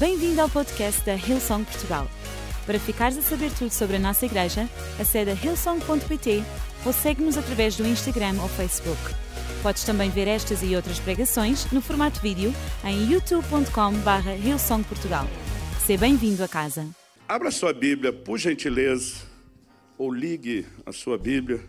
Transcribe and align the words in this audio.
Bem-vindo 0.00 0.40
ao 0.40 0.48
podcast 0.48 1.04
da 1.04 1.14
Hillsong 1.14 1.62
Portugal. 1.62 2.08
Para 2.64 2.80
ficares 2.80 3.18
a 3.18 3.20
saber 3.20 3.50
tudo 3.52 3.70
sobre 3.70 3.96
a 3.96 3.98
nossa 3.98 4.24
igreja, 4.24 4.66
acede 4.98 5.30
a 5.30 5.34
hillsong.pt 5.34 6.42
ou 6.86 6.92
segue-nos 6.94 7.36
através 7.36 7.76
do 7.76 7.86
Instagram 7.86 8.40
ou 8.40 8.48
Facebook. 8.48 8.98
Podes 9.62 9.84
também 9.84 10.08
ver 10.08 10.26
estas 10.26 10.62
e 10.62 10.74
outras 10.74 10.98
pregações 10.98 11.70
no 11.70 11.82
formato 11.82 12.18
vídeo 12.22 12.50
em 12.82 13.12
youtube.com.br 13.12 14.42
hillsongportugal. 14.42 15.26
Seja 15.84 16.00
bem-vindo 16.00 16.42
a 16.42 16.48
casa. 16.48 16.88
Abra 17.28 17.50
sua 17.50 17.74
Bíblia, 17.74 18.10
por 18.10 18.38
gentileza, 18.38 19.16
ou 19.98 20.10
ligue 20.10 20.64
a 20.86 20.92
sua 20.92 21.18
Bíblia, 21.18 21.60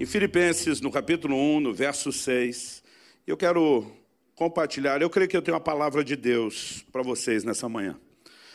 em 0.00 0.06
Filipenses, 0.06 0.80
no 0.80 0.90
capítulo 0.90 1.36
1, 1.36 1.60
no 1.60 1.74
verso 1.74 2.10
6. 2.10 2.82
Eu 3.26 3.36
quero 3.36 3.99
compartilhar, 4.40 5.02
eu 5.02 5.10
creio 5.10 5.28
que 5.28 5.36
eu 5.36 5.42
tenho 5.42 5.58
a 5.58 5.60
palavra 5.60 6.02
de 6.02 6.16
Deus 6.16 6.82
para 6.90 7.02
vocês 7.02 7.44
nessa 7.44 7.68
manhã. 7.68 8.00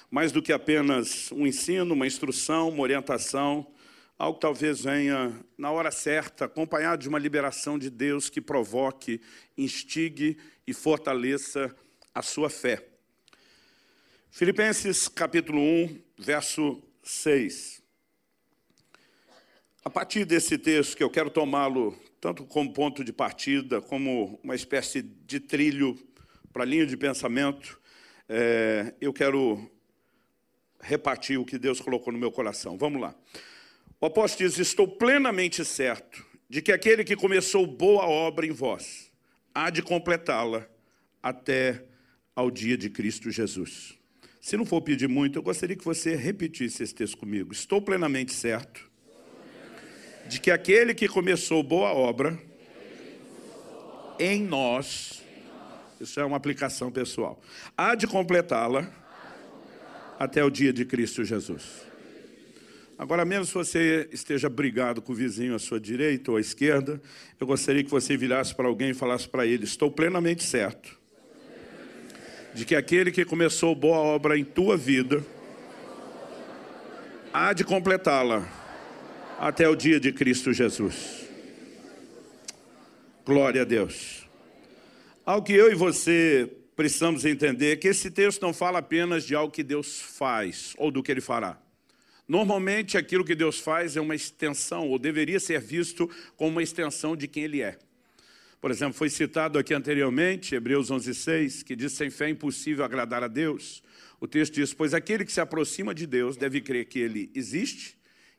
Mais 0.09 0.31
do 0.31 0.41
que 0.41 0.51
apenas 0.51 1.31
um 1.31 1.45
ensino, 1.45 1.93
uma 1.93 2.07
instrução, 2.07 2.69
uma 2.69 2.81
orientação, 2.81 3.71
algo 4.17 4.33
que 4.33 4.41
talvez 4.41 4.83
venha 4.83 5.39
na 5.55 5.69
hora 5.69 5.91
certa, 5.91 6.45
acompanhado 6.45 7.03
de 7.03 7.07
uma 7.07 7.19
liberação 7.19 7.77
de 7.77 7.91
Deus 7.91 8.31
que 8.31 8.41
provoque, 8.41 9.21
instigue 9.55 10.39
e 10.65 10.73
fortaleça 10.73 11.71
a 12.15 12.23
sua 12.23 12.49
fé. 12.49 12.83
Filipenses 14.31 15.07
capítulo 15.07 15.61
1, 15.61 16.01
verso 16.17 16.81
6. 17.03 17.83
A 19.83 19.89
partir 19.91 20.25
desse 20.25 20.57
texto, 20.57 20.97
que 20.97 21.03
eu 21.03 21.11
quero 21.11 21.29
tomá-lo 21.29 21.95
tanto 22.19 22.45
como 22.45 22.73
ponto 22.73 23.03
de 23.03 23.13
partida, 23.13 23.81
como 23.81 24.39
uma 24.43 24.55
espécie 24.55 25.01
de 25.01 25.39
trilho 25.39 25.97
para 26.51 26.63
a 26.63 26.65
linha 26.65 26.85
de 26.85 26.95
pensamento, 26.95 27.79
é, 28.27 28.93
eu 28.99 29.13
quero 29.13 29.69
repartir 30.79 31.39
o 31.39 31.45
que 31.45 31.57
Deus 31.57 31.79
colocou 31.79 32.13
no 32.13 32.19
meu 32.19 32.31
coração. 32.31 32.77
Vamos 32.77 33.01
lá. 33.01 33.15
O 33.99 34.05
apóstolo 34.05 34.49
diz: 34.49 34.59
Estou 34.59 34.87
plenamente 34.87 35.63
certo 35.65 36.25
de 36.49 36.61
que 36.61 36.71
aquele 36.71 37.03
que 37.03 37.15
começou 37.15 37.65
boa 37.65 38.05
obra 38.05 38.45
em 38.45 38.51
vós 38.51 39.11
há 39.53 39.69
de 39.69 39.81
completá-la 39.81 40.67
até 41.21 41.83
ao 42.35 42.51
dia 42.51 42.77
de 42.77 42.89
Cristo 42.89 43.31
Jesus. 43.31 43.97
Se 44.41 44.55
não 44.55 44.65
for 44.65 44.81
pedir 44.81 45.09
muito, 45.09 45.39
eu 45.39 45.43
gostaria 45.43 45.75
que 45.75 45.83
você 45.83 46.15
repetisse 46.15 46.83
esse 46.83 46.93
texto 46.93 47.17
comigo. 47.17 47.51
Estou 47.51 47.81
plenamente 47.81 48.31
certo 48.31 48.91
de 50.27 50.39
que 50.39 50.51
aquele 50.51 50.93
que 50.93 51.07
começou 51.07 51.61
boa 51.61 51.93
obra 51.93 52.37
em 54.19 54.41
nós, 54.41 55.23
isso 55.99 56.19
é 56.19 56.25
uma 56.25 56.37
aplicação 56.37 56.91
pessoal, 56.91 57.39
há 57.77 57.95
de 57.95 58.07
completá-la 58.07 58.89
até 60.19 60.43
o 60.43 60.49
dia 60.49 60.71
de 60.71 60.85
Cristo 60.85 61.23
Jesus. 61.23 61.85
Agora, 62.97 63.25
mesmo 63.25 63.45
se 63.45 63.53
você 63.53 64.07
esteja 64.11 64.47
brigado 64.49 65.01
com 65.01 65.11
o 65.11 65.15
vizinho 65.15 65.53
à 65.53 65.59
sua 65.59 65.79
direita 65.79 66.31
ou 66.31 66.37
à 66.37 66.41
esquerda, 66.41 67.01
eu 67.37 67.45
gostaria 67.45 67.83
que 67.83 67.89
você 67.89 68.15
virasse 68.15 68.55
para 68.55 68.67
alguém 68.67 68.91
e 68.91 68.93
falasse 68.93 69.27
para 69.27 69.45
ele: 69.45 69.65
Estou 69.65 69.91
plenamente 69.91 70.43
certo 70.43 70.97
de 72.53 72.63
que 72.63 72.73
aquele 72.73 73.11
que 73.11 73.25
começou 73.25 73.75
boa 73.75 73.97
obra 73.97 74.39
em 74.39 74.45
tua 74.45 74.77
vida 74.77 75.21
há 77.33 77.51
de 77.51 77.65
completá-la 77.65 78.64
até 79.39 79.67
o 79.67 79.75
dia 79.75 79.99
de 79.99 80.11
Cristo 80.11 80.53
Jesus. 80.53 81.25
Glória 83.25 83.63
a 83.63 83.65
Deus. 83.65 84.27
Algo 85.25 85.45
que 85.45 85.53
eu 85.53 85.71
e 85.71 85.75
você 85.75 86.49
precisamos 86.75 87.25
entender 87.25 87.73
é 87.73 87.75
que 87.75 87.87
esse 87.87 88.11
texto 88.11 88.41
não 88.41 88.53
fala 88.53 88.79
apenas 88.79 89.23
de 89.23 89.35
algo 89.35 89.51
que 89.51 89.63
Deus 89.63 89.99
faz 89.99 90.73
ou 90.77 90.91
do 90.91 91.01
que 91.01 91.11
Ele 91.11 91.21
fará. 91.21 91.59
Normalmente, 92.27 92.97
aquilo 92.97 93.25
que 93.25 93.35
Deus 93.35 93.59
faz 93.59 93.95
é 93.95 94.01
uma 94.01 94.15
extensão, 94.15 94.89
ou 94.89 94.97
deveria 94.97 95.39
ser 95.39 95.59
visto 95.59 96.09
como 96.35 96.51
uma 96.51 96.63
extensão 96.63 97.15
de 97.15 97.27
quem 97.27 97.43
Ele 97.43 97.61
é. 97.61 97.77
Por 98.59 98.71
exemplo, 98.71 98.95
foi 98.95 99.09
citado 99.09 99.59
aqui 99.59 99.75
anteriormente, 99.75 100.55
Hebreus 100.55 100.89
11,6, 100.89 101.63
que 101.63 101.75
diz: 101.75 101.93
sem 101.93 102.09
fé 102.09 102.25
é 102.25 102.29
impossível 102.29 102.83
agradar 102.83 103.23
a 103.23 103.27
Deus. 103.27 103.83
O 104.19 104.27
texto 104.27 104.55
diz: 104.55 104.73
Pois 104.73 104.93
aquele 104.93 105.23
que 105.23 105.31
se 105.31 105.39
aproxima 105.39 105.93
de 105.93 106.07
Deus 106.07 106.35
deve 106.35 106.61
crer 106.61 106.85
que 106.85 106.97
Ele 106.97 107.29
existe 107.35 107.95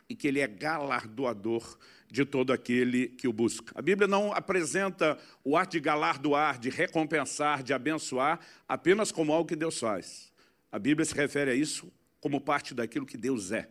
e 0.08 0.14
que 0.14 0.28
ele 0.28 0.40
é 0.40 0.46
galardoador 0.46 1.78
de 2.08 2.24
todo 2.24 2.52
aquele 2.52 3.08
que 3.08 3.26
o 3.26 3.32
busca. 3.32 3.72
A 3.74 3.82
Bíblia 3.82 4.06
não 4.06 4.32
apresenta 4.32 5.18
o 5.44 5.56
ato 5.56 5.72
de 5.72 5.80
galardoar, 5.80 6.58
de 6.58 6.70
recompensar, 6.70 7.62
de 7.62 7.72
abençoar, 7.72 8.40
apenas 8.68 9.10
como 9.10 9.32
algo 9.32 9.48
que 9.48 9.56
Deus 9.56 9.78
faz. 9.78 10.32
A 10.70 10.78
Bíblia 10.78 11.04
se 11.04 11.14
refere 11.14 11.50
a 11.50 11.54
isso 11.54 11.92
como 12.20 12.40
parte 12.40 12.74
daquilo 12.74 13.06
que 13.06 13.16
Deus 13.16 13.50
é. 13.50 13.68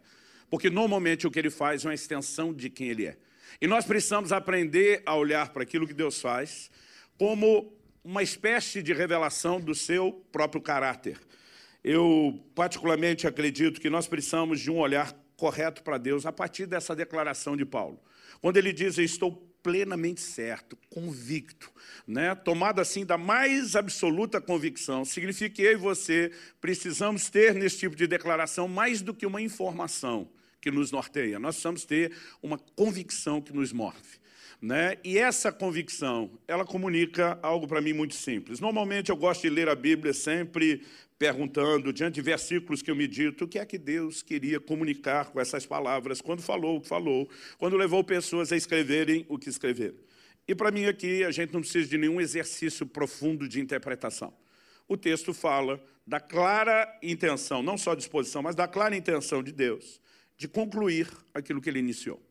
Porque 0.49 0.69
normalmente 0.69 1.25
o 1.25 1.31
que 1.31 1.39
ele 1.39 1.49
faz 1.49 1.85
é 1.85 1.87
uma 1.87 1.93
extensão 1.93 2.53
de 2.53 2.69
quem 2.69 2.87
ele 2.87 3.05
é. 3.05 3.17
E 3.61 3.67
nós 3.67 3.85
precisamos 3.85 4.31
aprender 4.31 5.01
a 5.05 5.15
olhar 5.15 5.49
para 5.49 5.63
aquilo 5.63 5.87
que 5.87 5.93
Deus 5.93 6.19
faz 6.19 6.69
como 7.17 7.73
uma 8.03 8.21
espécie 8.21 8.83
de 8.83 8.93
revelação 8.93 9.59
do 9.59 9.73
seu 9.73 10.11
próprio 10.31 10.61
caráter. 10.61 11.19
Eu, 11.83 12.43
particularmente, 12.53 13.27
acredito 13.27 13.79
que 13.79 13.89
nós 13.89 14.07
precisamos 14.07 14.59
de 14.59 14.69
um 14.69 14.77
olhar 14.77 15.13
correto 15.37 15.83
para 15.83 15.97
Deus 15.97 16.25
a 16.25 16.31
partir 16.31 16.65
dessa 16.65 16.95
declaração 16.95 17.55
de 17.55 17.65
Paulo. 17.65 17.99
Quando 18.41 18.57
ele 18.57 18.71
diz, 18.73 18.97
estou 18.97 19.31
plenamente 19.63 20.21
certo, 20.21 20.77
convicto, 20.91 21.71
né? 22.05 22.35
tomado 22.35 22.79
assim 22.79 23.03
da 23.03 23.17
mais 23.17 23.75
absoluta 23.75 24.39
convicção, 24.39 25.03
significa 25.03 25.55
que 25.55 25.63
eu 25.63 25.71
e 25.71 25.75
você 25.75 26.31
precisamos 26.61 27.31
ter 27.31 27.55
nesse 27.55 27.79
tipo 27.79 27.95
de 27.95 28.05
declaração 28.05 28.67
mais 28.67 29.01
do 29.01 29.11
que 29.11 29.25
uma 29.25 29.41
informação 29.41 30.29
que 30.61 30.69
nos 30.69 30.91
norteia, 30.91 31.39
nós 31.39 31.55
precisamos 31.55 31.83
ter 31.83 32.11
uma 32.43 32.59
convicção 32.75 33.41
que 33.41 33.53
nos 33.53 33.73
move. 33.73 34.19
Né? 34.61 34.97
E 35.03 35.17
essa 35.17 35.51
convicção, 35.51 36.31
ela 36.47 36.63
comunica 36.63 37.37
algo 37.41 37.67
para 37.67 37.81
mim 37.81 37.93
muito 37.93 38.15
simples. 38.15 38.59
Normalmente 38.59 39.09
eu 39.09 39.15
gosto 39.15 39.41
de 39.41 39.49
ler 39.49 39.67
a 39.67 39.75
Bíblia 39.75 40.13
sempre 40.13 40.83
perguntando, 41.17 41.93
diante 41.93 42.15
de 42.15 42.21
versículos 42.21 42.81
que 42.81 42.91
eu 42.91 42.95
medito, 42.95 43.45
o 43.45 43.47
que 43.47 43.57
é 43.57 43.65
que 43.65 43.77
Deus 43.77 44.21
queria 44.21 44.59
comunicar 44.59 45.31
com 45.31 45.39
essas 45.39 45.65
palavras, 45.65 46.21
quando 46.21 46.41
falou 46.41 46.77
o 46.77 46.81
que 46.81 46.87
falou, 46.87 47.29
quando 47.57 47.77
levou 47.77 48.03
pessoas 48.03 48.51
a 48.51 48.57
escreverem 48.57 49.25
o 49.29 49.37
que 49.37 49.49
escreveram. 49.49 49.97
E 50.47 50.53
para 50.53 50.71
mim 50.71 50.85
aqui, 50.85 51.23
a 51.23 51.31
gente 51.31 51.53
não 51.53 51.61
precisa 51.61 51.87
de 51.87 51.97
nenhum 51.97 52.19
exercício 52.19 52.85
profundo 52.85 53.47
de 53.47 53.59
interpretação. 53.59 54.33
O 54.87 54.95
texto 54.95 55.33
fala 55.33 55.83
da 56.05 56.19
clara 56.19 56.99
intenção, 57.01 57.63
não 57.63 57.77
só 57.77 57.95
disposição, 57.95 58.43
mas 58.43 58.55
da 58.55 58.67
clara 58.67 58.95
intenção 58.95 59.41
de 59.41 59.51
Deus 59.51 59.99
de 60.37 60.47
concluir 60.47 61.07
aquilo 61.33 61.61
que 61.61 61.69
ele 61.69 61.79
iniciou, 61.79 62.21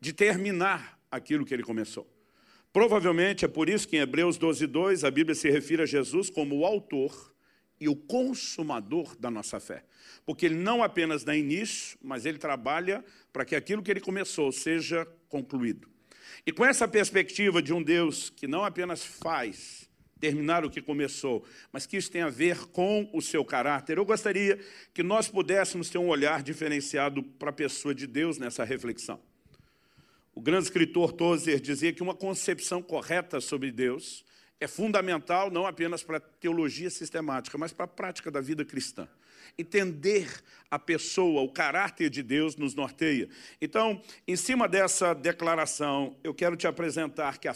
de 0.00 0.12
terminar 0.12 0.98
aquilo 1.10 1.44
que 1.44 1.52
ele 1.52 1.62
começou. 1.62 2.10
Provavelmente 2.72 3.44
é 3.44 3.48
por 3.48 3.68
isso 3.68 3.86
que 3.86 3.96
em 3.96 4.00
Hebreus 4.00 4.36
12, 4.36 4.66
2 4.66 5.04
a 5.04 5.10
Bíblia 5.10 5.34
se 5.34 5.48
refere 5.50 5.82
a 5.82 5.86
Jesus 5.86 6.28
como 6.30 6.56
o 6.56 6.64
autor 6.64 7.33
e 7.80 7.88
o 7.88 7.96
consumador 7.96 9.16
da 9.16 9.30
nossa 9.30 9.60
fé. 9.60 9.84
Porque 10.24 10.46
ele 10.46 10.54
não 10.54 10.82
apenas 10.82 11.24
dá 11.24 11.36
início, 11.36 11.98
mas 12.02 12.24
ele 12.24 12.38
trabalha 12.38 13.04
para 13.32 13.44
que 13.44 13.56
aquilo 13.56 13.82
que 13.82 13.90
ele 13.90 14.00
começou 14.00 14.50
seja 14.52 15.06
concluído. 15.28 15.88
E 16.46 16.52
com 16.52 16.64
essa 16.64 16.86
perspectiva 16.86 17.62
de 17.62 17.72
um 17.72 17.82
Deus 17.82 18.30
que 18.30 18.46
não 18.46 18.64
apenas 18.64 19.04
faz 19.04 19.88
terminar 20.20 20.64
o 20.64 20.70
que 20.70 20.80
começou, 20.80 21.44
mas 21.70 21.84
que 21.84 21.96
isso 21.96 22.10
tem 22.10 22.22
a 22.22 22.30
ver 22.30 22.66
com 22.68 23.10
o 23.12 23.20
seu 23.20 23.44
caráter, 23.44 23.98
eu 23.98 24.06
gostaria 24.06 24.58
que 24.94 25.02
nós 25.02 25.28
pudéssemos 25.28 25.90
ter 25.90 25.98
um 25.98 26.08
olhar 26.08 26.42
diferenciado 26.42 27.22
para 27.22 27.50
a 27.50 27.52
pessoa 27.52 27.94
de 27.94 28.06
Deus 28.06 28.38
nessa 28.38 28.64
reflexão. 28.64 29.20
O 30.34 30.40
grande 30.40 30.64
escritor 30.64 31.12
Tozer 31.12 31.60
dizia 31.60 31.92
que 31.92 32.02
uma 32.02 32.14
concepção 32.14 32.82
correta 32.82 33.40
sobre 33.40 33.70
Deus 33.70 34.24
é 34.64 34.68
fundamental 34.68 35.50
não 35.50 35.66
apenas 35.66 36.02
para 36.02 36.16
a 36.16 36.20
teologia 36.20 36.88
sistemática, 36.88 37.58
mas 37.58 37.72
para 37.72 37.84
a 37.84 37.88
prática 37.88 38.30
da 38.30 38.40
vida 38.40 38.64
cristã. 38.64 39.06
Entender 39.58 40.28
a 40.70 40.78
pessoa, 40.78 41.42
o 41.42 41.52
caráter 41.52 42.08
de 42.08 42.22
Deus 42.22 42.56
nos 42.56 42.74
norteia. 42.74 43.28
Então, 43.60 44.02
em 44.26 44.36
cima 44.36 44.66
dessa 44.66 45.14
declaração, 45.14 46.16
eu 46.24 46.34
quero 46.34 46.56
te 46.56 46.66
apresentar 46.66 47.38
que 47.38 47.46
a, 47.46 47.54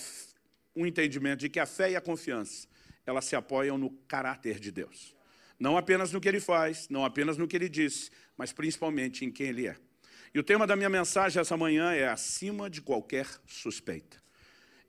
um 0.76 0.86
entendimento 0.86 1.40
de 1.40 1.48
que 1.48 1.58
a 1.58 1.66
fé 1.66 1.90
e 1.92 1.96
a 1.96 2.00
confiança, 2.00 2.68
elas 3.06 3.24
se 3.24 3.34
apoiam 3.34 3.78
no 3.78 3.90
caráter 4.06 4.60
de 4.60 4.70
Deus. 4.70 5.16
Não 5.58 5.76
apenas 5.76 6.12
no 6.12 6.20
que 6.20 6.28
ele 6.28 6.40
faz, 6.40 6.88
não 6.88 7.04
apenas 7.04 7.36
no 7.38 7.48
que 7.48 7.56
ele 7.56 7.68
disse, 7.68 8.10
mas 8.36 8.52
principalmente 8.52 9.24
em 9.24 9.30
quem 9.30 9.48
ele 9.48 9.66
é. 9.66 9.76
E 10.32 10.38
o 10.38 10.42
tema 10.42 10.66
da 10.66 10.76
minha 10.76 10.90
mensagem 10.90 11.40
essa 11.40 11.56
manhã 11.56 11.90
é 11.92 12.06
acima 12.06 12.68
de 12.68 12.82
qualquer 12.82 13.26
suspeita. 13.46 14.18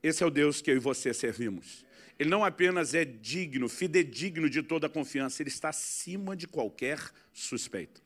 Esse 0.04 0.22
é 0.22 0.26
o 0.26 0.30
Deus 0.30 0.62
que 0.62 0.70
eu 0.70 0.76
e 0.76 0.80
você 0.80 1.14
servimos. 1.14 1.89
Ele 2.20 2.30
não 2.30 2.44
apenas 2.44 2.94
é 2.94 3.06
digno, 3.06 3.70
fidedigno 3.70 4.50
de 4.50 4.62
toda 4.62 4.88
a 4.88 4.90
confiança, 4.90 5.42
ele 5.42 5.50
está 5.50 5.70
acima 5.70 6.36
de 6.36 6.48
qualquer 6.48 7.00
suspeita. 7.32 8.02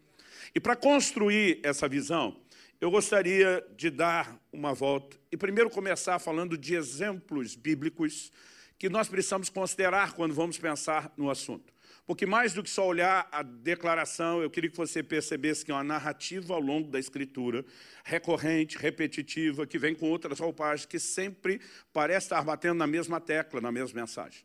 E 0.54 0.60
para 0.60 0.76
construir 0.76 1.60
essa 1.64 1.90
visão, 1.90 2.40
eu 2.80 2.92
gostaria 2.92 3.66
de 3.76 3.90
dar 3.90 4.40
uma 4.52 4.72
volta 4.72 5.18
e 5.32 5.38
primeiro 5.38 5.70
começar 5.70 6.20
falando 6.20 6.56
de 6.56 6.76
exemplos 6.76 7.56
bíblicos 7.56 8.32
que 8.78 8.88
nós 8.88 9.08
precisamos 9.08 9.50
considerar 9.50 10.14
quando 10.14 10.36
vamos 10.36 10.60
pensar 10.60 11.12
no 11.18 11.30
assunto. 11.30 11.74
Porque 12.06 12.26
mais 12.26 12.54
do 12.54 12.62
que 12.62 12.70
só 12.70 12.86
olhar 12.86 13.28
a 13.32 13.42
declaração, 13.42 14.42
eu 14.42 14.50
queria 14.50 14.70
que 14.70 14.76
você 14.76 15.02
percebesse 15.02 15.64
que 15.64 15.72
é 15.72 15.74
uma 15.74 15.84
narrativa 15.84 16.54
ao 16.54 16.60
longo 16.60 16.92
da 16.92 17.00
Escritura, 17.00 17.64
recorrente, 18.04 18.78
repetitiva, 18.78 19.66
que 19.66 19.80
vem 19.80 19.96
com 19.96 20.10
outras 20.10 20.40
roupagens, 20.40 20.86
que 20.86 21.00
sempre 21.00 21.62
parece 21.94 22.26
estar 22.26 22.42
batendo 22.42 22.76
na 22.76 22.88
mesma 22.88 23.22
tecla, 23.22 23.62
na 23.62 23.72
mesma 23.72 24.02
mensagem. 24.02 24.44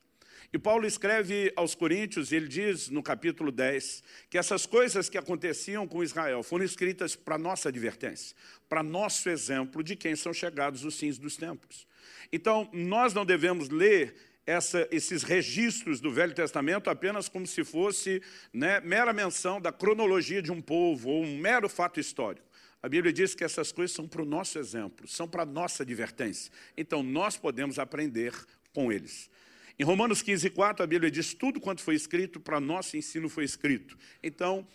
E 0.53 0.59
Paulo 0.59 0.87
escreve 0.87 1.53
aos 1.57 1.75
Coríntios, 1.75 2.33
e 2.33 2.37
ele 2.37 2.49
diz 2.49 2.89
no 2.89 3.03
capítulo 3.03 3.51
10, 3.51 4.03
que 4.31 4.39
essas 4.39 4.65
coisas 4.65 5.09
que 5.09 5.19
aconteciam 5.19 5.87
com 5.87 6.03
Israel 6.03 6.43
foram 6.43 6.65
escritas 6.65 7.15
para 7.15 7.37
nossa 7.37 7.69
advertência, 7.69 8.37
para 8.69 8.83
nosso 8.83 9.29
exemplo 9.29 9.83
de 9.83 9.95
quem 9.95 10.17
são 10.17 10.33
chegados 10.33 10.85
os 10.85 10.99
fins 10.99 11.19
dos 11.19 11.37
tempos. 11.37 11.87
Então, 12.33 12.71
nós 12.73 13.13
não 13.13 13.27
devemos 13.27 13.69
ler 13.69 14.15
essa, 14.49 14.89
esses 14.91 15.23
registros 15.23 16.01
do 16.01 16.11
Velho 16.11 16.33
Testamento 16.33 16.89
apenas 16.89 17.29
como 17.29 17.47
se 17.47 17.63
fosse 17.63 18.23
né, 18.51 18.81
mera 18.81 19.13
menção 19.13 19.61
da 19.61 19.71
cronologia 19.71 20.41
de 20.41 20.51
um 20.51 20.63
povo, 20.63 21.11
ou 21.11 21.23
um 21.23 21.37
mero 21.37 21.69
fato 21.69 22.01
histórico. 22.01 22.49
A 22.83 22.89
Bíblia 22.89 23.13
diz 23.13 23.35
que 23.35 23.45
essas 23.45 23.71
coisas 23.71 23.95
são 23.95 24.09
para 24.09 24.23
o 24.23 24.25
nosso 24.25 24.59
exemplo, 24.59 25.07
são 25.07 25.29
para 25.29 25.43
a 25.43 25.47
nossa 25.47 25.83
advertência. 25.83 26.51
Então, 26.79 27.03
nós 27.03 27.37
podemos 27.37 27.79
aprender 27.79 28.33
com 28.73 28.91
eles. 28.91 29.29
Em 29.79 29.85
Romanos 29.85 30.23
15, 30.23 30.49
4, 30.49 30.83
a 30.83 30.87
Bíblia 30.87 31.11
diz, 31.11 31.35
tudo 31.35 31.61
quanto 31.61 31.83
foi 31.83 31.95
escrito, 31.95 32.41
para 32.41 32.59
nosso 32.59 32.97
ensino 32.97 33.29
foi 33.29 33.45
escrito. 33.45 33.99
Então, 34.23 34.67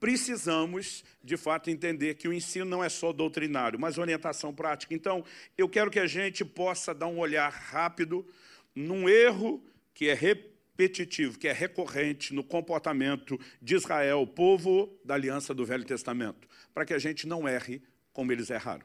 precisamos, 0.00 1.04
de 1.22 1.36
fato, 1.36 1.70
entender 1.70 2.14
que 2.14 2.26
o 2.26 2.32
ensino 2.32 2.64
não 2.64 2.82
é 2.82 2.88
só 2.88 3.12
doutrinário, 3.12 3.78
mas 3.78 3.96
orientação 3.96 4.52
prática. 4.52 4.92
Então, 4.92 5.24
eu 5.56 5.68
quero 5.68 5.88
que 5.88 6.00
a 6.00 6.06
gente 6.08 6.44
possa 6.44 6.92
dar 6.92 7.06
um 7.06 7.20
olhar 7.20 7.48
rápido 7.52 8.26
num 8.74 9.08
erro 9.08 9.62
que 9.94 10.08
é 10.08 10.14
repetitivo, 10.14 11.38
que 11.38 11.48
é 11.48 11.52
recorrente 11.52 12.34
no 12.34 12.42
comportamento 12.44 13.38
de 13.60 13.74
Israel, 13.74 14.22
o 14.22 14.26
povo 14.26 14.98
da 15.04 15.14
aliança 15.14 15.54
do 15.54 15.64
Velho 15.64 15.84
Testamento, 15.84 16.48
para 16.72 16.84
que 16.84 16.94
a 16.94 16.98
gente 16.98 17.26
não 17.26 17.48
erre 17.48 17.82
como 18.12 18.32
eles 18.32 18.50
erraram. 18.50 18.84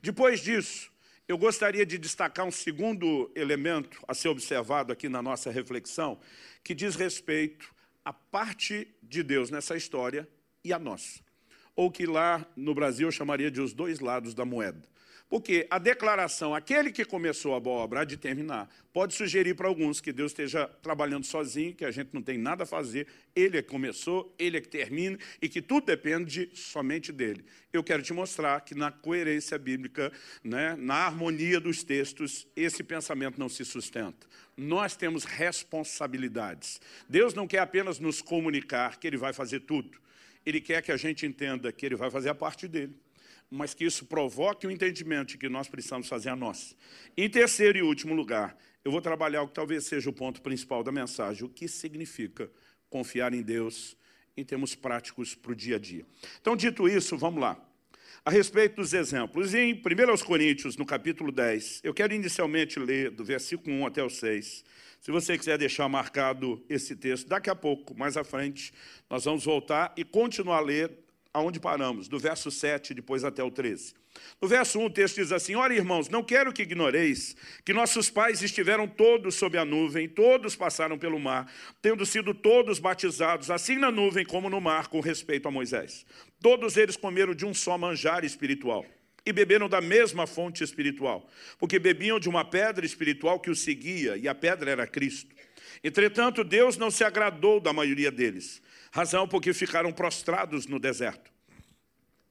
Depois 0.00 0.40
disso, 0.40 0.90
eu 1.26 1.38
gostaria 1.38 1.86
de 1.86 1.96
destacar 1.96 2.46
um 2.46 2.50
segundo 2.50 3.30
elemento 3.34 4.02
a 4.06 4.14
ser 4.14 4.28
observado 4.28 4.92
aqui 4.92 5.08
na 5.08 5.22
nossa 5.22 5.50
reflexão, 5.50 6.20
que 6.62 6.74
diz 6.74 6.96
respeito 6.96 7.74
à 8.04 8.12
parte 8.12 8.94
de 9.02 9.22
Deus 9.22 9.50
nessa 9.50 9.76
história 9.76 10.28
e 10.62 10.72
a 10.72 10.78
nossa. 10.78 11.20
Ou 11.74 11.90
que 11.90 12.06
lá 12.06 12.46
no 12.54 12.74
Brasil 12.74 13.08
eu 13.08 13.12
chamaria 13.12 13.50
de 13.50 13.60
os 13.60 13.72
dois 13.72 14.00
lados 14.00 14.34
da 14.34 14.44
moeda. 14.44 14.82
Porque 15.34 15.66
a 15.68 15.80
declaração, 15.80 16.54
aquele 16.54 16.92
que 16.92 17.04
começou 17.04 17.56
a 17.56 17.58
boa 17.58 17.82
obra 17.82 18.02
há 18.02 18.04
de 18.04 18.16
terminar, 18.16 18.70
pode 18.92 19.14
sugerir 19.14 19.56
para 19.56 19.66
alguns 19.66 20.00
que 20.00 20.12
Deus 20.12 20.30
esteja 20.30 20.68
trabalhando 20.80 21.26
sozinho, 21.26 21.74
que 21.74 21.84
a 21.84 21.90
gente 21.90 22.10
não 22.14 22.22
tem 22.22 22.38
nada 22.38 22.62
a 22.62 22.66
fazer, 22.66 23.08
Ele 23.34 23.58
é 23.58 23.62
que 23.62 23.68
começou, 23.68 24.32
Ele 24.38 24.58
é 24.58 24.60
que 24.60 24.68
termina, 24.68 25.18
e 25.42 25.48
que 25.48 25.60
tudo 25.60 25.86
depende 25.86 26.48
somente 26.54 27.10
dEle. 27.10 27.44
Eu 27.72 27.82
quero 27.82 28.00
te 28.00 28.12
mostrar 28.12 28.60
que 28.60 28.76
na 28.76 28.92
coerência 28.92 29.58
bíblica, 29.58 30.12
né, 30.44 30.76
na 30.78 30.98
harmonia 31.06 31.58
dos 31.58 31.82
textos, 31.82 32.46
esse 32.54 32.84
pensamento 32.84 33.36
não 33.36 33.48
se 33.48 33.64
sustenta. 33.64 34.28
Nós 34.56 34.94
temos 34.94 35.24
responsabilidades. 35.24 36.80
Deus 37.08 37.34
não 37.34 37.48
quer 37.48 37.58
apenas 37.58 37.98
nos 37.98 38.22
comunicar 38.22 39.00
que 39.00 39.08
Ele 39.08 39.16
vai 39.16 39.32
fazer 39.32 39.58
tudo. 39.62 39.98
Ele 40.46 40.60
quer 40.60 40.80
que 40.80 40.92
a 40.92 40.96
gente 40.96 41.26
entenda 41.26 41.72
que 41.72 41.84
Ele 41.84 41.96
vai 41.96 42.08
fazer 42.08 42.28
a 42.28 42.34
parte 42.36 42.68
dEle 42.68 42.94
mas 43.54 43.72
que 43.72 43.84
isso 43.84 44.04
provoque 44.06 44.66
o 44.66 44.70
entendimento 44.70 45.28
de 45.28 45.38
que 45.38 45.48
nós 45.48 45.68
precisamos 45.68 46.08
fazer 46.08 46.30
a 46.30 46.36
nossa. 46.36 46.74
Em 47.16 47.28
terceiro 47.30 47.78
e 47.78 47.82
último 47.82 48.14
lugar, 48.14 48.56
eu 48.84 48.90
vou 48.90 49.00
trabalhar 49.00 49.42
o 49.42 49.48
que 49.48 49.54
talvez 49.54 49.84
seja 49.84 50.10
o 50.10 50.12
ponto 50.12 50.42
principal 50.42 50.82
da 50.82 50.90
mensagem, 50.90 51.44
o 51.44 51.48
que 51.48 51.68
significa 51.68 52.50
confiar 52.90 53.32
em 53.32 53.42
Deus 53.42 53.96
em 54.36 54.44
termos 54.44 54.74
práticos 54.74 55.34
para 55.34 55.52
o 55.52 55.54
dia 55.54 55.76
a 55.76 55.78
dia. 55.78 56.04
Então, 56.40 56.56
dito 56.56 56.88
isso, 56.88 57.16
vamos 57.16 57.40
lá. 57.40 57.56
A 58.24 58.30
respeito 58.30 58.76
dos 58.76 58.92
exemplos, 58.92 59.54
em 59.54 59.72
1 59.74 60.24
Coríntios, 60.24 60.76
no 60.76 60.84
capítulo 60.84 61.30
10, 61.30 61.82
eu 61.84 61.94
quero 61.94 62.12
inicialmente 62.12 62.80
ler 62.80 63.10
do 63.10 63.24
versículo 63.24 63.76
1 63.76 63.86
até 63.86 64.02
o 64.02 64.10
6. 64.10 64.64
Se 65.00 65.10
você 65.10 65.38
quiser 65.38 65.58
deixar 65.58 65.88
marcado 65.88 66.64
esse 66.68 66.96
texto, 66.96 67.28
daqui 67.28 67.50
a 67.50 67.54
pouco, 67.54 67.96
mais 67.96 68.16
à 68.16 68.24
frente, 68.24 68.72
nós 69.08 69.24
vamos 69.24 69.44
voltar 69.44 69.92
e 69.96 70.02
continuar 70.02 70.56
a 70.56 70.60
ler 70.60 71.03
aonde 71.34 71.58
paramos, 71.58 72.06
do 72.06 72.16
verso 72.16 72.48
7 72.48 72.94
depois 72.94 73.24
até 73.24 73.42
o 73.42 73.50
13. 73.50 73.92
No 74.40 74.46
verso 74.46 74.78
1 74.78 74.84
o 74.84 74.90
texto 74.90 75.16
diz 75.16 75.32
assim, 75.32 75.56
Ora 75.56 75.74
irmãos, 75.74 76.08
não 76.08 76.22
quero 76.22 76.52
que 76.52 76.62
ignoreis 76.62 77.36
que 77.64 77.72
nossos 77.72 78.08
pais 78.08 78.40
estiveram 78.40 78.86
todos 78.86 79.34
sob 79.34 79.58
a 79.58 79.64
nuvem, 79.64 80.08
todos 80.08 80.54
passaram 80.54 80.96
pelo 80.96 81.18
mar, 81.18 81.52
tendo 81.82 82.06
sido 82.06 82.32
todos 82.32 82.78
batizados, 82.78 83.50
assim 83.50 83.76
na 83.76 83.90
nuvem 83.90 84.24
como 84.24 84.48
no 84.48 84.60
mar, 84.60 84.86
com 84.86 85.00
respeito 85.00 85.48
a 85.48 85.50
Moisés. 85.50 86.06
Todos 86.40 86.76
eles 86.76 86.96
comeram 86.96 87.34
de 87.34 87.44
um 87.44 87.52
só 87.52 87.76
manjar 87.76 88.24
espiritual 88.24 88.86
e 89.26 89.32
beberam 89.32 89.68
da 89.68 89.80
mesma 89.80 90.28
fonte 90.28 90.62
espiritual, 90.62 91.28
porque 91.58 91.78
bebiam 91.80 92.20
de 92.20 92.28
uma 92.28 92.44
pedra 92.44 92.86
espiritual 92.86 93.40
que 93.40 93.50
os 93.50 93.60
seguia, 93.60 94.16
e 94.16 94.28
a 94.28 94.34
pedra 94.34 94.70
era 94.70 94.86
Cristo. 94.86 95.34
Entretanto, 95.82 96.44
Deus 96.44 96.76
não 96.76 96.90
se 96.90 97.02
agradou 97.02 97.58
da 97.58 97.72
maioria 97.72 98.10
deles, 98.10 98.62
razão 98.94 99.26
porque 99.26 99.52
ficaram 99.52 99.92
prostrados 99.92 100.66
no 100.66 100.78
deserto. 100.78 101.28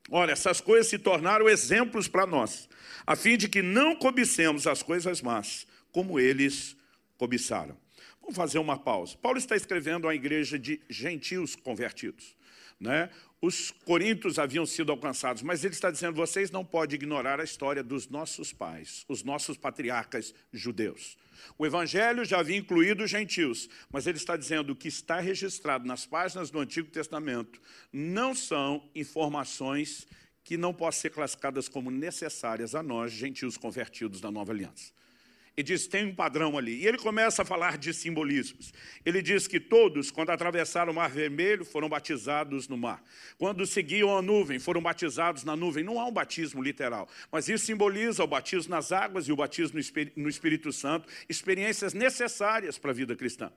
Olha, 0.10 0.32
essas 0.32 0.62
coisas 0.62 0.88
se 0.88 0.98
tornaram 0.98 1.50
exemplos 1.50 2.08
para 2.08 2.26
nós, 2.26 2.70
a 3.06 3.18
fim 3.18 3.36
de 3.36 3.50
que 3.50 3.62
não 3.62 3.98
cobicemos 3.98 4.66
as 4.66 4.82
coisas 4.82 5.22
más, 5.22 5.68
como 5.92 6.18
eles 6.18 6.78
cobiçaram. 7.18 7.78
Vamos 8.22 8.38
fazer 8.38 8.60
uma 8.60 8.80
pausa. 8.80 9.18
Paulo 9.18 9.38
está 9.38 9.58
escrevendo 9.58 10.08
a 10.08 10.16
igreja 10.16 10.58
de 10.58 10.80
gentios 10.90 11.54
convertidos. 11.54 12.34
Né? 12.80 13.10
Os 13.46 13.72
coríntios 13.72 14.40
haviam 14.40 14.66
sido 14.66 14.90
alcançados, 14.90 15.42
mas 15.42 15.66
ele 15.66 15.74
está 15.74 15.92
dizendo, 15.92 16.16
vocês 16.16 16.50
não 16.50 16.64
podem 16.64 16.96
ignorar 16.96 17.42
a 17.42 17.44
história 17.44 17.84
dos 17.84 18.08
nossos 18.08 18.54
pais, 18.54 19.04
os 19.06 19.22
nossos 19.22 19.58
patriarcas 19.58 20.34
judeus. 20.54 21.18
O 21.58 21.66
evangelho 21.66 22.24
já 22.24 22.40
havia 22.40 22.56
incluído 22.56 23.04
os 23.04 23.12
gentios, 23.12 23.68
mas 23.92 24.08
ele 24.08 24.18
está 24.18 24.38
dizendo 24.38 24.70
o 24.70 24.76
que 24.78 24.88
está 24.88 25.20
registrado 25.20 25.86
nas 25.86 26.06
páginas 26.06 26.50
do 26.50 26.58
Antigo 26.58 26.90
Testamento 26.90 27.60
não 27.92 28.34
são 28.34 28.90
informações 28.96 30.08
que 30.42 30.56
não 30.56 30.74
possam 30.74 31.02
ser 31.02 31.10
classificadas 31.10 31.68
como 31.68 31.92
necessárias 31.92 32.74
a 32.74 32.82
nós, 32.82 33.12
gentios 33.12 33.58
convertidos 33.58 34.22
da 34.22 34.32
nova 34.32 34.54
aliança. 34.54 34.94
E 35.56 35.62
diz, 35.62 35.86
tem 35.86 36.08
um 36.08 36.16
padrão 36.16 36.58
ali. 36.58 36.82
E 36.82 36.88
ele 36.88 36.98
começa 36.98 37.44
a 37.44 37.46
falar 37.46 37.78
de 37.78 37.94
simbolismos. 37.94 38.74
Ele 39.06 39.22
diz 39.22 39.48
que 39.48 39.60
todos, 39.60 40.10
quando 40.10 40.32
atravessaram 40.32 40.92
o 40.92 40.96
Mar 40.96 41.12
Vermelho, 41.12 41.64
foram 41.64 41.88
batizados 41.88 42.68
no 42.68 42.76
mar. 42.76 43.04
Quando 43.38 43.66
seguiam 43.66 44.18
a 44.18 44.22
nuvem, 44.22 44.58
foram 44.58 44.82
batizados 44.82 45.44
na 45.44 45.56
nuvem. 45.56 45.84
Não 45.84 46.00
há 46.00 46.08
um 46.08 46.12
batismo 46.12 46.62
literal, 46.62 47.08
mas 47.32 47.48
isso 47.48 47.66
simboliza 47.66 48.24
o 48.24 48.28
batismo 48.28 48.72
nas 48.72 48.92
águas 48.92 49.28
e 49.28 49.32
o 49.32 49.36
batismo 49.36 49.80
no 50.16 50.30
Espírito 50.30 50.72
Santo, 50.72 51.08
experiências 51.30 51.94
necessárias 51.94 52.80
para 52.80 52.90
a 52.90 52.94
vida 52.96 53.16
cristã. 53.16 53.52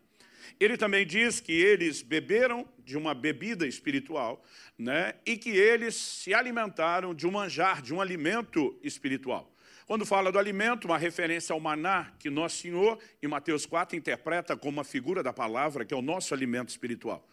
Ele 0.61 0.77
também 0.77 1.07
diz 1.07 1.41
que 1.41 1.53
eles 1.53 2.03
beberam 2.03 2.69
de 2.85 2.97
uma 2.97 3.15
bebida 3.15 3.67
espiritual 3.67 4.45
né, 4.79 5.15
e 5.25 5.37
que 5.37 5.51
eles 5.51 5.95
se 5.95 6.33
alimentaram 6.33 7.15
de 7.15 7.27
um 7.27 7.31
manjar, 7.31 7.83
de 7.83 7.93
um 7.93 8.01
alimento 8.01 8.79
espiritual. 8.83 9.53
Quando 9.87 10.05
fala 10.05 10.33
do 10.33 10.39
alimento, 10.39 10.87
uma 10.87 10.99
referência 10.99 11.53
ao 11.53 11.61
maná, 11.61 12.13
que 12.19 12.29
Nosso 12.29 12.57
Senhor, 12.57 12.99
em 13.23 13.29
Mateus 13.29 13.65
4, 13.65 13.97
interpreta 13.97 14.57
como 14.57 14.79
uma 14.79 14.85
figura 14.85 15.23
da 15.23 15.33
palavra, 15.33 15.85
que 15.85 15.95
é 15.95 15.97
o 15.97 16.03
nosso 16.03 16.35
alimento 16.35 16.71
espiritual. 16.71 17.25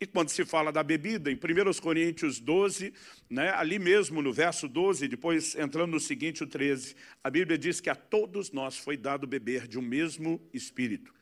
E 0.00 0.06
quando 0.06 0.30
se 0.30 0.46
fala 0.46 0.72
da 0.72 0.82
bebida, 0.82 1.30
em 1.30 1.34
1 1.34 1.38
Coríntios 1.82 2.40
12, 2.40 2.94
né, 3.28 3.50
ali 3.50 3.78
mesmo 3.78 4.22
no 4.22 4.32
verso 4.32 4.66
12, 4.66 5.08
depois 5.08 5.54
entrando 5.54 5.90
no 5.90 6.00
seguinte, 6.00 6.42
o 6.42 6.46
13, 6.46 6.96
a 7.22 7.28
Bíblia 7.28 7.58
diz 7.58 7.82
que 7.82 7.90
a 7.90 7.94
todos 7.94 8.50
nós 8.50 8.78
foi 8.78 8.96
dado 8.96 9.26
beber 9.26 9.68
de 9.68 9.78
um 9.78 9.82
mesmo 9.82 10.40
Espírito. 10.54 11.12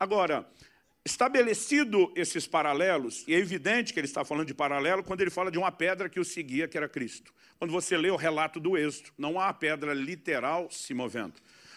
Agora, 0.00 0.48
Estabelecido 1.06 2.10
esses 2.16 2.46
paralelos, 2.46 3.24
e 3.28 3.34
é 3.34 3.38
evidente 3.38 3.92
que 3.92 4.00
ele 4.00 4.06
está 4.06 4.24
falando 4.24 4.46
de 4.46 4.54
paralelo 4.54 5.04
quando 5.04 5.20
ele 5.20 5.28
fala 5.28 5.50
de 5.50 5.58
uma 5.58 5.70
pedra 5.70 6.08
que 6.08 6.18
o 6.18 6.24
seguia, 6.24 6.66
que 6.66 6.78
era 6.78 6.88
Cristo. 6.88 7.30
Quando 7.58 7.72
você 7.72 7.94
lê 7.94 8.10
o 8.10 8.16
relato 8.16 8.58
do 8.58 8.74
êxodo, 8.74 9.10
não 9.18 9.38
há 9.38 9.52
pedra 9.52 9.92
literal 9.92 10.70
se 10.70 10.94
movendo. 10.94 11.34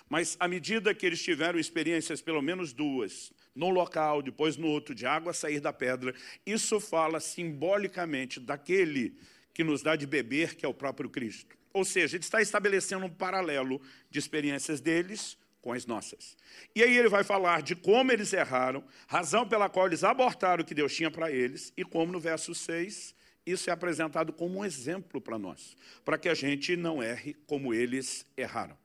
Mas 0.07 0.37
à 0.39 0.47
medida 0.47 0.93
que 0.93 1.05
eles 1.05 1.21
tiveram 1.21 1.59
experiências, 1.59 2.21
pelo 2.21 2.41
menos 2.41 2.71
duas, 2.71 3.33
num 3.53 3.69
local, 3.69 4.21
depois 4.21 4.55
no 4.55 4.67
outro, 4.67 4.95
de 4.95 5.05
água 5.05 5.33
sair 5.33 5.59
da 5.59 5.73
pedra, 5.73 6.15
isso 6.45 6.79
fala 6.79 7.19
simbolicamente 7.19 8.39
daquele 8.39 9.13
que 9.53 9.61
nos 9.61 9.81
dá 9.81 9.97
de 9.97 10.07
beber, 10.07 10.55
que 10.55 10.65
é 10.65 10.69
o 10.69 10.73
próprio 10.73 11.09
Cristo. 11.09 11.57
Ou 11.73 11.83
seja, 11.83 12.15
ele 12.15 12.23
está 12.23 12.41
estabelecendo 12.41 13.05
um 13.05 13.09
paralelo 13.09 13.81
de 14.09 14.19
experiências 14.19 14.79
deles 14.79 15.37
com 15.67 15.73
as 15.73 15.85
nossas. 15.85 16.37
E 16.73 16.81
aí 16.81 16.97
ele 16.97 17.09
vai 17.09 17.25
falar 17.25 17.61
de 17.61 17.75
como 17.75 18.09
eles 18.09 18.31
erraram, 18.31 18.81
razão 19.05 19.45
pela 19.45 19.67
qual 19.67 19.85
eles 19.85 20.01
abortaram 20.01 20.63
o 20.63 20.65
que 20.65 20.73
Deus 20.73 20.95
tinha 20.95 21.11
para 21.11 21.29
eles, 21.29 21.73
e 21.75 21.83
como 21.83 22.09
no 22.09 22.21
verso 22.21 22.55
6, 22.55 23.13
isso 23.45 23.69
é 23.69 23.73
apresentado 23.73 24.31
como 24.31 24.59
um 24.59 24.63
exemplo 24.63 25.19
para 25.19 25.37
nós, 25.37 25.75
para 26.05 26.17
que 26.17 26.29
a 26.29 26.33
gente 26.33 26.77
não 26.77 27.03
erre 27.03 27.35
como 27.45 27.73
eles 27.73 28.25
erraram. 28.37 28.77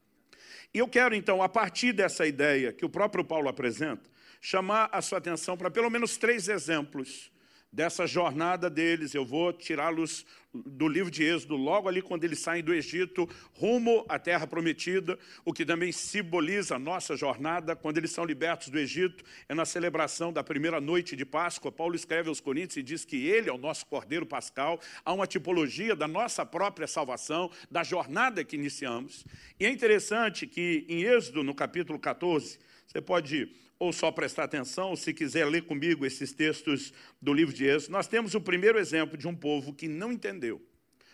E 0.74 0.78
eu 0.80 0.88
quero, 0.88 1.14
então, 1.14 1.40
a 1.40 1.48
partir 1.48 1.92
dessa 1.92 2.26
ideia 2.26 2.72
que 2.72 2.84
o 2.84 2.90
próprio 2.90 3.24
Paulo 3.24 3.48
apresenta, 3.48 4.10
chamar 4.40 4.88
a 4.90 5.00
sua 5.00 5.18
atenção 5.18 5.56
para 5.56 5.70
pelo 5.70 5.88
menos 5.88 6.16
três 6.16 6.48
exemplos 6.48 7.30
dessa 7.72 8.06
jornada 8.06 8.68
deles. 8.68 9.14
Eu 9.14 9.24
vou 9.24 9.52
tirá-los 9.52 10.26
do 10.54 10.86
livro 10.86 11.10
de 11.10 11.24
Êxodo, 11.24 11.56
logo 11.56 11.88
ali 11.88 12.02
quando 12.02 12.24
eles 12.24 12.40
saem 12.40 12.62
do 12.62 12.74
Egito, 12.74 13.26
rumo 13.54 14.04
à 14.06 14.18
terra 14.18 14.46
prometida, 14.46 15.18
o 15.46 15.52
que 15.52 15.64
também 15.64 15.90
simboliza 15.90 16.76
a 16.76 16.78
nossa 16.78 17.16
jornada, 17.16 17.74
quando 17.74 17.96
eles 17.96 18.10
são 18.10 18.24
libertos 18.24 18.68
do 18.68 18.78
Egito, 18.78 19.24
é 19.48 19.54
na 19.54 19.64
celebração 19.64 20.30
da 20.30 20.44
primeira 20.44 20.78
noite 20.78 21.16
de 21.16 21.24
Páscoa. 21.24 21.72
Paulo 21.72 21.94
escreve 21.94 22.28
aos 22.28 22.38
Coríntios 22.38 22.76
e 22.76 22.82
diz 22.82 23.02
que 23.02 23.26
ele 23.26 23.48
é 23.48 23.52
o 23.52 23.56
nosso 23.56 23.86
Cordeiro 23.86 24.26
Pascal, 24.26 24.78
há 25.02 25.12
uma 25.12 25.26
tipologia 25.26 25.96
da 25.96 26.06
nossa 26.06 26.44
própria 26.44 26.86
salvação, 26.86 27.50
da 27.70 27.82
jornada 27.82 28.44
que 28.44 28.56
iniciamos. 28.56 29.24
E 29.58 29.64
é 29.64 29.70
interessante 29.70 30.46
que 30.46 30.84
em 30.86 31.02
Êxodo, 31.02 31.42
no 31.42 31.54
capítulo 31.54 31.98
14, 31.98 32.58
você 32.86 33.00
pode 33.00 33.50
ou 33.82 33.92
só 33.92 34.12
prestar 34.12 34.44
atenção, 34.44 34.90
ou 34.90 34.96
se 34.96 35.12
quiser 35.12 35.44
ler 35.44 35.62
comigo 35.62 36.06
esses 36.06 36.32
textos 36.32 36.92
do 37.20 37.34
livro 37.34 37.52
de 37.52 37.64
Êxodo, 37.64 37.90
nós 37.90 38.06
temos 38.06 38.32
o 38.32 38.40
primeiro 38.40 38.78
exemplo 38.78 39.18
de 39.18 39.26
um 39.26 39.34
povo 39.34 39.74
que 39.74 39.88
não 39.88 40.12
entendeu 40.12 40.62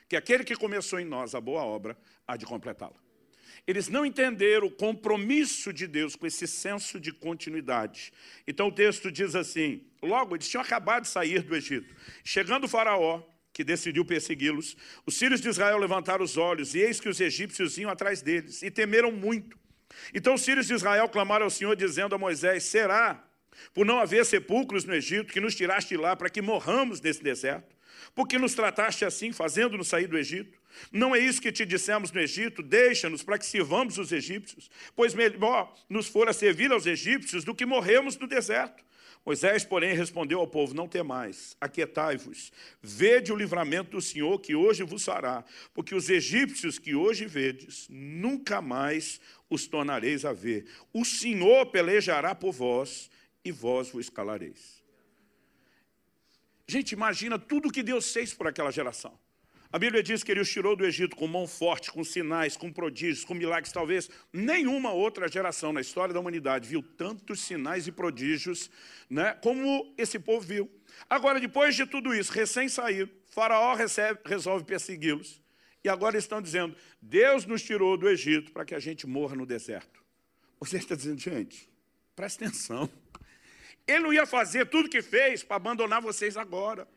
que 0.06 0.14
aquele 0.14 0.44
que 0.44 0.54
começou 0.54 1.00
em 1.00 1.04
nós 1.06 1.34
a 1.34 1.40
boa 1.40 1.62
obra 1.62 1.96
há 2.26 2.36
de 2.36 2.44
completá-la. 2.44 2.96
Eles 3.66 3.88
não 3.88 4.04
entenderam 4.04 4.66
o 4.66 4.70
compromisso 4.70 5.72
de 5.72 5.86
Deus 5.86 6.14
com 6.14 6.26
esse 6.26 6.46
senso 6.46 7.00
de 7.00 7.10
continuidade. 7.10 8.12
Então 8.46 8.68
o 8.68 8.72
texto 8.72 9.10
diz 9.10 9.34
assim, 9.34 9.86
logo 10.02 10.36
eles 10.36 10.46
tinham 10.46 10.62
acabado 10.62 11.04
de 11.04 11.08
sair 11.08 11.40
do 11.40 11.56
Egito. 11.56 11.94
Chegando 12.22 12.64
o 12.64 12.68
faraó, 12.68 13.22
que 13.50 13.64
decidiu 13.64 14.04
persegui-los, 14.04 14.76
os 15.06 15.18
filhos 15.18 15.40
de 15.40 15.48
Israel 15.48 15.78
levantaram 15.78 16.22
os 16.22 16.36
olhos, 16.36 16.74
e 16.74 16.80
eis 16.80 17.00
que 17.00 17.08
os 17.08 17.18
egípcios 17.18 17.78
iam 17.78 17.90
atrás 17.90 18.20
deles, 18.20 18.62
e 18.62 18.70
temeram 18.70 19.10
muito. 19.10 19.58
Então 20.14 20.34
os 20.34 20.44
filhos 20.44 20.66
de 20.66 20.74
Israel 20.74 21.08
clamaram 21.08 21.44
ao 21.44 21.50
Senhor, 21.50 21.74
dizendo 21.76 22.14
a 22.14 22.18
Moisés, 22.18 22.64
será 22.64 23.24
por 23.74 23.84
não 23.84 23.98
haver 23.98 24.24
sepulcros 24.24 24.84
no 24.84 24.94
Egito, 24.94 25.32
que 25.32 25.40
nos 25.40 25.54
tiraste 25.54 25.96
lá 25.96 26.14
para 26.14 26.30
que 26.30 26.40
morramos 26.40 27.00
nesse 27.00 27.22
deserto? 27.22 27.76
Porque 28.14 28.38
nos 28.38 28.54
trataste 28.54 29.04
assim, 29.04 29.32
fazendo-nos 29.32 29.88
sair 29.88 30.06
do 30.06 30.16
Egito? 30.16 30.58
Não 30.92 31.14
é 31.14 31.18
isso 31.18 31.40
que 31.40 31.50
te 31.50 31.66
dissemos 31.66 32.12
no 32.12 32.20
Egito? 32.20 32.62
Deixa-nos 32.62 33.22
para 33.22 33.38
que 33.38 33.46
sirvamos 33.46 33.98
os 33.98 34.12
egípcios, 34.12 34.70
pois 34.94 35.14
melhor 35.14 35.74
nos 35.88 36.06
fora 36.06 36.32
servir 36.32 36.70
aos 36.70 36.86
egípcios 36.86 37.44
do 37.44 37.54
que 37.54 37.66
morremos 37.66 38.16
no 38.16 38.26
deserto. 38.26 38.84
Moisés, 39.28 39.62
porém, 39.62 39.94
respondeu 39.94 40.40
ao 40.40 40.48
povo, 40.48 40.72
não 40.72 40.88
temais, 40.88 41.54
aquietai-vos, 41.60 42.50
vede 42.80 43.30
o 43.30 43.36
livramento 43.36 43.90
do 43.90 44.00
Senhor 44.00 44.40
que 44.40 44.54
hoje 44.54 44.82
vos 44.84 45.04
fará, 45.04 45.44
porque 45.74 45.94
os 45.94 46.08
egípcios 46.08 46.78
que 46.78 46.94
hoje 46.94 47.26
vedes, 47.26 47.86
nunca 47.90 48.62
mais 48.62 49.20
os 49.50 49.66
tornareis 49.66 50.24
a 50.24 50.32
ver. 50.32 50.66
O 50.94 51.04
Senhor 51.04 51.66
pelejará 51.66 52.34
por 52.34 52.52
vós, 52.52 53.10
e 53.44 53.52
vós 53.52 53.90
vos 53.90 54.08
calareis. 54.08 54.82
Gente, 56.66 56.92
imagina 56.92 57.38
tudo 57.38 57.70
que 57.70 57.82
Deus 57.82 58.10
fez 58.10 58.32
por 58.32 58.46
aquela 58.46 58.70
geração. 58.70 59.12
A 59.70 59.78
Bíblia 59.78 60.02
diz 60.02 60.22
que 60.24 60.32
ele 60.32 60.40
os 60.40 60.50
tirou 60.50 60.74
do 60.74 60.86
Egito 60.86 61.14
com 61.14 61.26
mão 61.26 61.46
forte, 61.46 61.92
com 61.92 62.02
sinais, 62.02 62.56
com 62.56 62.72
prodígios, 62.72 63.24
com 63.24 63.34
milagres. 63.34 63.70
Talvez 63.70 64.08
nenhuma 64.32 64.92
outra 64.92 65.28
geração 65.28 65.74
na 65.74 65.82
história 65.82 66.14
da 66.14 66.20
humanidade 66.20 66.66
viu 66.66 66.82
tantos 66.82 67.40
sinais 67.40 67.86
e 67.86 67.92
prodígios 67.92 68.70
né, 69.10 69.34
como 69.42 69.94
esse 69.98 70.18
povo 70.18 70.46
viu. 70.46 70.70
Agora, 71.08 71.38
depois 71.38 71.76
de 71.76 71.84
tudo 71.84 72.14
isso, 72.14 72.32
recém 72.32 72.66
saído, 72.66 73.10
Faraó 73.26 73.74
recebe, 73.74 74.20
resolve 74.24 74.64
persegui-los. 74.64 75.40
E 75.84 75.88
agora 75.88 76.16
estão 76.16 76.40
dizendo, 76.40 76.74
Deus 77.00 77.44
nos 77.44 77.62
tirou 77.62 77.96
do 77.96 78.08
Egito 78.08 78.50
para 78.52 78.64
que 78.64 78.74
a 78.74 78.80
gente 78.80 79.06
morra 79.06 79.36
no 79.36 79.44
deserto. 79.44 80.02
Você 80.58 80.78
está 80.78 80.94
dizendo, 80.94 81.20
gente, 81.20 81.68
presta 82.16 82.46
atenção. 82.46 82.90
Ele 83.86 84.00
não 84.00 84.12
ia 84.12 84.26
fazer 84.26 84.66
tudo 84.66 84.88
que 84.88 85.00
fez 85.00 85.42
para 85.42 85.56
abandonar 85.56 86.00
vocês 86.00 86.36
agora. 86.36 86.88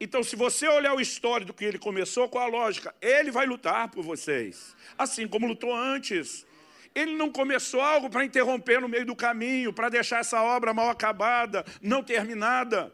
Então, 0.00 0.22
se 0.22 0.36
você 0.36 0.66
olhar 0.68 0.94
o 0.94 1.00
histórico 1.00 1.52
que 1.52 1.64
ele 1.64 1.78
começou, 1.78 2.28
qual 2.28 2.44
a 2.44 2.48
lógica? 2.48 2.94
Ele 3.00 3.30
vai 3.30 3.46
lutar 3.46 3.88
por 3.90 4.04
vocês, 4.04 4.74
assim 4.96 5.26
como 5.26 5.46
lutou 5.46 5.74
antes. 5.74 6.46
Ele 6.94 7.16
não 7.16 7.30
começou 7.30 7.80
algo 7.80 8.08
para 8.08 8.24
interromper 8.24 8.80
no 8.80 8.88
meio 8.88 9.04
do 9.04 9.16
caminho, 9.16 9.72
para 9.72 9.88
deixar 9.88 10.20
essa 10.20 10.42
obra 10.42 10.72
mal 10.72 10.88
acabada, 10.88 11.64
não 11.82 12.02
terminada. 12.02 12.92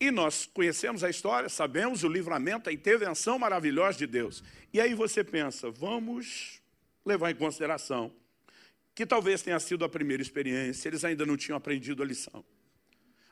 E 0.00 0.10
nós 0.10 0.46
conhecemos 0.46 1.04
a 1.04 1.10
história, 1.10 1.48
sabemos 1.48 2.02
o 2.02 2.08
livramento, 2.08 2.70
a 2.70 2.72
intervenção 2.72 3.38
maravilhosa 3.38 3.98
de 3.98 4.06
Deus. 4.06 4.42
E 4.72 4.80
aí 4.80 4.94
você 4.94 5.22
pensa, 5.22 5.70
vamos 5.70 6.60
levar 7.04 7.30
em 7.30 7.34
consideração 7.34 8.12
que 8.94 9.06
talvez 9.06 9.42
tenha 9.42 9.58
sido 9.58 9.84
a 9.84 9.88
primeira 9.88 10.22
experiência, 10.22 10.88
eles 10.88 11.04
ainda 11.04 11.24
não 11.24 11.36
tinham 11.36 11.56
aprendido 11.56 12.02
a 12.02 12.06
lição. 12.06 12.44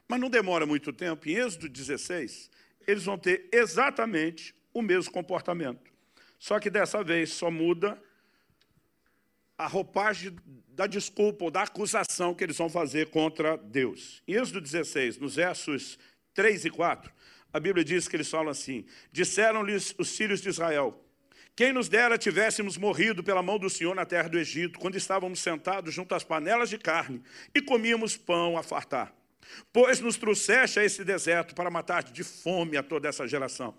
Mas 0.07 0.21
não 0.21 0.31
demora 0.31 0.65
muito 0.65 0.93
tempo, 0.93 1.29
em 1.29 1.35
Êxodo 1.35 1.69
16, 1.69 2.51
eles 2.89 3.05
vão 3.05 3.19
ter 3.19 3.49
exatamente 3.53 4.55
o 4.73 4.81
mesmo 4.81 5.13
comportamento. 5.13 5.93
Só 6.39 6.59
que 6.59 6.71
dessa 6.71 7.05
vez 7.05 7.31
só 7.31 7.51
muda 7.51 8.01
a 9.59 9.67
roupagem 9.67 10.35
da 10.69 10.87
desculpa 10.87 11.45
ou 11.45 11.51
da 11.51 11.63
acusação 11.63 12.35
que 12.35 12.43
eles 12.43 12.57
vão 12.57 12.71
fazer 12.71 13.11
contra 13.11 13.59
Deus. 13.59 14.23
Em 14.27 14.35
Êxodo 14.35 14.61
16, 14.61 15.19
nos 15.19 15.35
versos 15.35 15.99
3 16.33 16.65
e 16.65 16.71
4, 16.71 17.13
a 17.53 17.61
Bíblia 17.61 17.85
diz 17.85 18.09
que 18.09 18.17
eles 18.17 18.31
falam 18.31 18.51
assim, 18.51 18.87
disseram-lhes 19.13 19.95
os 19.99 20.17
filhos 20.17 20.41
de 20.41 20.49
Israel, 20.49 21.05
quem 21.59 21.73
nos 21.73 21.89
dera 21.89 22.17
tivéssemos 22.17 22.77
morrido 22.77 23.25
pela 23.25 23.43
mão 23.43 23.59
do 23.59 23.69
Senhor 23.69 23.93
na 23.93 24.07
terra 24.07 24.29
do 24.29 24.39
Egito, 24.39 24.79
quando 24.79 24.95
estávamos 24.95 25.41
sentados 25.41 25.93
junto 25.93 26.15
às 26.15 26.23
panelas 26.23 26.71
de 26.71 26.79
carne 26.79 27.21
e 27.53 27.61
comíamos 27.61 28.17
pão 28.17 28.57
a 28.57 28.63
fartar. 28.63 29.13
Pois 29.73 30.01
nos 30.01 30.17
trouxeste 30.17 30.79
a 30.79 30.85
esse 30.85 31.05
deserto 31.05 31.55
para 31.55 31.71
matar 31.71 32.03
de 32.03 32.25
fome 32.25 32.77
a 32.77 32.83
toda 32.83 33.09
essa 33.09 33.27
geração. 33.27 33.75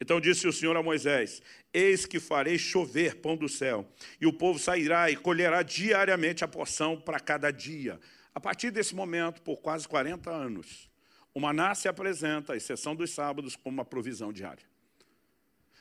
Então 0.00 0.20
disse 0.20 0.46
o 0.46 0.52
Senhor 0.52 0.76
a 0.76 0.82
Moisés, 0.82 1.42
eis 1.72 2.06
que 2.06 2.20
farei 2.20 2.56
chover 2.56 3.16
pão 3.16 3.36
do 3.36 3.48
céu, 3.48 3.86
e 4.20 4.26
o 4.26 4.32
povo 4.32 4.58
sairá 4.58 5.10
e 5.10 5.16
colherá 5.16 5.62
diariamente 5.62 6.44
a 6.44 6.48
porção 6.48 7.00
para 7.00 7.18
cada 7.18 7.50
dia. 7.50 7.98
A 8.32 8.38
partir 8.38 8.70
desse 8.70 8.94
momento, 8.94 9.42
por 9.42 9.56
quase 9.56 9.88
40 9.88 10.30
anos, 10.30 10.88
o 11.34 11.40
maná 11.40 11.74
se 11.74 11.88
apresenta, 11.88 12.52
a 12.52 12.56
exceção 12.56 12.94
dos 12.94 13.10
sábados, 13.10 13.56
como 13.56 13.74
uma 13.74 13.84
provisão 13.84 14.32
diária. 14.32 14.64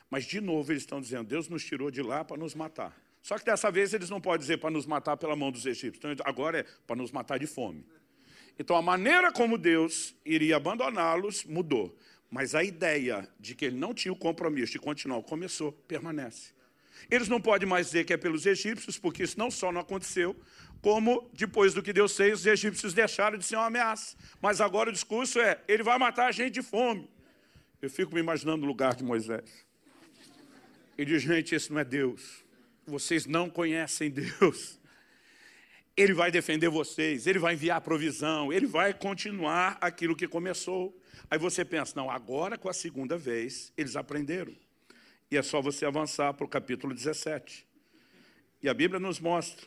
Mas, 0.10 0.26
de 0.26 0.40
novo, 0.40 0.72
eles 0.72 0.84
estão 0.84 1.02
dizendo, 1.02 1.28
Deus 1.28 1.50
nos 1.50 1.64
tirou 1.64 1.92
de 1.92 2.02
lá 2.02 2.24
para 2.24 2.38
nos 2.38 2.56
matar. 2.56 2.96
Só 3.22 3.38
que 3.38 3.46
dessa 3.46 3.70
vez 3.70 3.94
eles 3.94 4.10
não 4.10 4.22
podem 4.22 4.40
dizer 4.40 4.58
para 4.58 4.70
nos 4.70 4.86
matar 4.86 5.18
pela 5.18 5.36
mão 5.36 5.52
dos 5.52 5.66
egípcios. 5.66 5.98
Então, 5.98 6.26
agora 6.26 6.60
é 6.60 6.66
para 6.86 6.96
nos 6.96 7.12
matar 7.12 7.38
de 7.38 7.46
fome. 7.46 7.86
Então, 8.60 8.76
a 8.76 8.82
maneira 8.82 9.32
como 9.32 9.58
Deus 9.58 10.16
iria 10.26 10.58
abandoná-los 10.58 11.44
mudou. 11.46 11.96
Mas 12.30 12.56
a 12.56 12.64
ideia 12.64 13.28
de 13.40 13.56
que 13.56 13.66
ele 13.66 13.78
não 13.78 13.94
tinha 13.94 14.12
o 14.12 14.16
compromisso 14.16 14.74
de 14.74 14.80
continuar 14.80 15.22
começou, 15.24 15.72
permanece. 15.72 16.52
Eles 17.10 17.28
não 17.28 17.40
podem 17.40 17.68
mais 17.68 17.88
dizer 17.88 18.06
que 18.06 18.14
é 18.14 18.18
pelos 18.18 18.46
egípcios, 18.46 18.98
porque 18.98 19.24
isso 19.24 19.38
não 19.38 19.50
só 19.50 19.72
não 19.72 19.82
aconteceu, 19.82 20.36
como 20.82 21.30
depois 21.34 21.74
do 21.74 21.82
que 21.82 21.94
Deus 21.94 22.16
fez, 22.16 22.40
os 22.40 22.46
egípcios 22.46 22.94
deixaram 22.94 23.38
de 23.38 23.46
ser 23.46 23.56
uma 23.56 23.68
ameaça. 23.68 24.18
Mas 24.42 24.60
agora 24.60 24.90
o 24.90 24.94
discurso 24.94 25.40
é, 25.40 25.62
ele 25.68 25.84
vai 25.84 25.98
matar 25.98 26.28
a 26.28 26.32
gente 26.32 26.54
de 26.54 26.62
fome. 26.62 27.10
Eu 27.82 27.90
fico 27.90 28.14
me 28.14 28.20
imaginando 28.20 28.62
no 28.62 28.68
lugar 28.68 28.96
de 28.96 29.04
Moisés. 29.04 29.66
Ele 30.98 31.12
diz, 31.12 31.22
gente, 31.22 31.54
esse 31.54 31.72
não 31.72 31.80
é 31.80 31.86
Deus. 31.86 32.44
Vocês 32.86 33.26
não 33.26 33.50
conhecem 33.50 34.10
Deus. 34.10 34.77
Ele 35.98 36.14
vai 36.14 36.30
defender 36.30 36.70
vocês, 36.70 37.26
Ele 37.26 37.40
vai 37.40 37.56
enviar 37.56 37.82
provisão, 37.82 38.54
Ele 38.54 38.68
vai 38.68 38.94
continuar 38.94 39.80
aquilo 39.82 40.16
que 40.16 40.28
começou. 40.28 40.96
Aí 41.30 41.40
você 41.40 41.66
pensa, 41.66 41.94
não, 41.96 42.10
agora 42.10 42.56
com 42.56 42.70
a 42.70 42.74
segunda 42.74 43.18
vez, 43.18 43.74
eles 43.76 43.96
aprenderam. 43.96 44.56
E 45.32 45.36
é 45.36 45.42
só 45.42 45.60
você 45.60 45.86
avançar 45.86 46.34
para 46.36 46.46
o 46.46 46.48
capítulo 46.48 46.94
17. 46.94 47.68
E 48.62 48.70
a 48.70 48.74
Bíblia 48.74 49.00
nos 49.00 49.20
mostra 49.20 49.66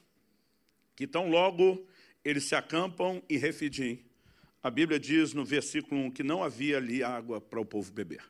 que 0.94 1.06
tão 1.06 1.28
logo 1.28 1.84
eles 2.24 2.44
se 2.44 2.54
acampam 2.54 3.20
em 3.28 3.36
Refidim. 3.36 4.04
A 4.62 4.70
Bíblia 4.70 5.00
diz 5.00 5.34
no 5.34 5.44
versículo 5.44 6.00
1 6.02 6.10
que 6.12 6.22
não 6.22 6.44
havia 6.44 6.76
ali 6.76 7.02
água 7.02 7.40
para 7.40 7.60
o 7.60 7.64
povo 7.64 7.90
beber. 7.90 8.22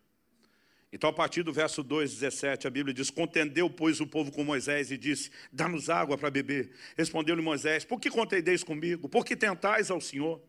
Então, 0.92 1.08
a 1.08 1.12
partir 1.12 1.44
do 1.44 1.52
verso 1.52 1.82
2, 1.84 2.14
17, 2.14 2.66
a 2.66 2.70
Bíblia 2.70 2.92
diz, 2.92 3.10
Contendeu, 3.10 3.70
pois, 3.70 4.00
o 4.00 4.06
povo 4.06 4.32
com 4.32 4.42
Moisés 4.42 4.90
e 4.90 4.98
disse, 4.98 5.30
Dá-nos 5.52 5.88
água 5.88 6.18
para 6.18 6.30
beber. 6.30 6.72
Respondeu-lhe 6.96 7.40
Moisés, 7.40 7.84
Por 7.84 8.00
que 8.00 8.10
contendeis 8.10 8.64
comigo? 8.64 9.08
Por 9.08 9.24
que 9.24 9.36
tentais 9.36 9.90
ao 9.90 10.00
Senhor? 10.00 10.42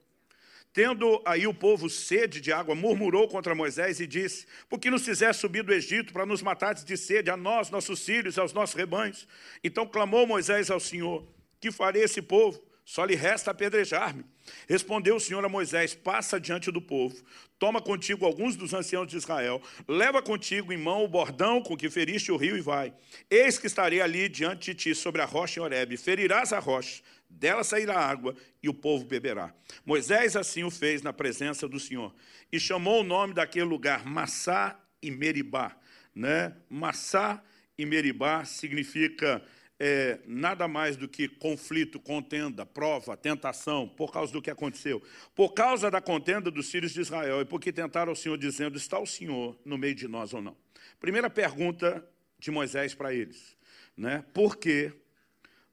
Tendo 0.74 1.22
aí 1.26 1.46
o 1.46 1.54
povo 1.54 1.90
sede 1.90 2.40
de 2.40 2.52
água, 2.52 2.74
murmurou 2.74 3.28
contra 3.28 3.54
Moisés 3.54 4.00
e 4.00 4.08
disse, 4.08 4.48
Por 4.68 4.80
que 4.80 4.90
nos 4.90 5.04
fizeste 5.04 5.42
subir 5.42 5.64
do 5.64 5.74
Egito 5.74 6.12
para 6.12 6.26
nos 6.26 6.42
matar 6.42 6.74
de 6.74 6.98
sede, 6.98 7.30
a 7.30 7.38
nós, 7.38 7.70
nossos 7.70 8.04
filhos, 8.04 8.40
aos 8.40 8.52
nossos 8.52 8.76
rebanhos? 8.76 9.28
Então 9.64 9.86
clamou 9.86 10.26
Moisés 10.26 10.72
ao 10.72 10.80
Senhor, 10.80 11.28
Que 11.60 11.72
farei 11.72 12.04
esse 12.04 12.22
povo? 12.22 12.71
Só 12.84 13.06
lhe 13.06 13.16
resta 13.16 13.52
apedrejar-me. 13.52 14.26
Respondeu 14.68 15.16
o 15.16 15.20
Senhor 15.20 15.44
a 15.46 15.50
Moisés, 15.50 15.94
passa 15.94 16.40
diante 16.40 16.72
do 16.72 16.82
povo, 16.82 17.16
toma 17.60 17.82
contigo 17.82 18.26
alguns 18.26 18.56
dos 18.56 18.74
anciãos 18.74 19.08
de 19.08 19.18
Israel, 19.18 19.62
leva 19.88 20.22
contigo 20.22 20.74
em 20.74 20.78
mão 20.78 21.04
o 21.04 21.08
bordão 21.08 21.62
com 21.62 21.78
que 21.78 21.90
feriste 21.90 22.32
o 22.32 22.38
rio 22.38 22.58
e 22.58 22.62
vai. 22.62 22.94
Eis 23.30 23.58
que 23.58 23.68
estarei 23.68 24.02
ali 24.02 24.28
diante 24.28 24.74
de 24.74 24.76
ti 24.76 24.96
sobre 24.96 25.22
a 25.22 25.26
rocha 25.26 25.60
em 25.60 25.64
Horebe, 25.64 25.96
ferirás 25.96 26.52
a 26.52 26.60
rocha, 26.60 27.02
dela 27.30 27.64
sairá 27.64 27.98
água 27.98 28.36
e 28.62 28.68
o 28.68 28.74
povo 28.74 29.06
beberá. 29.06 29.54
Moisés 29.86 30.36
assim 30.36 30.64
o 30.64 30.72
fez 30.72 31.02
na 31.02 31.14
presença 31.14 31.68
do 31.68 31.80
Senhor 31.80 32.14
e 32.52 32.60
chamou 32.60 33.02
o 33.02 33.06
nome 33.06 33.34
daquele 33.34 33.66
lugar 33.66 34.06
Massá 34.06 34.78
e 35.02 35.10
Meribá. 35.10 35.76
Né? 36.14 36.54
Massá 36.70 37.42
e 37.78 37.86
Meribá 37.86 38.44
significa 38.44 39.42
é, 39.84 40.20
nada 40.28 40.68
mais 40.68 40.96
do 40.96 41.08
que 41.08 41.28
conflito, 41.28 42.00
contenda, 42.00 42.64
prova, 42.64 43.18
tentação, 43.18 43.88
por 43.88 44.14
causa 44.14 44.32
do 44.32 44.40
que 44.40 44.52
aconteceu. 44.52 45.02
Por 45.34 45.54
causa 45.54 45.90
da 45.90 46.00
contenda 46.00 46.52
dos 46.52 46.70
filhos 46.70 46.92
de 46.92 47.02
Israel 47.02 47.42
e 47.42 47.46
porque 47.46 47.74
tentaram 47.74 48.12
o 48.12 48.16
Senhor 48.16 48.38
dizendo, 48.38 48.78
está 48.78 49.00
o 49.00 49.08
Senhor 49.08 49.60
no 49.66 49.80
meio 49.80 49.96
de 49.96 50.08
nós 50.08 50.36
ou 50.36 50.42
não? 50.42 50.56
Primeira 51.00 51.32
pergunta 51.32 52.08
de 52.38 52.52
Moisés 52.52 52.94
para 52.94 53.12
eles, 53.12 53.58
né? 53.98 54.24
por 54.36 54.58
que 54.58 54.94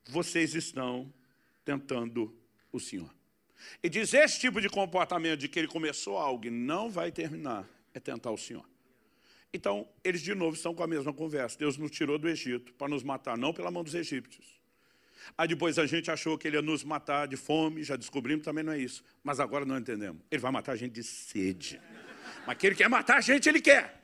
vocês 0.08 0.54
estão 0.54 1.12
tentando 1.62 2.34
o 2.72 2.80
Senhor. 2.80 3.14
E 3.82 3.90
diz, 3.90 4.14
esse 4.14 4.40
tipo 4.40 4.58
de 4.58 4.70
comportamento 4.70 5.40
de 5.40 5.48
que 5.48 5.58
ele 5.58 5.68
começou 5.68 6.16
algo 6.16 6.46
e 6.46 6.50
não 6.50 6.88
vai 6.88 7.12
terminar, 7.12 7.68
é 7.92 8.00
tentar 8.00 8.30
o 8.30 8.38
Senhor. 8.38 8.64
Então, 9.52 9.88
eles 10.05 10.21
de 10.21 10.35
novo 10.35 10.57
estão 10.57 10.75
com 10.75 10.83
a 10.83 10.87
mesma 10.87 11.12
conversa. 11.12 11.59
Deus 11.59 11.76
nos 11.78 11.90
tirou 11.90 12.19
do 12.19 12.28
Egito 12.28 12.73
para 12.75 12.88
nos 12.88 13.02
matar, 13.02 13.37
não 13.37 13.52
pela 13.52 13.71
mão 13.71 13.83
dos 13.83 13.95
egípcios. 13.95 14.59
Aí 15.37 15.49
depois 15.49 15.78
a 15.78 15.87
gente 15.87 16.11
achou 16.11 16.38
que 16.38 16.49
ele 16.49 16.57
ia 16.57 16.62
nos 16.62 16.85
matar 16.85 17.26
de 17.26 17.37
fome, 17.37 17.83
já 17.83 17.97
descobrimos 17.97 18.45
também 18.45 18.64
não 18.64 18.73
é 18.73 18.78
isso. 18.78 19.02
Mas 19.23 19.40
agora 19.40 19.64
não 19.64 19.78
entendemos. 19.78 20.23
Ele 20.31 20.40
vai 20.40 20.50
matar 20.50 20.73
a 20.73 20.76
gente 20.76 20.93
de 20.93 21.02
sede. 21.02 21.81
Mas 22.47 22.57
que 22.57 22.67
ele 22.67 22.76
quer 22.76 22.88
matar 22.88 23.19
a 23.19 23.21
gente, 23.21 23.49
ele 23.49 23.61
quer. 23.61 24.00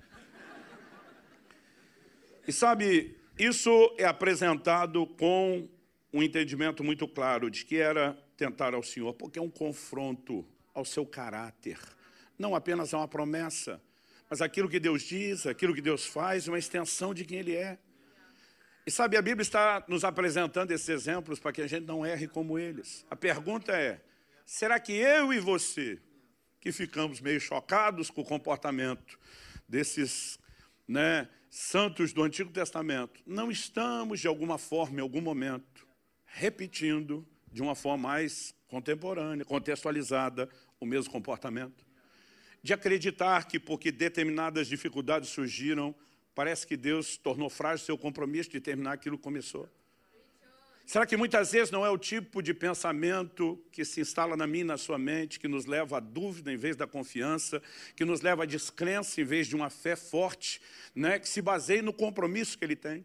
E 2.47 2.53
sabe, 2.53 3.17
isso 3.39 3.95
é 3.99 4.05
apresentado 4.05 5.07
com 5.07 5.69
um 6.13 6.23
entendimento 6.23 6.85
muito 6.85 7.09
claro 7.09 7.51
de 7.51 7.65
que 7.65 7.77
era 7.77 8.17
tentar 8.37 8.75
ao 8.75 8.83
Senhor, 8.83 9.15
porque 9.15 9.39
é 9.39 9.43
um 9.43 9.51
confronto 9.51 10.47
ao 10.75 10.85
seu 10.85 11.07
caráter. 11.07 11.79
Não 12.39 12.55
apenas 12.55 12.93
é 12.93 12.97
uma 12.97 13.09
promessa, 13.09 13.81
mas 14.35 14.43
aquilo 14.43 14.69
que 14.69 14.81
Deus 14.81 15.03
diz, 15.03 15.47
aquilo 15.47 15.73
que 15.73 15.81
Deus 15.81 16.05
faz, 16.05 16.49
uma 16.49 16.59
extensão 16.59 17.15
de 17.15 17.25
quem 17.25 17.39
Ele 17.39 17.55
é. 17.55 17.79
E 18.85 18.91
sabe, 18.91 19.17
a 19.17 19.23
Bíblia 19.23 19.43
está 19.43 19.85
nos 19.87 20.03
apresentando 20.03 20.73
esses 20.73 20.89
exemplos 20.89 21.39
para 21.39 21.53
que 21.53 21.63
a 21.63 21.69
gente 21.69 21.87
não 21.87 22.05
erre 22.05 22.27
como 22.27 22.59
eles. 22.59 23.07
A 23.09 23.15
pergunta 23.15 23.71
é, 23.71 24.03
será 24.45 24.81
que 24.81 24.93
eu 24.93 25.33
e 25.33 25.39
você, 25.39 26.01
que 26.61 26.73
ficamos 26.73 27.21
meio 27.21 27.39
chocados 27.39 28.11
com 28.11 28.23
o 28.23 28.25
comportamento 28.25 29.21
desses 29.69 30.37
né, 30.89 31.29
santos 31.49 32.13
do 32.13 32.25
Antigo 32.25 32.51
Testamento, 32.51 33.23
não 33.25 33.53
estamos, 33.53 34.19
de 34.19 34.27
alguma 34.27 34.59
forma, 34.59 34.99
em 34.99 35.01
algum 35.01 35.21
momento, 35.21 35.87
repetindo 36.27 37.25
de 37.53 37.63
uma 37.63 37.77
forma 37.77 38.09
mais 38.09 38.53
contemporânea, 38.67 39.45
contextualizada, 39.45 40.49
o 40.81 40.87
mesmo 40.87 41.13
comportamento. 41.13 41.87
De 42.65 42.73
acreditar 42.73 43.47
que 43.47 43.61
porque 43.61 43.93
determinadas 43.93 44.67
dificuldades 44.67 45.29
surgiram, 45.29 45.95
parece 46.35 46.67
que 46.67 46.79
Deus 46.79 47.19
tornou 47.19 47.51
frágil 47.51 47.85
seu 47.85 47.99
compromisso 47.99 48.49
de 48.49 48.59
terminar 48.59 48.95
aquilo 48.95 49.19
que 49.19 49.23
começou. 49.23 49.69
Será 50.87 51.05
que 51.05 51.15
muitas 51.15 51.53
vezes 51.53 51.71
não 51.71 51.85
é 51.85 51.91
o 51.91 51.99
tipo 51.99 52.41
de 52.41 52.55
pensamento 52.55 53.63
que 53.71 53.85
se 53.85 54.01
instala 54.01 54.35
na 54.35 54.47
minha 54.47 54.63
e 54.63 54.67
na 54.67 54.79
sua 54.79 54.97
mente, 54.97 55.39
que 55.39 55.47
nos 55.47 55.67
leva 55.67 55.99
à 55.99 56.01
dúvida 56.01 56.51
em 56.51 56.57
vez 56.57 56.75
da 56.75 56.87
confiança, 56.87 57.63
que 57.95 58.03
nos 58.03 58.23
leva 58.23 58.45
à 58.45 58.47
descrença 58.47 59.21
em 59.21 59.25
vez 59.25 59.47
de 59.47 59.55
uma 59.55 59.69
fé 59.69 59.95
forte, 59.95 60.59
né, 60.95 61.19
que 61.19 61.29
se 61.29 61.43
baseia 61.43 61.83
no 61.83 61.93
compromisso 61.93 62.57
que 62.57 62.65
ele 62.65 62.77
tem? 62.77 63.05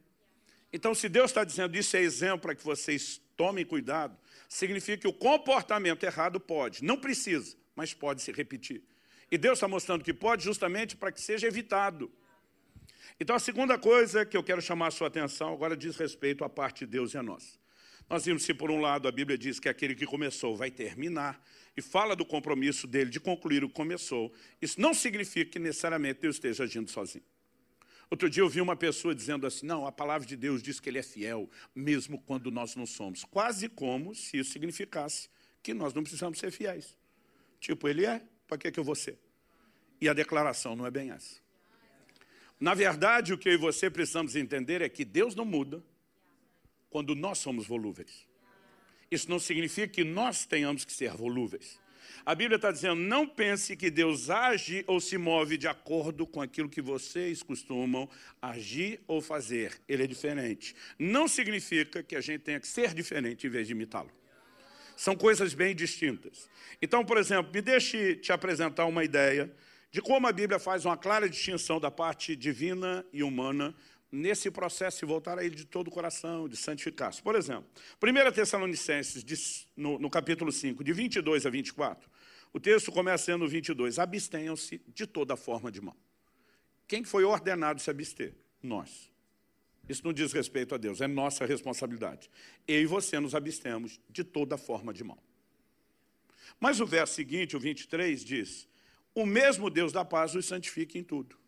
Então, 0.72 0.96
se 0.96 1.10
Deus 1.10 1.32
está 1.32 1.44
dizendo 1.44 1.76
isso 1.76 1.98
é 1.98 2.02
exemplo 2.02 2.44
para 2.44 2.56
que 2.56 2.64
vocês 2.64 3.20
tomem 3.36 3.66
cuidado, 3.66 4.18
significa 4.48 5.00
que 5.00 5.08
o 5.10 5.14
comportamento 5.14 6.06
errado 6.06 6.40
pode, 6.40 6.82
não 6.82 6.96
precisa, 6.96 7.58
mas 7.76 7.94
pode 7.94 8.22
se 8.22 8.32
repetir. 8.32 8.82
E 9.32 9.38
Deus 9.38 9.58
está 9.58 9.68
mostrando 9.68 10.04
que 10.04 10.14
pode 10.14 10.44
justamente 10.44 10.96
para 10.96 11.12
que 11.12 11.22
seja 11.22 11.48
evitado. 11.48 12.12
Então, 13.20 13.36
a 13.36 13.40
segunda 13.40 13.78
coisa 13.78 14.26
que 14.26 14.36
eu 14.36 14.44
quero 14.44 14.62
chamar 14.62 14.88
a 14.88 14.92
sua 14.92 15.08
atenção 15.08 15.54
agora 15.54 15.76
diz 15.76 15.98
respeito 15.98 16.44
à 16.44 16.50
parte 16.50 16.86
de 16.86 16.92
Deus 16.92 17.14
e 17.14 17.18
a 17.18 17.24
nós. 17.24 17.60
Nós 18.10 18.26
vimos 18.26 18.44
se, 18.44 18.54
por 18.54 18.72
um 18.72 18.82
lado, 18.82 19.08
a 19.08 19.12
Bíblia 19.12 19.38
diz 19.38 19.60
que 19.60 19.70
aquele 19.70 19.94
que 19.94 20.06
começou 20.06 20.56
vai 20.56 20.72
terminar, 20.72 21.44
e 21.78 21.82
fala 21.82 22.16
do 22.16 22.26
compromisso 22.26 22.86
dele 22.88 23.10
de 23.10 23.20
concluir 23.20 23.64
o 23.64 23.70
que 23.70 23.74
começou. 23.74 24.34
Isso 24.62 24.82
não 24.82 24.94
significa 24.94 25.52
que 25.52 25.60
necessariamente 25.60 26.20
Deus 26.22 26.36
esteja 26.36 26.64
agindo 26.64 26.90
sozinho. 26.90 27.24
Outro 28.10 28.30
dia 28.30 28.42
eu 28.42 28.50
vi 28.50 28.60
uma 28.60 28.76
pessoa 28.76 29.14
dizendo 29.14 29.46
assim, 29.46 29.66
não, 29.66 29.86
a 29.86 29.92
palavra 29.92 30.28
de 30.28 30.36
Deus 30.36 30.64
diz 30.64 30.80
que 30.80 30.90
ele 30.90 30.98
é 30.98 31.04
fiel, 31.04 31.50
mesmo 31.74 32.20
quando 32.22 32.50
nós 32.52 32.76
não 32.76 32.86
somos. 32.86 33.24
Quase 33.24 33.70
como 33.70 34.16
se 34.16 34.40
isso 34.40 34.52
significasse 34.52 35.30
que 35.62 35.74
nós 35.74 35.94
não 35.94 36.02
precisamos 36.02 36.40
ser 36.40 36.52
fiéis. 36.52 36.98
Tipo, 37.60 37.88
ele 37.88 38.06
é, 38.06 38.22
para 38.48 38.58
que, 38.58 38.72
que 38.72 38.80
eu 38.80 38.84
vou 38.84 38.96
ser? 38.96 39.20
E 40.02 40.08
a 40.08 40.14
declaração 40.14 40.76
não 40.76 40.86
é 40.86 40.92
bem 40.92 41.12
essa. 41.12 41.36
Na 42.60 42.74
verdade, 42.74 43.34
o 43.34 43.38
que 43.38 43.50
eu 43.50 43.54
e 43.54 43.58
você 43.58 43.90
precisamos 43.90 44.36
entender 44.36 44.82
é 44.82 44.90
que 44.90 45.06
Deus 45.06 45.34
não 45.34 45.46
muda 45.46 45.82
quando 46.90 47.16
nós 47.16 47.38
somos 47.38 47.66
volúveis. 47.66 48.28
Isso 49.10 49.30
não 49.30 49.40
significa 49.40 49.88
que 49.88 50.04
nós 50.04 50.46
tenhamos 50.46 50.84
que 50.84 50.92
ser 50.92 51.12
volúveis. 51.12 51.80
A 52.26 52.36
Bíblia 52.36 52.58
está 52.58 52.72
dizendo, 52.72 52.96
não 52.96 53.26
pense 53.26 53.76
que 53.76 53.90
Deus 53.90 54.30
age 54.30 54.84
ou 54.88 55.00
se 55.00 55.18
move 55.18 55.58
de 55.58 55.68
acordo 55.68 56.28
com 56.28 56.42
aquilo 56.42 56.70
que 56.70 56.82
vocês 56.82 57.42
costumam 57.42 58.10
agir 58.42 59.00
ou 59.08 59.22
fazer. 59.22 59.80
Ele 59.88 60.04
é 60.04 60.08
diferente. 60.08 60.76
Não 60.98 61.28
significa 61.28 62.04
que 62.04 62.16
a 62.16 62.22
gente 62.22 62.42
tenha 62.42 62.60
que 62.60 62.68
ser 62.68 62.94
diferente 62.94 63.48
em 63.48 63.50
vez 63.50 63.68
de 63.68 63.74
imitá-lo. 63.74 64.12
São 64.98 65.16
coisas 65.16 65.54
bem 65.54 65.74
distintas. 65.74 66.50
Então, 66.82 67.06
por 67.06 67.18
exemplo, 67.18 67.52
me 67.54 67.62
deixe 67.62 68.16
te 68.16 68.34
apresentar 68.34 68.86
uma 68.86 69.04
ideia 69.04 69.50
de 69.92 70.02
como 70.02 70.28
a 70.28 70.32
Bíblia 70.32 70.60
faz 70.60 70.86
uma 70.86 70.98
clara 70.98 71.30
distinção 71.30 71.80
da 71.80 71.90
parte 71.90 72.36
divina 72.36 73.06
e 73.12 73.24
humana 73.24 73.76
nesse 74.12 74.50
processo 74.50 75.00
de 75.00 75.06
voltar 75.06 75.38
a 75.38 75.46
Ele 75.46 75.56
de 75.56 75.66
todo 75.66 75.88
o 75.88 75.92
coração, 75.92 76.48
de 76.48 76.58
santificar-se. 76.58 77.22
Por 77.22 77.36
exemplo, 77.36 77.66
1 78.02 78.32
Tessalonicenses, 78.32 79.68
no, 79.76 80.00
no 80.00 80.10
capítulo 80.10 80.52
5, 80.52 80.84
de 80.84 80.94
22 80.94 81.46
a 81.46 81.50
24, 81.50 82.10
o 82.52 82.60
texto 82.60 82.92
começa 82.92 83.26
sendo 83.26 83.48
22, 83.48 84.00
abstenham-se 84.00 84.82
de 84.88 85.06
toda 85.06 85.36
forma 85.36 85.72
de 85.72 85.82
mal. 85.82 85.98
Quem 86.88 87.04
foi 87.04 87.24
ordenado 87.24 87.80
se 87.80 87.90
abster? 87.90 88.34
Nós. 88.62 89.12
Isso 89.88 90.02
não 90.04 90.14
diz 90.14 90.32
respeito 90.34 90.76
a 90.76 90.78
Deus, 90.78 91.02
é 91.02 91.08
nossa 91.08 91.46
responsabilidade. 91.46 92.30
Eu 92.68 92.82
e 92.82 92.86
você 92.86 93.20
nos 93.20 93.34
abstemos 93.34 94.00
de 94.10 94.24
toda 94.24 94.58
forma 94.58 94.94
de 94.94 95.04
mal. 95.04 95.22
Mas 96.60 96.80
o 96.80 96.86
verso 96.86 97.16
seguinte, 97.16 97.56
o 97.56 97.60
23, 97.60 98.24
diz, 98.24 98.68
o 99.22 99.26
mesmo 99.26 99.70
Deus 99.70 99.92
da 99.92 100.04
paz 100.04 100.36
os 100.36 100.46
santifique 100.46 100.98
em 100.98 101.04
tudo 101.04 101.40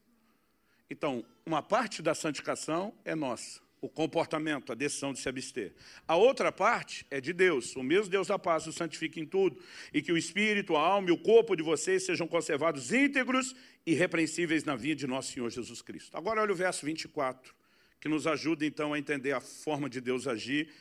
então, 0.91 1.23
uma 1.45 1.63
parte 1.63 2.01
da 2.01 2.13
santificação 2.13 2.93
é 3.05 3.15
nossa, 3.15 3.62
o 3.79 3.88
comportamento, 3.88 4.73
a 4.73 4.75
decisão 4.75 5.13
de 5.13 5.21
se 5.21 5.29
abster. 5.29 5.73
A 6.05 6.17
outra 6.17 6.51
parte 6.51 7.07
é 7.10 7.21
de 7.21 7.31
Deus, 7.31 7.77
o 7.77 7.81
mesmo 7.81 8.10
Deus 8.10 8.27
da 8.27 8.38
paz 8.38 8.67
o 8.67 8.73
santifique 8.73 9.17
em 9.17 9.25
tudo, 9.25 9.57
e 9.93 10.01
que 10.01 10.12
o 10.12 10.17
espírito, 10.17 10.75
a 10.75 10.81
alma 10.81 11.07
e 11.07 11.13
o 11.13 11.17
corpo 11.17 11.55
de 11.55 11.63
vocês 11.63 12.05
sejam 12.05 12.27
conservados 12.27 12.91
íntegros 12.91 13.55
e 13.86 13.93
irrepreensíveis 13.93 14.65
na 14.65 14.75
vida 14.75 14.99
de 14.99 15.07
nosso 15.07 15.31
Senhor 15.31 15.49
Jesus 15.49 15.81
Cristo. 15.81 16.17
Agora 16.17 16.41
olha 16.41 16.51
o 16.51 16.57
verso 16.57 16.86
24, 16.86 17.55
que 18.01 18.10
nos 18.10 18.27
ajuda 18.27 18.65
então 18.65 18.93
a 18.93 18.99
entender 18.99 19.31
a 19.31 19.39
forma 19.39 19.89
de 19.89 20.01
Deus 20.01 20.27
agir 20.27 20.73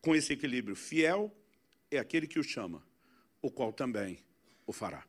com 0.00 0.14
esse 0.16 0.32
equilíbrio. 0.32 0.74
Fiel 0.74 1.30
é 1.90 1.98
aquele 1.98 2.26
que 2.26 2.38
o 2.38 2.42
chama, 2.42 2.82
o 3.42 3.50
qual 3.50 3.74
também 3.74 4.24
o 4.66 4.72
fará. 4.72 5.04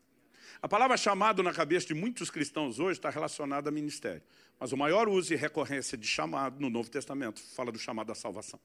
A 0.60 0.68
palavra 0.68 0.98
chamado 0.98 1.44
na 1.44 1.54
cabeça 1.54 1.88
de 1.88 1.94
muitos 1.94 2.32
cristãos 2.32 2.80
hoje 2.80 3.00
está 3.00 3.10
relacionada 3.10 3.70
a 3.70 3.72
ministério. 3.72 4.24
Mas 4.60 4.72
o 4.72 4.78
maior 4.78 5.08
uso 5.08 5.34
e 5.34 5.36
recorrência 5.36 5.98
de 5.98 6.08
chamado 6.08 6.60
no 6.60 6.70
Novo 6.70 6.90
Testamento 6.90 7.42
fala 7.56 7.72
do 7.72 7.80
chamado 7.80 8.08
da 8.08 8.16
salvação. 8.16 8.60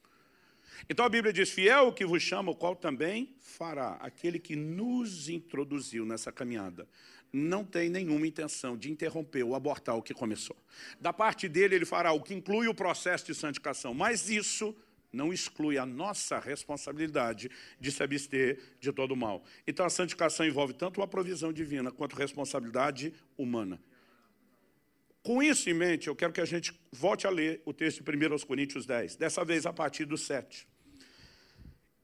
Então 0.89 1.05
a 1.05 1.09
Bíblia 1.09 1.33
diz, 1.33 1.51
fiel 1.51 1.89
o 1.89 1.93
que 1.93 2.05
vos 2.05 2.23
chama, 2.23 2.51
o 2.51 2.55
qual 2.55 2.77
também 2.77 3.35
fará. 3.41 3.93
Aquele 4.01 4.39
que 4.39 4.55
nos 4.55 5.29
introduziu 5.29 6.05
nessa 6.05 6.31
caminhada 6.31 6.89
não 7.33 7.65
tem 7.65 7.89
nenhuma 7.89 8.27
intenção 8.27 8.77
de 8.77 8.91
interromper 8.91 9.43
ou 9.43 9.55
abortar 9.55 9.97
o 9.97 10.03
que 10.03 10.15
começou. 10.15 10.57
Da 11.01 11.13
parte 11.13 11.49
dele, 11.49 11.75
ele 11.75 11.85
fará 11.85 12.13
o 12.13 12.23
que 12.23 12.35
inclui 12.35 12.69
o 12.69 12.75
processo 12.75 13.27
de 13.27 13.35
santificação. 13.35 13.93
Mas 13.93 14.29
isso 14.29 14.75
não 15.13 15.33
exclui 15.33 15.79
a 15.79 15.87
nossa 15.87 16.39
responsabilidade 16.39 17.51
de 17.81 17.93
se 17.93 18.03
abster 18.03 18.59
de 18.81 18.93
todo 18.93 19.13
o 19.13 19.17
mal. 19.17 19.45
Então 19.67 19.85
a 19.87 19.91
santificação 19.91 20.47
envolve 20.47 20.75
tanto 20.75 21.03
a 21.03 21.07
provisão 21.07 21.53
divina 21.53 21.91
quanto 21.91 22.17
responsabilidade 22.17 23.15
humana. 23.37 23.81
Com 25.23 25.43
isso 25.43 25.69
em 25.69 25.75
mente, 25.75 26.07
eu 26.07 26.15
quero 26.15 26.33
que 26.33 26.41
a 26.41 26.45
gente 26.45 26.73
volte 26.93 27.27
a 27.27 27.31
ler 27.31 27.61
o 27.65 27.73
texto 27.73 28.03
de 28.03 28.27
1 28.27 28.39
Coríntios 28.47 28.87
10, 28.87 29.17
dessa 29.17 29.45
vez 29.45 29.67
a 29.67 29.73
partir 29.73 30.05
do 30.05 30.17
7. 30.17 30.69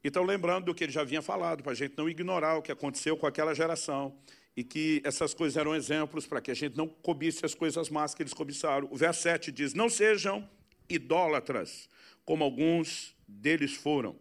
Então, 0.02 0.24
lembrando 0.24 0.64
do 0.64 0.74
que 0.74 0.82
ele 0.82 0.92
já 0.92 1.02
havia 1.02 1.22
falado, 1.22 1.62
para 1.62 1.70
a 1.70 1.74
gente 1.76 1.96
não 1.96 2.08
ignorar 2.08 2.56
o 2.56 2.62
que 2.62 2.72
aconteceu 2.72 3.16
com 3.16 3.24
aquela 3.24 3.54
geração, 3.54 4.18
e 4.56 4.62
que 4.62 5.00
essas 5.04 5.32
coisas 5.32 5.56
eram 5.56 5.74
exemplos 5.74 6.26
para 6.26 6.40
que 6.40 6.50
a 6.50 6.54
gente 6.54 6.76
não 6.76 6.86
cobisse 6.86 7.44
as 7.44 7.54
coisas 7.54 7.88
más 7.88 8.14
que 8.14 8.22
eles 8.22 8.34
cobiçaram. 8.34 8.88
O 8.90 8.96
verso 8.96 9.22
7 9.22 9.50
diz, 9.50 9.72
não 9.72 9.88
sejam 9.88 10.48
idólatras, 10.88 11.88
como 12.24 12.44
alguns 12.44 13.14
deles 13.26 13.74
foram. 13.74 14.16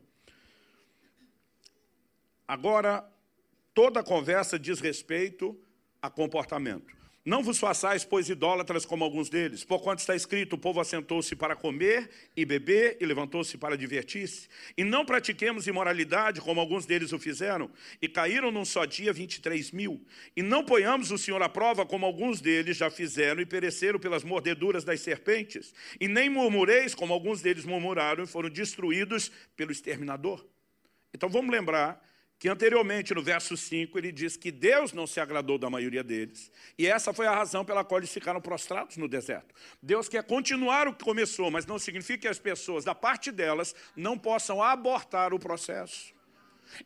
Agora, 2.47 3.10
toda 3.74 4.02
a 4.02 4.04
conversa 4.04 4.60
diz 4.60 4.80
respeito 4.80 5.58
a 6.02 6.10
comportamento. 6.10 7.00
Não 7.23 7.43
vos 7.43 7.60
façais, 7.60 8.03
pois, 8.03 8.29
idólatras 8.29 8.84
como 8.84 9.03
alguns 9.03 9.29
deles, 9.29 9.63
porquanto 9.63 9.99
está 9.99 10.15
escrito, 10.15 10.53
o 10.53 10.57
povo 10.57 10.79
assentou-se 10.79 11.36
para 11.36 11.55
comer 11.55 12.10
e 12.36 12.43
beber 12.43 12.97
e 12.99 13.05
levantou-se 13.05 13.60
para 13.60 13.77
divertir-se. 13.77 14.49
E 14.75 14.84
não 14.84 15.05
pratiquemos 15.05 15.67
imoralidade, 15.67 16.41
como 16.41 16.60
alguns 16.60 16.88
deles 16.88 17.13
o 17.13 17.19
fizeram, 17.19 17.69
e 18.01 18.07
caíram 18.07 18.49
num 18.49 18.65
só 18.65 18.86
dia 18.86 19.13
23 19.13 19.71
mil. 19.71 20.03
E 20.36 20.41
não 20.41 20.65
ponhamos 20.65 21.12
o 21.12 21.17
Senhor 21.17 21.39
à 21.43 21.47
prova, 21.47 21.86
como 21.86 22.07
alguns 22.07 22.41
deles 22.41 22.77
já 22.77 22.89
fizeram 22.89 23.39
e 23.39 23.45
pereceram 23.45 23.99
pelas 23.99 24.23
mordeduras 24.23 24.84
das 24.84 25.01
serpentes. 25.01 25.75
E 25.99 26.07
nem 26.07 26.27
murmureis, 26.27 26.95
como 26.95 27.13
alguns 27.13 27.39
deles 27.39 27.65
murmuraram 27.65 28.23
e 28.23 28.27
foram 28.27 28.49
destruídos 28.49 29.31
pelo 29.55 29.71
exterminador. 29.71 30.43
Então 31.13 31.29
vamos 31.29 31.51
lembrar 31.51 32.01
que 32.41 32.49
anteriormente, 32.49 33.13
no 33.13 33.21
verso 33.21 33.56
5, 33.56 33.95
ele 33.99 34.12
diz 34.12 34.36
que 34.36 34.51
Deus 34.51 34.93
não 34.93 35.06
se 35.06 35.19
agradou 35.19 35.60
da 35.60 35.69
maioria 35.69 36.04
deles. 36.04 36.51
E 36.75 36.88
essa 36.88 37.13
foi 37.13 37.27
a 37.27 37.36
razão 37.36 37.63
pela 37.63 37.84
qual 37.84 37.99
eles 37.99 38.12
ficaram 38.12 38.41
prostrados 38.41 38.97
no 38.97 39.08
deserto. 39.08 39.54
Deus 39.80 40.10
quer 40.10 40.23
continuar 40.23 40.88
o 40.88 40.93
que 40.95 41.04
começou, 41.04 41.51
mas 41.51 41.67
não 41.67 41.77
significa 41.77 42.21
que 42.21 42.27
as 42.27 42.39
pessoas, 42.39 42.84
da 42.84 42.95
parte 42.95 43.32
delas, 43.32 43.75
não 43.95 44.17
possam 44.17 44.60
abortar 44.60 45.36
o 45.36 45.39
processo. 45.39 46.15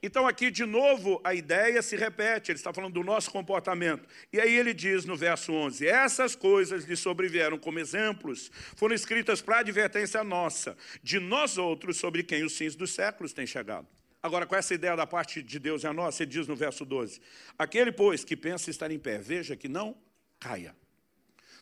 Então 0.04 0.28
aqui, 0.28 0.52
de 0.52 0.65
novo, 0.65 1.22
a 1.24 1.34
ideia 1.34 1.82
se 1.82 1.96
repete, 1.96 2.52
ele 2.52 2.60
está 2.60 2.74
falando 2.74 2.96
do 2.96 3.04
nosso 3.04 3.32
comportamento. 3.32 4.10
E 4.34 4.41
aí 4.41 4.54
ele 4.54 4.74
diz 4.74 5.06
no 5.06 5.15
verso 5.15 5.54
11, 5.54 5.88
essas 5.88 6.36
coisas 6.36 6.84
lhe 6.84 6.98
sobrevieram 6.98 7.58
como 7.58 7.80
exemplos, 7.80 8.52
foram 8.76 8.94
escritas 8.94 9.41
para 9.41 9.60
advertência 9.60 10.22
nossa, 10.22 10.76
de 11.02 11.18
nós 11.18 11.58
outros, 11.58 11.96
sobre 11.96 12.24
quem 12.24 12.44
os 12.44 12.58
fins 12.58 12.76
dos 12.76 12.91
séculos 12.91 13.32
têm 13.32 13.48
chegado. 13.48 13.88
Agora, 14.26 14.48
com 14.48 14.56
essa 14.56 14.74
ideia 14.74 14.96
da 14.96 15.06
parte 15.06 15.44
de 15.44 15.60
Deus 15.60 15.86
é 15.86 15.88
a 15.88 15.94
nossa, 15.94 16.24
ele 16.24 16.32
diz 16.32 16.48
no 16.48 16.56
verso 16.56 16.84
12: 16.84 17.22
Aquele, 17.60 17.92
pois, 17.92 18.24
que 18.24 18.36
pensa 18.36 18.72
estar 18.72 18.90
em 18.90 18.98
pé, 18.98 19.20
veja 19.20 19.56
que 19.56 19.68
não 19.68 19.96
caia. 20.40 20.76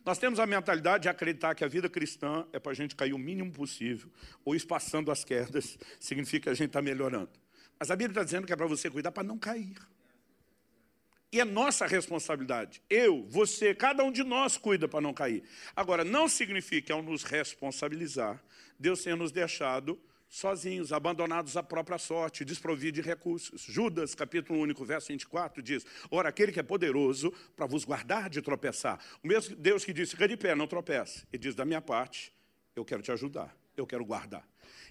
Nós 0.05 0.17
temos 0.17 0.39
a 0.39 0.47
mentalidade 0.47 1.01
de 1.01 1.09
acreditar 1.09 1.55
que 1.55 1.65
a 1.65 1.67
vida 1.67 1.89
cristã 1.89 2.47
é 2.53 2.59
para 2.59 2.71
a 2.71 2.73
gente 2.73 2.95
cair 2.95 3.11
o 3.11 3.17
mínimo 3.17 3.51
possível, 3.51 4.09
ou 4.45 4.55
espaçando 4.55 5.11
as 5.11 5.25
quedas, 5.25 5.77
significa 5.99 6.43
que 6.43 6.49
a 6.51 6.53
gente 6.53 6.67
está 6.67 6.81
melhorando. 6.81 7.31
Mas 7.77 7.91
a 7.91 7.97
Bíblia 7.97 8.13
está 8.13 8.23
dizendo 8.23 8.47
que 8.47 8.53
é 8.53 8.55
para 8.55 8.65
você 8.65 8.89
cuidar 8.89 9.11
para 9.11 9.23
não 9.23 9.37
cair. 9.37 9.75
E 11.33 11.41
é 11.41 11.43
nossa 11.43 11.85
responsabilidade. 11.85 12.81
Eu, 12.89 13.25
você, 13.27 13.75
cada 13.75 14.05
um 14.05 14.11
de 14.11 14.23
nós 14.23 14.55
cuida 14.55 14.87
para 14.87 15.01
não 15.01 15.13
cair. 15.13 15.43
Agora, 15.75 16.05
não 16.05 16.29
significa 16.29 16.85
que 16.87 16.91
ao 16.93 17.01
nos 17.01 17.23
responsabilizar, 17.23 18.41
Deus 18.79 19.03
tenha 19.03 19.17
nos 19.17 19.33
deixado 19.33 19.99
sozinhos, 20.33 20.91
abandonados 20.91 21.55
à 21.55 21.61
própria 21.61 21.99
sorte, 21.99 22.43
desprovidos 22.43 23.03
de 23.03 23.07
recursos. 23.07 23.61
Judas, 23.61 24.15
capítulo 24.15 24.59
único, 24.59 24.83
verso 24.83 25.09
24, 25.09 25.61
diz, 25.61 25.85
Ora, 26.09 26.29
aquele 26.29 26.51
que 26.51 26.59
é 26.59 26.63
poderoso 26.63 27.31
para 27.55 27.67
vos 27.67 27.85
guardar 27.85 28.31
de 28.31 28.41
tropeçar. 28.41 28.99
O 29.23 29.27
mesmo 29.27 29.55
Deus 29.55 29.85
que 29.85 29.93
disse, 29.93 30.13
fica 30.13 30.27
de 30.27 30.35
pé, 30.35 30.55
não 30.55 30.65
tropece. 30.65 31.23
E 31.31 31.37
diz, 31.37 31.53
da 31.53 31.63
minha 31.63 31.81
parte, 31.81 32.33
eu 32.75 32.83
quero 32.83 33.03
te 33.03 33.11
ajudar, 33.11 33.55
eu 33.77 33.85
quero 33.85 34.03
guardar. 34.03 34.43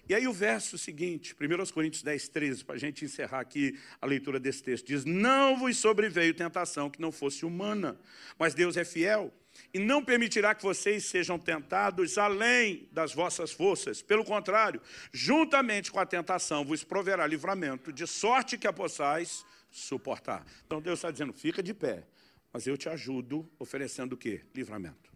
E 0.07 0.15
aí 0.15 0.25
o 0.29 0.33
verso 0.33 0.77
seguinte, 0.77 1.35
1 1.35 1.73
Coríntios 1.73 2.03
10, 2.03 2.29
13, 2.29 2.63
para 2.63 2.75
a 2.75 2.79
gente 2.79 3.03
encerrar 3.03 3.41
aqui 3.41 3.77
a 3.99 4.05
leitura 4.05 4.39
desse 4.39 4.63
texto, 4.63 4.87
diz, 4.87 5.03
Não 5.03 5.57
vos 5.57 5.75
sobreveio 5.75 6.33
tentação 6.33 6.89
que 6.89 7.01
não 7.01 7.11
fosse 7.11 7.45
humana, 7.45 7.99
mas 8.39 8.53
Deus 8.53 8.77
é 8.77 8.85
fiel 8.85 9.33
e 9.73 9.79
não 9.79 10.03
permitirá 10.03 10.53
que 10.53 10.61
vocês 10.61 11.05
sejam 11.05 11.39
tentados 11.39 12.17
além 12.17 12.87
das 12.91 13.13
vossas 13.13 13.51
forças. 13.51 14.01
Pelo 14.01 14.23
contrário, 14.23 14.79
juntamente 15.11 15.91
com 15.91 15.99
a 15.99 16.05
tentação, 16.05 16.63
vos 16.63 16.83
proverá 16.83 17.25
livramento, 17.25 17.91
de 17.91 18.05
sorte 18.05 18.57
que 18.57 18.67
a 18.67 18.73
possais 18.73 19.43
suportar. 19.71 20.45
Então 20.65 20.79
Deus 20.79 20.99
está 20.99 21.09
dizendo, 21.09 21.33
fica 21.33 21.63
de 21.63 21.73
pé, 21.73 22.05
mas 22.51 22.67
eu 22.67 22.77
te 22.77 22.87
ajudo 22.87 23.49
oferecendo 23.57 24.13
o 24.13 24.17
quê? 24.17 24.41
Livramento. 24.53 25.11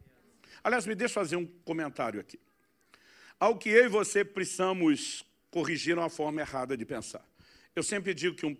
Aliás, 0.63 0.87
me 0.87 0.95
deixa 0.95 1.13
fazer 1.13 1.35
um 1.35 1.45
comentário 1.45 2.19
aqui. 2.19 2.39
Ao 3.39 3.55
que 3.55 3.69
eu 3.69 3.85
e 3.85 3.87
você 3.87 4.25
precisamos 4.25 5.23
corrigir 5.51 5.95
uma 5.95 6.09
forma 6.09 6.41
errada 6.41 6.75
de 6.75 6.83
pensar. 6.83 7.23
Eu 7.75 7.83
sempre 7.83 8.11
digo 8.15 8.35
que 8.35 8.45
um 8.45 8.57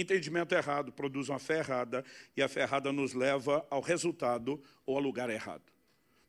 entendimento 0.00 0.54
errado 0.54 0.92
produz 0.92 1.28
uma 1.28 1.38
fé 1.38 1.58
errada 1.58 2.04
e 2.36 2.42
a 2.42 2.48
fé 2.48 2.62
errada 2.62 2.92
nos 2.92 3.14
leva 3.14 3.66
ao 3.70 3.80
resultado 3.80 4.62
ou 4.84 4.96
ao 4.96 5.02
lugar 5.02 5.30
errado. 5.30 5.64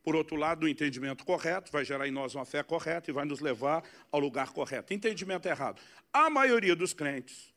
Por 0.04 0.16
outro 0.16 0.38
lado, 0.38 0.66
o 0.66 0.70
entendimento 0.70 1.26
correto 1.26 1.70
vai 1.70 1.84
gerar 1.84 2.08
em 2.08 2.12
nós 2.12 2.34
uma 2.34 2.46
fé 2.46 2.64
correta 2.64 3.12
e 3.12 3.14
vai 3.14 3.26
nos 3.26 3.42
levar 3.42 3.84
ao 4.10 4.22
lugar 4.22 4.54
correto. 4.54 4.94
Entendimento 4.94 5.48
errado. 5.48 5.82
A 6.14 6.30
maioria 6.30 6.76
dos 6.76 6.94
crentes, 6.94 7.54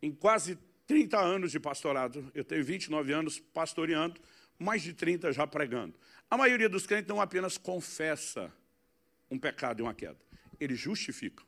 em 0.00 0.12
quase 0.12 0.56
30 0.86 1.18
anos 1.18 1.50
de 1.50 1.58
pastorado, 1.58 2.30
eu 2.34 2.44
tenho 2.44 2.64
29 2.64 3.12
anos 3.12 3.40
pastoreando, 3.40 4.20
mais 4.58 4.82
de 4.82 4.92
30 4.94 5.32
já 5.32 5.46
pregando. 5.46 5.94
A 6.30 6.36
maioria 6.36 6.68
dos 6.68 6.86
crentes 6.86 7.08
não 7.08 7.20
apenas 7.20 7.58
confessa 7.58 8.52
um 9.30 9.38
pecado 9.38 9.80
e 9.80 9.82
uma 9.82 9.94
queda, 9.94 10.18
eles 10.60 10.78
justificam. 10.78 11.44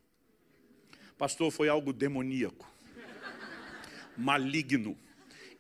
Pastor, 1.17 1.51
foi 1.51 1.69
algo 1.69 1.93
demoníaco 1.93 2.70
maligno, 4.21 4.99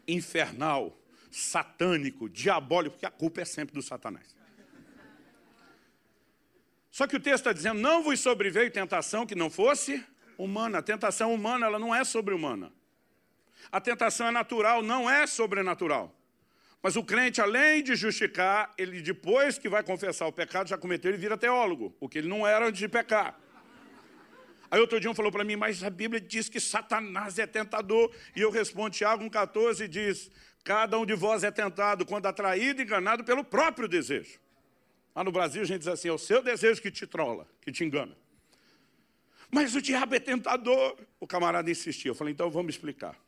infernal, 0.07 0.97
satânico, 1.31 2.29
diabólico, 2.29 2.95
porque 2.95 3.07
a 3.07 3.11
culpa 3.11 3.41
é 3.41 3.45
sempre 3.45 3.75
do 3.75 3.83
Satanás. 3.83 4.37
Só 6.91 7.07
que 7.07 7.17
o 7.17 7.21
texto 7.21 7.39
está 7.39 7.53
dizendo, 7.53 7.81
não 7.81 8.03
vos 8.03 8.21
sobreveio 8.21 8.71
tentação 8.71 9.25
que 9.25 9.35
não 9.35 9.49
fosse 9.49 10.05
humana. 10.37 10.79
A 10.79 10.83
tentação 10.83 11.33
humana, 11.33 11.67
ela 11.67 11.79
não 11.79 11.95
é 11.95 12.05
sobre-humana. 12.05 12.73
A 13.71 13.81
tentação 13.81 14.27
é 14.27 14.31
natural, 14.31 14.83
não 14.83 15.09
é 15.09 15.27
sobrenatural. 15.27 16.15
Mas 16.83 16.97
o 16.97 17.05
crente, 17.05 17.41
além 17.41 17.83
de 17.83 17.95
justificar, 17.95 18.73
ele 18.77 19.03
depois 19.03 19.59
que 19.59 19.69
vai 19.69 19.83
confessar 19.83 20.27
o 20.27 20.33
pecado, 20.33 20.69
já 20.69 20.79
cometeu, 20.79 21.11
ele 21.11 21.19
vira 21.19 21.37
teólogo, 21.37 21.95
o 22.01 22.09
que 22.09 22.19
ele 22.19 22.29
não 22.29 22.47
era 22.47 22.67
antes 22.67 22.79
de 22.79 22.89
pecar. 22.89 23.39
Aí 24.71 24.81
outro 24.81 25.01
dia 25.01 25.11
um 25.11 25.15
falou 25.15 25.33
para 25.33 25.43
mim, 25.43 25.57
mas 25.57 25.83
a 25.83 25.91
Bíblia 25.91 26.21
diz 26.21 26.49
que 26.49 26.61
Satanás 26.61 27.39
é 27.39 27.47
tentador. 27.47 28.11
E 28.37 28.41
eu 28.41 28.51
respondo, 28.51 28.91
Tiago 28.91 29.25
1,14 29.25 29.89
diz, 29.89 30.31
cada 30.63 30.97
um 30.99 31.05
de 31.05 31.15
vós 31.15 31.43
é 31.43 31.51
tentado 31.51 32.07
quando 32.07 32.27
atraído 32.27 32.81
e 32.81 32.85
enganado 32.85 33.25
pelo 33.25 33.43
próprio 33.43 33.89
desejo. 33.89 34.39
Lá 35.15 35.25
no 35.25 35.33
Brasil 35.33 35.63
a 35.63 35.65
gente 35.65 35.81
diz 35.81 35.89
assim, 35.89 36.09
é 36.09 36.13
o 36.13 36.19
seu 36.19 36.41
desejo 36.43 36.81
que 36.81 36.91
te 36.91 37.07
trola, 37.07 37.49
que 37.61 37.73
te 37.73 37.83
engana. 37.83 38.17
Mas 39.51 39.75
o 39.75 39.83
diabo 39.83 40.15
é 40.15 40.21
tentador. 40.21 40.97
O 41.19 41.27
camarada 41.27 41.69
insistia. 41.69 42.13
Eu 42.13 42.15
falei, 42.15 42.33
então 42.33 42.49
vamos 42.49 42.75
explicar. 42.75 43.19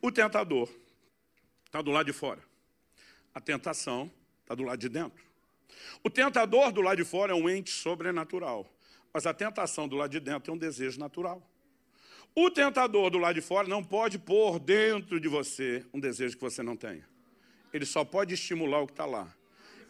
O 0.00 0.12
tentador 0.12 0.70
está 1.64 1.82
do 1.82 1.90
lado 1.90 2.06
de 2.06 2.12
fora. 2.12 2.40
A 3.34 3.40
tentação 3.40 4.10
está 4.42 4.54
do 4.54 4.62
lado 4.62 4.78
de 4.78 4.88
dentro. 4.88 5.24
O 6.04 6.08
tentador 6.08 6.70
do 6.70 6.80
lado 6.80 6.96
de 6.96 7.04
fora 7.04 7.32
é 7.32 7.34
um 7.34 7.50
ente 7.50 7.70
sobrenatural. 7.70 8.72
Mas 9.16 9.24
a 9.24 9.32
tentação 9.32 9.88
do 9.88 9.96
lado 9.96 10.10
de 10.10 10.20
dentro 10.20 10.52
é 10.52 10.54
um 10.54 10.58
desejo 10.58 11.00
natural. 11.00 11.42
O 12.34 12.50
tentador 12.50 13.08
do 13.08 13.16
lado 13.16 13.36
de 13.36 13.40
fora 13.40 13.66
não 13.66 13.82
pode 13.82 14.18
pôr 14.18 14.58
dentro 14.58 15.18
de 15.18 15.26
você 15.26 15.82
um 15.90 15.98
desejo 15.98 16.36
que 16.36 16.42
você 16.42 16.62
não 16.62 16.76
tenha. 16.76 17.02
Ele 17.72 17.86
só 17.86 18.04
pode 18.04 18.34
estimular 18.34 18.82
o 18.82 18.86
que 18.86 18.92
está 18.92 19.06
lá. 19.06 19.34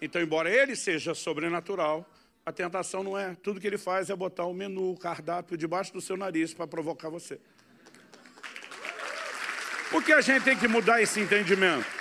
Então, 0.01 0.23
embora 0.23 0.49
ele 0.49 0.77
seja 0.77 1.12
sobrenatural, 1.12 2.09
a 2.45 2.53
tentação 2.53 3.03
não 3.03 3.19
é. 3.19 3.35
Tudo 3.35 3.61
que 3.61 3.67
ele 3.67 3.79
faz 3.79 4.11
é 4.11 4.15
botar 4.15 4.45
o 4.45 4.55
menu, 4.55 4.93
o 4.93 4.97
cardápio 4.97 5.57
debaixo 5.57 5.93
do 5.93 6.01
seu 6.01 6.17
nariz 6.17 6.55
para 6.55 6.69
provocar 6.69 7.09
você. 7.09 7.41
Por 9.91 10.05
que 10.05 10.12
a 10.12 10.21
gente 10.21 10.45
tem 10.45 10.57
que 10.57 10.69
mudar 10.69 11.03
esse 11.03 11.19
entendimento? 11.19 11.96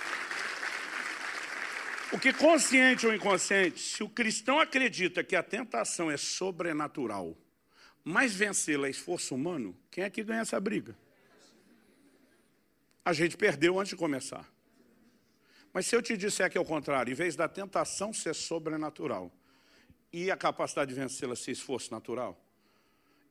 Porque 2.25 2.39
consciente 2.39 3.05
ou 3.05 3.13
inconsciente, 3.13 3.79
se 3.79 4.01
o 4.01 4.09
cristão 4.09 4.59
acredita 4.59 5.23
que 5.23 5.35
a 5.35 5.43
tentação 5.43 6.09
é 6.09 6.17
sobrenatural, 6.17 7.37
mas 8.03 8.33
vencê-la 8.33 8.87
é 8.87 8.89
esforço 8.89 9.35
humano, 9.35 9.77
quem 9.91 10.03
é 10.03 10.09
que 10.09 10.23
ganha 10.23 10.41
essa 10.41 10.59
briga? 10.59 10.97
A 13.05 13.13
gente 13.13 13.37
perdeu 13.37 13.79
antes 13.79 13.91
de 13.91 13.95
começar. 13.95 14.51
Mas 15.71 15.85
se 15.85 15.95
eu 15.95 16.01
te 16.01 16.17
disser 16.17 16.49
que 16.49 16.57
é 16.57 16.61
o 16.61 16.65
contrário, 16.65 17.11
em 17.11 17.15
vez 17.15 17.35
da 17.35 17.47
tentação 17.47 18.11
ser 18.11 18.33
sobrenatural 18.33 19.31
e 20.11 20.31
a 20.31 20.35
capacidade 20.35 20.95
de 20.95 20.99
vencê-la 20.99 21.35
ser 21.35 21.51
esforço 21.51 21.91
natural, 21.91 22.43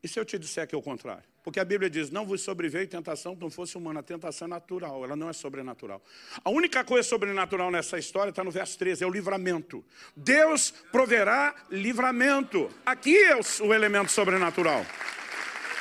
e 0.04 0.08
se 0.08 0.20
eu 0.20 0.24
te 0.24 0.38
disser 0.38 0.68
que 0.68 0.74
é 0.74 0.78
o 0.78 0.82
contrário? 0.82 1.24
Porque 1.42 1.58
a 1.58 1.64
Bíblia 1.64 1.88
diz, 1.88 2.10
não 2.10 2.26
vos 2.26 2.42
sobreveio 2.42 2.86
tentação 2.86 3.34
que 3.34 3.40
não 3.40 3.50
fosse 3.50 3.78
humana. 3.78 4.00
A 4.00 4.02
tentação 4.02 4.44
é 4.44 4.50
natural, 4.50 5.02
ela 5.02 5.16
não 5.16 5.30
é 5.30 5.32
sobrenatural. 5.32 6.02
A 6.44 6.50
única 6.50 6.84
coisa 6.84 7.08
sobrenatural 7.08 7.70
nessa 7.70 7.98
história 7.98 8.28
está 8.28 8.44
no 8.44 8.50
verso 8.50 8.78
13, 8.78 9.02
é 9.02 9.06
o 9.06 9.10
livramento. 9.10 9.82
Deus 10.14 10.72
proverá 10.92 11.54
livramento. 11.70 12.70
Aqui 12.84 13.16
é 13.16 13.34
o, 13.62 13.72
elemento 13.72 14.10
sobrenatural. 14.10 14.84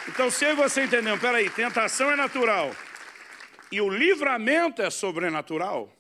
Então, 0.08 0.32
se 0.32 0.54
você 0.54 0.86
entendeu, 0.86 1.20
peraí, 1.20 1.50
tentação 1.50 2.10
é 2.10 2.16
natural 2.16 2.72
e 3.74 3.82
o 3.82 3.90
livramento 3.90 4.82
é 4.82 4.90
sobrenatural, 4.90 5.94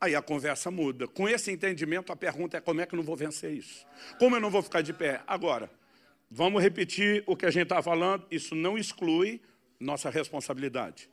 aí 0.00 0.14
a 0.14 0.22
conversa 0.22 0.70
muda. 0.70 1.06
Com 1.06 1.28
esse 1.28 1.52
entendimento, 1.52 2.10
a 2.10 2.16
pergunta 2.16 2.56
é 2.56 2.60
como 2.62 2.80
é 2.80 2.86
que 2.86 2.94
eu 2.94 2.96
não 2.96 3.04
vou 3.04 3.16
vencer 3.16 3.52
isso? 3.52 3.86
Como 4.18 4.34
eu 4.34 4.40
não 4.40 4.48
vou 4.48 4.62
ficar 4.62 4.80
de 4.80 4.94
pé? 4.94 5.20
Agora, 5.26 5.70
Vamos 6.30 6.62
repetir 6.62 7.24
o 7.26 7.36
que 7.36 7.44
a 7.44 7.50
gente 7.50 7.64
está 7.64 7.82
falando, 7.82 8.24
isso 8.30 8.54
não 8.54 8.78
exclui 8.78 9.40
nossa 9.80 10.08
responsabilidade. 10.08 11.08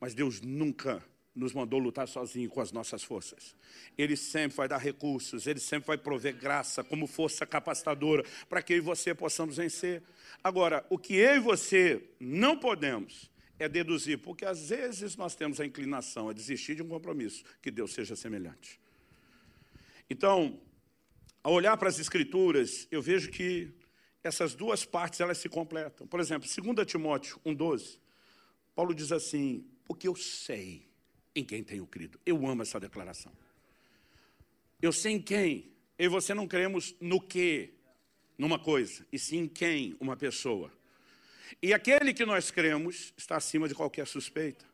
Mas 0.00 0.12
Deus 0.12 0.40
nunca 0.40 1.00
nos 1.36 1.52
mandou 1.52 1.78
lutar 1.78 2.08
sozinho 2.08 2.48
com 2.48 2.60
as 2.60 2.72
nossas 2.72 3.04
forças. 3.04 3.54
Ele 3.96 4.16
sempre 4.16 4.56
vai 4.56 4.66
dar 4.66 4.78
recursos, 4.78 5.46
Ele 5.46 5.60
sempre 5.60 5.88
vai 5.88 5.98
prover 5.98 6.34
graça 6.34 6.82
como 6.82 7.06
força 7.06 7.46
capacitadora 7.46 8.24
para 8.48 8.62
que 8.62 8.72
eu 8.72 8.78
e 8.78 8.80
você 8.80 9.14
possamos 9.14 9.58
vencer. 9.58 10.02
Agora, 10.42 10.84
o 10.88 10.98
que 10.98 11.14
eu 11.14 11.36
e 11.36 11.40
você 11.40 12.02
não 12.18 12.56
podemos 12.58 13.30
é 13.58 13.68
deduzir, 13.68 14.18
porque 14.18 14.44
às 14.44 14.70
vezes 14.70 15.16
nós 15.16 15.34
temos 15.36 15.60
a 15.60 15.66
inclinação 15.66 16.28
a 16.28 16.32
desistir 16.32 16.74
de 16.74 16.82
um 16.82 16.88
compromisso, 16.88 17.44
que 17.62 17.70
Deus 17.70 17.92
seja 17.92 18.16
semelhante. 18.16 18.80
Então, 20.08 20.58
ao 21.42 21.52
olhar 21.52 21.76
para 21.76 21.88
as 21.88 21.98
Escrituras, 21.98 22.88
eu 22.90 23.00
vejo 23.00 23.30
que 23.30 23.72
essas 24.26 24.54
duas 24.54 24.84
partes 24.84 25.20
elas 25.20 25.38
se 25.38 25.48
completam. 25.48 26.06
Por 26.06 26.20
exemplo, 26.20 26.48
2 26.48 26.86
Timóteo 26.86 27.40
1,12, 27.46 27.98
Paulo 28.74 28.94
diz 28.94 29.12
assim, 29.12 29.64
porque 29.84 30.08
eu 30.08 30.14
sei 30.14 30.86
em 31.34 31.44
quem 31.44 31.62
tenho 31.62 31.86
crido. 31.86 32.20
Eu 32.26 32.46
amo 32.46 32.62
essa 32.62 32.80
declaração. 32.80 33.32
Eu 34.82 34.92
sei 34.92 35.12
em 35.12 35.22
quem. 35.22 35.70
Eu 35.98 36.06
e 36.06 36.08
você 36.08 36.34
não 36.34 36.46
cremos 36.46 36.94
no 37.00 37.20
que, 37.20 37.72
numa 38.36 38.58
coisa, 38.58 39.06
e 39.10 39.18
sim 39.18 39.38
em 39.38 39.48
quem, 39.48 39.96
uma 39.98 40.14
pessoa. 40.14 40.70
E 41.62 41.72
aquele 41.72 42.12
que 42.12 42.26
nós 42.26 42.50
cremos 42.50 43.14
está 43.16 43.36
acima 43.36 43.66
de 43.66 43.74
qualquer 43.74 44.06
suspeita. 44.06 44.65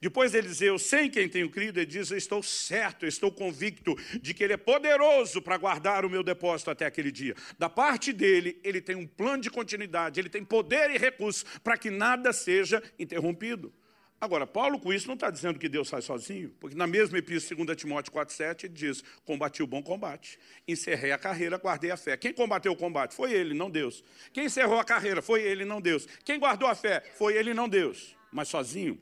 Depois 0.00 0.34
ele 0.34 0.48
dizer, 0.48 0.68
eu 0.68 0.78
sei 0.78 1.04
em 1.04 1.10
quem 1.10 1.28
tenho 1.28 1.50
crido, 1.50 1.78
ele 1.78 1.86
diz, 1.86 2.10
eu 2.10 2.16
estou 2.18 2.42
certo, 2.42 3.04
eu 3.04 3.08
estou 3.08 3.30
convicto 3.30 3.96
de 4.20 4.34
que 4.34 4.44
ele 4.44 4.54
é 4.54 4.56
poderoso 4.56 5.40
para 5.42 5.56
guardar 5.56 6.04
o 6.04 6.10
meu 6.10 6.22
depósito 6.22 6.70
até 6.70 6.86
aquele 6.86 7.10
dia. 7.10 7.34
Da 7.58 7.68
parte 7.68 8.12
dele, 8.12 8.60
ele 8.64 8.80
tem 8.80 8.96
um 8.96 9.06
plano 9.06 9.42
de 9.42 9.50
continuidade, 9.50 10.20
ele 10.20 10.28
tem 10.28 10.44
poder 10.44 10.90
e 10.90 10.98
recursos 10.98 11.44
para 11.62 11.76
que 11.76 11.90
nada 11.90 12.32
seja 12.32 12.82
interrompido. 12.98 13.72
Agora, 14.20 14.46
Paulo 14.46 14.78
com 14.78 14.92
isso 14.92 15.06
não 15.06 15.14
está 15.14 15.30
dizendo 15.30 15.58
que 15.58 15.66
Deus 15.66 15.88
faz 15.88 16.04
sozinho, 16.04 16.50
porque 16.60 16.76
na 16.76 16.86
mesma 16.86 17.16
epístola, 17.16 17.64
2 17.64 17.78
Timóteo 17.78 18.12
4,7, 18.12 18.64
ele 18.64 18.74
diz, 18.74 19.02
combati 19.24 19.62
o 19.62 19.66
bom 19.66 19.82
combate, 19.82 20.38
encerrei 20.68 21.10
a 21.10 21.16
carreira, 21.16 21.56
guardei 21.56 21.90
a 21.90 21.96
fé. 21.96 22.18
Quem 22.18 22.30
combateu 22.30 22.72
o 22.72 22.76
combate? 22.76 23.14
Foi 23.14 23.32
ele, 23.32 23.54
não 23.54 23.70
Deus. 23.70 24.04
Quem 24.30 24.44
encerrou 24.44 24.78
a 24.78 24.84
carreira? 24.84 25.22
Foi 25.22 25.40
ele, 25.40 25.64
não 25.64 25.80
Deus. 25.80 26.06
Quem 26.22 26.38
guardou 26.38 26.68
a 26.68 26.74
fé? 26.74 27.02
Foi 27.16 27.34
ele, 27.34 27.54
não 27.54 27.66
Deus. 27.66 28.14
Mas 28.30 28.48
sozinho? 28.48 29.00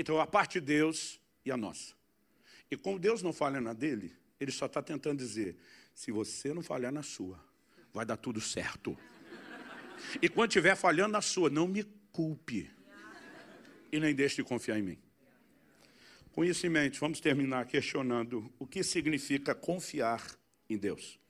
Então, 0.00 0.18
a 0.18 0.26
parte 0.26 0.58
de 0.58 0.64
Deus 0.64 1.20
e 1.44 1.52
a 1.52 1.58
nossa. 1.58 1.92
E 2.70 2.74
como 2.74 2.98
Deus 2.98 3.22
não 3.22 3.34
falha 3.34 3.60
na 3.60 3.74
dele, 3.74 4.16
ele 4.40 4.50
só 4.50 4.64
está 4.64 4.82
tentando 4.82 5.18
dizer, 5.18 5.58
se 5.94 6.10
você 6.10 6.54
não 6.54 6.62
falhar 6.62 6.90
na 6.90 7.02
sua, 7.02 7.38
vai 7.92 8.06
dar 8.06 8.16
tudo 8.16 8.40
certo. 8.40 8.96
E 10.22 10.26
quando 10.26 10.48
estiver 10.48 10.74
falhando 10.74 11.12
na 11.12 11.20
sua, 11.20 11.50
não 11.50 11.68
me 11.68 11.84
culpe 12.12 12.70
e 13.92 14.00
nem 14.00 14.14
deixe 14.14 14.36
de 14.36 14.42
confiar 14.42 14.78
em 14.78 14.82
mim. 14.82 14.98
Com 16.32 16.46
isso 16.46 16.66
em 16.66 16.70
mente, 16.70 16.98
vamos 16.98 17.20
terminar 17.20 17.66
questionando 17.66 18.50
o 18.58 18.66
que 18.66 18.82
significa 18.82 19.54
confiar 19.54 20.26
em 20.66 20.78
Deus. 20.78 21.20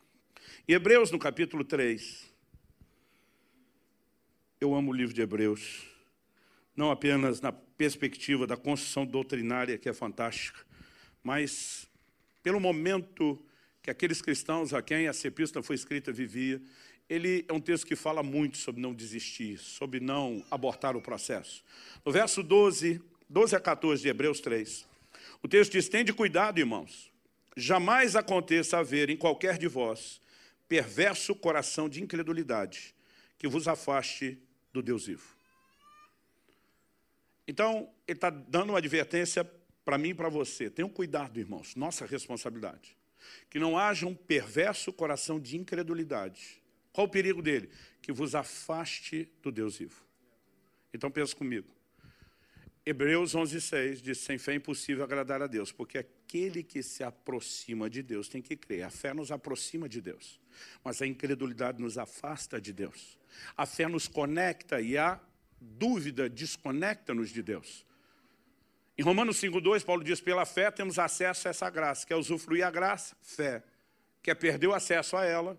Em 0.69 0.75
Hebreus, 0.75 1.11
no 1.11 1.19
capítulo 1.19 1.65
3, 1.65 2.33
eu 4.61 4.73
amo 4.77 4.93
o 4.93 4.95
livro 4.95 5.13
de 5.13 5.23
Hebreus, 5.23 5.89
não 6.77 6.93
apenas 6.93 7.41
na 7.41 7.53
perspectiva 7.81 8.47
da 8.47 8.59
construção 8.59 9.07
doutrinária, 9.07 9.79
que 9.79 9.89
é 9.89 9.95
fantástica, 9.95 10.61
mas 11.25 11.89
pelo 12.43 12.61
momento 12.61 13.43
que 13.83 13.91
aqueles 13.91 14.21
cristãos 14.21 14.75
a 14.75 14.83
quem 14.83 15.07
essa 15.07 15.27
epístola 15.29 15.63
foi 15.63 15.77
escrita 15.77 16.13
vivia, 16.13 16.61
ele 17.09 17.43
é 17.49 17.53
um 17.55 17.59
texto 17.59 17.87
que 17.87 17.97
fala 17.97 18.23
muito 18.23 18.59
sobre 18.59 18.83
não 18.83 18.93
desistir, 18.93 19.57
sobre 19.57 19.99
não 19.99 20.45
abortar 20.51 20.95
o 20.95 21.01
processo. 21.01 21.65
No 22.05 22.13
verso 22.13 22.43
12, 22.43 23.01
12 23.27 23.57
a 23.57 23.61
14 23.61 24.03
de 24.03 24.09
Hebreus 24.11 24.41
3, 24.41 24.87
o 25.43 25.49
texto 25.49 25.73
diz, 25.73 25.89
tende 25.89 26.13
cuidado, 26.13 26.59
irmãos, 26.59 27.11
jamais 27.57 28.15
aconteça 28.15 28.77
haver 28.77 29.09
em 29.09 29.17
qualquer 29.17 29.57
de 29.57 29.69
vós 29.69 30.21
perverso 30.69 31.35
coração 31.35 31.89
de 31.89 32.03
incredulidade, 32.03 32.95
que 33.39 33.49
vos 33.49 33.67
afaste 33.67 34.37
do 34.71 34.83
Deus 34.83 35.07
vivo. 35.07 35.40
Então, 37.51 37.93
ele 38.07 38.17
está 38.17 38.31
dando 38.31 38.71
uma 38.71 38.79
advertência 38.79 39.45
para 39.85 39.99
mim 39.99 40.11
e 40.11 40.15
para 40.15 40.29
você. 40.29 40.71
Tenham 40.71 40.89
cuidado, 40.89 41.41
irmãos, 41.41 41.75
nossa 41.75 42.07
responsabilidade. 42.07 42.97
Que 43.51 43.59
não 43.59 43.77
haja 43.77 44.07
um 44.07 44.15
perverso 44.15 44.93
coração 44.93 45.41
de 45.41 45.57
incredulidade, 45.57 46.63
qual 46.93 47.09
o 47.09 47.11
perigo 47.11 47.43
dele? 47.43 47.69
Que 48.01 48.13
vos 48.13 48.37
afaste 48.37 49.29
do 49.43 49.51
Deus 49.51 49.79
vivo. 49.79 50.01
Então 50.95 51.11
pensa 51.11 51.35
comigo. 51.35 51.67
Hebreus 52.87 53.35
11,6 53.35 54.01
diz, 54.01 54.19
sem 54.19 54.39
fé 54.39 54.53
é 54.53 54.55
impossível 54.55 55.03
agradar 55.03 55.43
a 55.43 55.49
Deus, 55.49 55.73
porque 55.73 55.99
aquele 55.99 56.63
que 56.63 56.85
se 56.85 57.03
aproxima 57.03 57.91
de 57.91 58.01
Deus 58.01 58.29
tem 58.29 58.41
que 58.41 58.57
crer. 58.57 58.85
A 58.85 58.91
fé 58.91 59.13
nos 59.13 59.33
aproxima 59.33 59.89
de 59.89 60.01
Deus, 60.01 60.39
mas 60.85 61.03
a 61.03 61.07
incredulidade 61.07 61.83
nos 61.83 61.99
afasta 61.99 62.61
de 62.61 62.73
Deus. 62.73 63.19
A 63.57 63.67
fé 63.67 63.89
nos 63.89 64.07
conecta 64.07 64.81
e 64.81 64.97
a 64.97 65.21
dúvida 65.61 66.29
desconecta-nos 66.29 67.31
de 67.31 67.43
Deus. 67.43 67.87
Em 68.97 69.03
Romanos 69.03 69.41
5,2, 69.41 69.85
Paulo 69.85 70.05
diz, 70.05 70.21
pela 70.21 70.45
fé 70.45 70.71
temos 70.71 70.99
acesso 70.99 71.49
a 71.49 71.51
essa 71.51 71.71
graça. 71.71 72.07
Quer 72.07 72.17
usufruir 72.17 72.67
a 72.67 72.71
graça? 72.71 73.17
Fé. 73.23 73.63
Quer 74.23 74.35
perder 74.35 74.67
o 74.67 74.75
acesso 74.75 75.17
a 75.17 75.25
ela? 75.25 75.59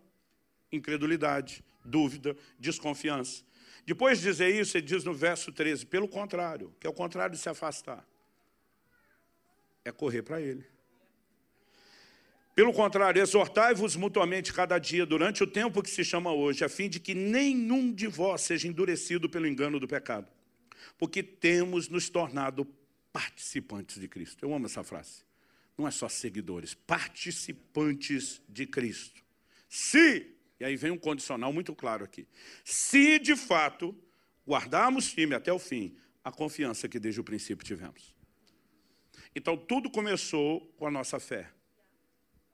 incredulidade, 0.72 1.64
dúvida, 1.84 2.36
desconfiança. 2.58 3.44
Depois 3.86 4.20
de 4.20 4.26
dizer 4.26 4.50
isso, 4.50 4.78
ele 4.78 4.86
diz 4.86 5.04
no 5.04 5.14
verso 5.14 5.52
13, 5.52 5.86
pelo 5.86 6.08
contrário, 6.08 6.74
que 6.80 6.88
é 6.88 6.90
o 6.90 6.94
contrário 6.94 7.36
de 7.36 7.42
se 7.42 7.50
afastar, 7.50 8.08
é 9.84 9.92
correr 9.92 10.22
para 10.22 10.40
ele. 10.40 10.66
Pelo 12.54 12.74
contrário, 12.74 13.22
exortai-vos 13.22 13.96
mutuamente 13.96 14.54
cada 14.54 14.78
dia, 14.78 15.06
durante 15.06 15.44
o 15.44 15.48
tempo 15.48 15.82
que 15.82 15.90
se 15.90 16.04
chama 16.04 16.34
hoje, 16.34 16.64
a 16.64 16.70
fim 16.70 16.90
de 16.90 17.00
que 17.00 17.14
nenhum 17.14 17.94
de 17.94 18.08
vós 18.08 18.42
seja 18.42 18.68
endurecido 18.68 19.30
pelo 19.30 19.48
engano 19.48 19.80
do 19.80 19.88
pecado. 19.88 20.28
Porque 20.98 21.24
temos 21.24 21.88
nos 21.88 22.10
tornado 22.10 22.68
participantes 23.14 24.00
de 24.00 24.08
Cristo. 24.08 24.44
Eu 24.44 24.54
amo 24.54 24.66
essa 24.66 24.84
frase. 24.84 25.24
Não 25.78 25.88
é 25.88 25.92
só 25.92 26.10
seguidores, 26.10 26.74
participantes 26.74 28.42
de 28.48 28.66
Cristo. 28.68 29.24
Se 29.70 30.36
e 30.62 30.64
aí 30.64 30.76
vem 30.76 30.92
um 30.92 30.98
condicional 30.98 31.52
muito 31.52 31.74
claro 31.74 32.06
aqui. 32.06 32.28
Se, 32.64 33.18
de 33.18 33.36
fato, 33.36 33.98
guardarmos 34.48 35.08
firme 35.08 35.34
até 35.34 35.52
o 35.52 35.58
fim 35.58 35.98
a 36.24 36.32
confiança 36.32 36.88
que 36.88 37.00
desde 37.00 37.20
o 37.20 37.24
princípio 37.24 37.66
tivemos. 37.66 38.16
Então, 39.36 39.58
tudo 39.58 39.90
começou 39.90 40.62
com 40.78 40.86
a 40.86 40.92
nossa 40.92 41.20
fé. 41.20 41.50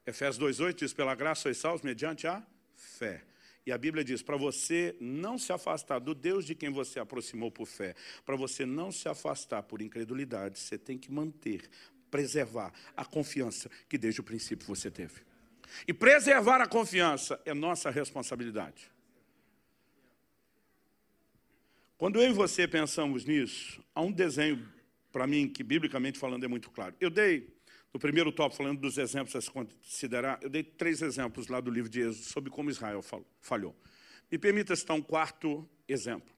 Efésios 0.07 0.39
2,8 0.57 0.73
diz, 0.73 0.93
pela 0.93 1.13
graça 1.13 1.41
sois 1.41 1.57
salvos 1.57 1.81
mediante 1.81 2.25
a 2.25 2.41
fé. 2.73 3.25
E 3.65 3.73
a 3.73 3.77
Bíblia 3.77 4.05
diz, 4.05 4.21
para 4.21 4.37
você 4.37 4.95
não 5.01 5.37
se 5.37 5.51
afastar 5.51 5.99
do 5.99 6.15
Deus 6.15 6.45
de 6.45 6.55
quem 6.55 6.71
você 6.71 6.97
aproximou 6.97 7.51
por 7.51 7.65
fé, 7.65 7.93
para 8.25 8.37
você 8.37 8.65
não 8.65 8.89
se 8.89 9.09
afastar 9.09 9.63
por 9.63 9.81
incredulidade, 9.81 10.59
você 10.59 10.77
tem 10.77 10.97
que 10.97 11.11
manter, 11.11 11.69
preservar 12.09 12.71
a 12.95 13.03
confiança 13.03 13.69
que 13.89 13.97
desde 13.97 14.21
o 14.21 14.23
princípio 14.23 14.65
você 14.65 14.89
teve. 14.89 15.21
E 15.85 15.93
preservar 15.93 16.61
a 16.61 16.67
confiança 16.67 17.37
é 17.43 17.53
nossa 17.53 17.89
responsabilidade. 17.89 18.89
Quando 21.97 22.21
eu 22.21 22.29
e 22.29 22.33
você 22.33 22.65
pensamos 22.65 23.25
nisso, 23.25 23.83
há 23.93 23.99
um 23.99 24.11
desenho, 24.13 24.65
para 25.11 25.27
mim, 25.27 25.49
que 25.49 25.63
biblicamente 25.63 26.17
falando 26.17 26.45
é 26.45 26.47
muito 26.47 26.71
claro. 26.71 26.95
Eu 27.01 27.09
dei, 27.09 27.56
no 27.97 27.99
primeiro 27.99 28.31
top, 28.31 28.55
falando 28.55 28.79
dos 28.79 28.99
exemplos 28.99 29.35
a 29.35 29.41
se 29.41 29.49
considerar, 29.49 30.37
eu 30.43 30.51
dei 30.51 30.61
três 30.61 31.01
exemplos 31.01 31.47
lá 31.47 31.59
do 31.59 31.71
livro 31.71 31.89
de 31.89 32.01
Êxodo 32.01 32.25
sobre 32.25 32.51
como 32.51 32.69
Israel 32.69 33.03
falhou. 33.41 33.75
Me 34.31 34.37
permita 34.37 34.75
citar 34.75 34.95
um 34.95 35.01
quarto 35.01 35.67
exemplo. 35.87 36.31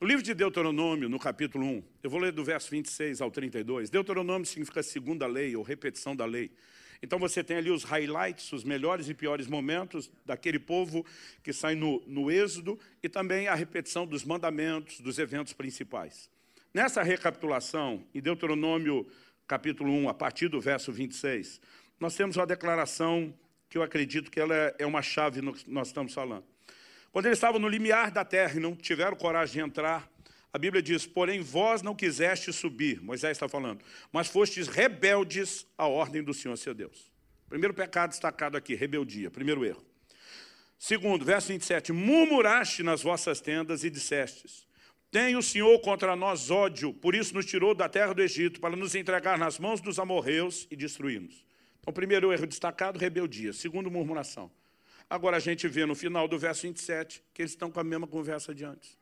No 0.00 0.06
livro 0.06 0.22
de 0.22 0.32
Deuteronômio, 0.32 1.06
no 1.10 1.18
capítulo 1.18 1.66
1, 1.66 1.84
eu 2.04 2.08
vou 2.08 2.18
ler 2.18 2.32
do 2.32 2.42
verso 2.42 2.70
26 2.70 3.20
ao 3.20 3.30
32. 3.30 3.90
Deuteronômio 3.90 4.46
significa 4.46 4.82
segunda 4.82 5.26
lei 5.26 5.54
ou 5.54 5.62
repetição 5.62 6.16
da 6.16 6.24
lei. 6.24 6.50
Então 7.02 7.18
você 7.18 7.44
tem 7.44 7.58
ali 7.58 7.70
os 7.70 7.84
highlights, 7.84 8.50
os 8.54 8.64
melhores 8.64 9.06
e 9.06 9.12
piores 9.12 9.46
momentos 9.46 10.10
daquele 10.24 10.58
povo 10.58 11.04
que 11.42 11.52
sai 11.52 11.74
no, 11.74 12.02
no 12.06 12.30
êxodo 12.30 12.80
e 13.02 13.10
também 13.10 13.46
a 13.46 13.54
repetição 13.54 14.06
dos 14.06 14.24
mandamentos, 14.24 15.00
dos 15.00 15.18
eventos 15.18 15.52
principais. 15.52 16.30
Nessa 16.72 17.02
recapitulação, 17.02 18.04
em 18.14 18.22
Deuteronômio 18.22 19.06
capítulo 19.46 19.92
1, 19.92 20.08
a 20.08 20.14
partir 20.14 20.48
do 20.48 20.60
verso 20.60 20.92
26, 20.92 21.60
nós 22.00 22.14
temos 22.16 22.36
uma 22.36 22.46
declaração 22.46 23.34
que 23.68 23.78
eu 23.78 23.82
acredito 23.82 24.30
que 24.30 24.40
ela 24.40 24.54
é, 24.54 24.74
é 24.80 24.86
uma 24.86 25.02
chave 25.02 25.40
no 25.40 25.52
que 25.52 25.68
nós 25.70 25.88
estamos 25.88 26.14
falando. 26.14 26.44
Quando 27.12 27.26
eles 27.26 27.38
estavam 27.38 27.60
no 27.60 27.68
limiar 27.68 28.10
da 28.10 28.24
terra 28.24 28.56
e 28.56 28.60
não 28.60 28.74
tiveram 28.74 29.16
coragem 29.16 29.54
de 29.54 29.60
entrar, 29.60 30.08
a 30.52 30.58
Bíblia 30.58 30.82
diz, 30.82 31.06
porém 31.06 31.40
vós 31.40 31.82
não 31.82 31.94
quiseste 31.94 32.52
subir, 32.52 33.00
Moisés 33.00 33.32
está 33.32 33.48
falando, 33.48 33.84
mas 34.12 34.28
fostes 34.28 34.68
rebeldes 34.68 35.66
à 35.76 35.86
ordem 35.86 36.22
do 36.22 36.32
Senhor 36.32 36.56
seu 36.56 36.72
Deus. 36.72 37.10
Primeiro 37.48 37.74
pecado 37.74 38.10
destacado 38.10 38.56
aqui, 38.56 38.74
rebeldia, 38.74 39.30
primeiro 39.30 39.64
erro. 39.64 39.84
Segundo, 40.78 41.24
verso 41.24 41.48
27, 41.48 41.92
murmuraste 41.92 42.82
nas 42.82 43.02
vossas 43.02 43.40
tendas 43.40 43.84
e 43.84 43.90
dissestes, 43.90 44.66
Tem 45.14 45.36
o 45.36 45.42
Senhor 45.42 45.78
contra 45.78 46.16
nós 46.16 46.50
ódio, 46.50 46.92
por 46.92 47.14
isso 47.14 47.34
nos 47.34 47.46
tirou 47.46 47.72
da 47.72 47.88
terra 47.88 48.12
do 48.12 48.20
Egito, 48.20 48.58
para 48.58 48.74
nos 48.74 48.96
entregar 48.96 49.38
nas 49.38 49.60
mãos 49.60 49.80
dos 49.80 50.00
amorreus 50.00 50.66
e 50.72 50.74
destruí-nos. 50.74 51.46
Então, 51.78 51.94
primeiro 51.94 52.32
erro 52.32 52.48
destacado, 52.48 52.98
rebeldia. 52.98 53.52
Segundo, 53.52 53.88
murmuração. 53.88 54.50
Agora 55.08 55.36
a 55.36 55.38
gente 55.38 55.68
vê 55.68 55.86
no 55.86 55.94
final 55.94 56.26
do 56.26 56.36
verso 56.36 56.62
27 56.62 57.22
que 57.32 57.42
eles 57.42 57.52
estão 57.52 57.70
com 57.70 57.78
a 57.78 57.84
mesma 57.84 58.08
conversa 58.08 58.52
de 58.52 58.64
antes. 58.64 58.98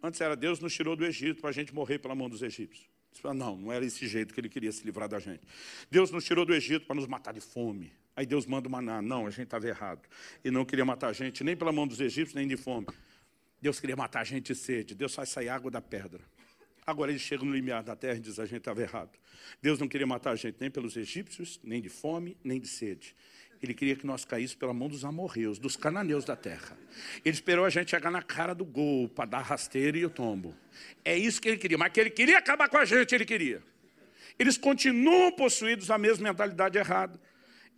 Antes 0.00 0.20
era 0.20 0.36
Deus 0.36 0.60
nos 0.60 0.72
tirou 0.72 0.94
do 0.94 1.04
Egito 1.04 1.40
para 1.40 1.50
a 1.50 1.52
gente 1.52 1.74
morrer 1.74 1.98
pela 1.98 2.14
mão 2.14 2.28
dos 2.28 2.42
egípcios. 2.42 2.86
Não, 3.24 3.56
não 3.56 3.72
era 3.72 3.84
esse 3.84 4.06
jeito 4.06 4.32
que 4.32 4.40
ele 4.40 4.48
queria 4.48 4.70
se 4.70 4.84
livrar 4.84 5.08
da 5.08 5.18
gente. 5.18 5.40
Deus 5.90 6.12
nos 6.12 6.24
tirou 6.24 6.44
do 6.44 6.54
Egito 6.54 6.86
para 6.86 6.94
nos 6.94 7.08
matar 7.08 7.34
de 7.34 7.40
fome. 7.40 7.92
Aí 8.14 8.24
Deus 8.24 8.46
manda 8.46 8.68
o 8.68 8.70
maná. 8.70 9.02
Não, 9.02 9.26
a 9.26 9.30
gente 9.30 9.46
estava 9.46 9.66
errado. 9.66 10.02
E 10.44 10.50
não 10.52 10.64
queria 10.64 10.84
matar 10.84 11.08
a 11.08 11.12
gente 11.12 11.42
nem 11.42 11.56
pela 11.56 11.72
mão 11.72 11.88
dos 11.88 12.00
egípcios, 12.00 12.36
nem 12.36 12.46
de 12.46 12.56
fome. 12.56 12.86
Deus 13.60 13.78
queria 13.78 13.96
matar 13.96 14.20
a 14.20 14.24
gente 14.24 14.52
de 14.52 14.54
sede. 14.54 14.94
Deus 14.94 15.14
faz 15.14 15.28
sair 15.28 15.48
água 15.48 15.70
da 15.70 15.80
pedra. 15.80 16.20
Agora 16.86 17.10
ele 17.10 17.18
chega 17.18 17.44
no 17.44 17.52
limiar 17.52 17.82
da 17.82 17.94
terra 17.94 18.16
e 18.16 18.20
diz: 18.20 18.38
a 18.38 18.46
gente 18.46 18.58
estava 18.58 18.80
errado. 18.80 19.10
Deus 19.62 19.78
não 19.78 19.86
queria 19.86 20.06
matar 20.06 20.30
a 20.32 20.36
gente 20.36 20.56
nem 20.60 20.70
pelos 20.70 20.96
egípcios, 20.96 21.60
nem 21.62 21.80
de 21.80 21.88
fome, 21.88 22.36
nem 22.42 22.60
de 22.60 22.68
sede. 22.68 23.14
Ele 23.62 23.74
queria 23.74 23.94
que 23.94 24.06
nós 24.06 24.24
caíssemos 24.24 24.58
pela 24.58 24.72
mão 24.72 24.88
dos 24.88 25.04
amorreus, 25.04 25.58
dos 25.58 25.76
cananeus 25.76 26.24
da 26.24 26.34
terra. 26.34 26.78
Ele 27.22 27.34
esperou 27.34 27.66
a 27.66 27.70
gente 27.70 27.90
chegar 27.90 28.10
na 28.10 28.22
cara 28.22 28.54
do 28.54 28.64
gol 28.64 29.06
para 29.08 29.26
dar 29.26 29.42
rasteira 29.42 29.98
e 29.98 30.04
o 30.04 30.08
tombo. 30.08 30.54
É 31.04 31.16
isso 31.16 31.40
que 31.42 31.48
ele 31.48 31.58
queria, 31.58 31.76
mas 31.76 31.92
que 31.92 32.00
ele 32.00 32.10
queria 32.10 32.38
acabar 32.38 32.70
com 32.70 32.78
a 32.78 32.86
gente, 32.86 33.14
ele 33.14 33.26
queria. 33.26 33.62
Eles 34.38 34.56
continuam 34.56 35.30
possuídos 35.32 35.88
da 35.88 35.98
mesma 35.98 36.30
mentalidade 36.30 36.78
errada. 36.78 37.20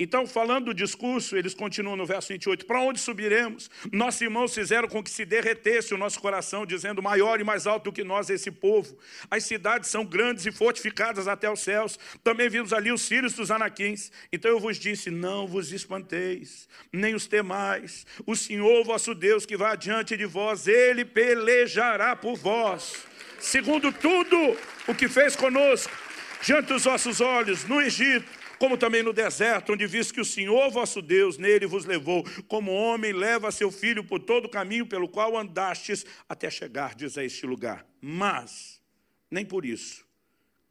Então, 0.03 0.27
falando 0.27 0.65
do 0.65 0.75
discurso, 0.75 1.37
eles 1.37 1.55
continuam 1.55 1.95
no 1.95 2.05
verso 2.05 2.31
28, 2.31 2.67
para 2.67 2.81
onde 2.81 2.99
subiremos? 2.99 3.71
Nossos 3.93 4.21
irmãos 4.21 4.53
fizeram 4.53 4.89
com 4.89 5.01
que 5.01 5.09
se 5.09 5.25
derretesse 5.25 5.95
o 5.95 5.97
nosso 5.97 6.19
coração, 6.19 6.67
dizendo, 6.67 7.01
maior 7.01 7.41
e 7.41 7.45
mais 7.45 7.69
alto 7.69 7.85
do 7.85 7.93
que 7.93 8.03
nós 8.03 8.29
esse 8.29 8.51
povo. 8.51 8.99
As 9.31 9.45
cidades 9.45 9.91
são 9.91 10.05
grandes 10.05 10.45
e 10.45 10.51
fortificadas 10.51 11.29
até 11.29 11.49
os 11.49 11.61
céus. 11.61 12.01
Também 12.25 12.49
vimos 12.49 12.73
ali 12.73 12.91
os 12.91 13.07
filhos 13.07 13.35
dos 13.35 13.53
anaquins. 13.53 14.11
Então 14.33 14.51
eu 14.51 14.59
vos 14.59 14.77
disse, 14.77 15.09
não 15.09 15.47
vos 15.47 15.71
espanteis, 15.71 16.69
nem 16.93 17.15
os 17.15 17.29
temais. 17.29 18.05
O 18.27 18.35
Senhor 18.35 18.83
vosso 18.85 19.15
Deus 19.15 19.47
que 19.47 19.57
vai 19.57 19.71
adiante 19.71 20.17
de 20.17 20.27
vós, 20.27 20.67
Ele 20.67 21.05
pelejará 21.05 22.17
por 22.17 22.35
vós. 22.35 23.05
Segundo 23.39 23.93
tudo 23.93 24.59
o 24.89 24.95
que 24.97 25.09
fez 25.09 25.37
conosco, 25.37 25.97
diante 26.43 26.73
dos 26.73 26.83
vossos 26.83 27.21
olhos, 27.21 27.65
no 27.67 27.81
Egito, 27.81 28.42
como 28.63 28.79
também 28.79 29.03
no 29.03 29.13
deserto, 29.13 29.73
onde 29.73 29.85
visto 29.89 30.15
que 30.15 30.21
o 30.21 30.25
Senhor 30.25 30.71
vosso 30.71 31.03
Deus 31.03 31.37
nele 31.37 31.67
vos 31.67 31.85
levou, 31.85 32.23
como 32.47 32.71
homem 32.71 33.13
leva 33.13 33.51
seu 33.51 33.73
filho 33.73 34.05
por 34.05 34.21
todo 34.21 34.45
o 34.45 34.49
caminho 34.49 34.87
pelo 34.87 35.09
qual 35.09 35.37
andastes 35.37 36.07
até 36.29 36.49
chegardes 36.49 37.19
a 37.19 37.25
este 37.25 37.45
lugar. 37.45 37.85
Mas, 38.01 38.81
nem 39.29 39.45
por 39.45 39.67
isso, 39.67 40.07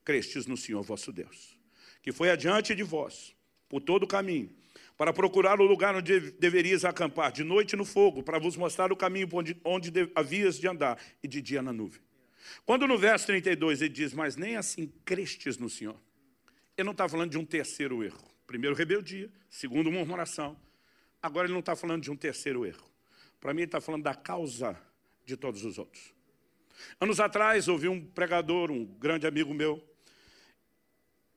crestes 0.05 0.45
no 0.45 0.55
Senhor 0.55 0.81
vosso 0.83 1.11
Deus, 1.11 1.59
que 2.01 2.13
foi 2.13 2.29
adiante 2.29 2.73
de 2.73 2.81
vós, 2.81 3.35
por 3.67 3.81
todo 3.81 4.03
o 4.03 4.07
caminho, 4.07 4.49
para 4.95 5.11
procurar 5.11 5.59
o 5.59 5.65
lugar 5.65 5.93
onde 5.93 6.31
deverias 6.31 6.85
acampar, 6.85 7.29
de 7.33 7.43
noite 7.43 7.75
no 7.75 7.83
fogo, 7.83 8.23
para 8.23 8.39
vos 8.39 8.55
mostrar 8.55 8.93
o 8.93 8.95
caminho 8.95 9.27
onde, 9.33 9.57
onde 9.65 9.91
havias 10.15 10.57
de 10.57 10.65
andar, 10.65 10.97
e 11.21 11.27
de 11.27 11.41
dia 11.41 11.61
na 11.61 11.73
nuvem. 11.73 11.99
Quando 12.65 12.87
no 12.87 12.97
verso 12.97 13.25
32 13.25 13.81
ele 13.81 13.89
diz, 13.93 14.13
mas 14.13 14.37
nem 14.37 14.55
assim 14.55 14.89
crestes 15.03 15.57
no 15.57 15.69
Senhor, 15.69 15.99
ele 16.81 16.87
não 16.87 16.91
está 16.91 17.07
falando 17.07 17.31
de 17.31 17.37
um 17.37 17.45
terceiro 17.45 18.03
erro. 18.03 18.19
Primeiro, 18.45 18.75
rebeldia. 18.75 19.31
Segundo, 19.49 19.91
murmuração. 19.91 20.57
Agora, 21.21 21.45
ele 21.45 21.53
não 21.53 21.59
está 21.59 21.75
falando 21.75 22.01
de 22.01 22.11
um 22.11 22.17
terceiro 22.17 22.65
erro. 22.65 22.83
Para 23.39 23.53
mim, 23.53 23.61
ele 23.61 23.67
está 23.67 23.79
falando 23.79 24.03
da 24.03 24.13
causa 24.13 24.77
de 25.25 25.37
todos 25.37 25.63
os 25.63 25.77
outros. 25.77 26.13
Anos 26.99 27.19
atrás, 27.19 27.67
ouvi 27.67 27.87
um 27.87 28.03
pregador, 28.03 28.71
um 28.71 28.85
grande 28.85 29.27
amigo 29.27 29.53
meu. 29.53 29.83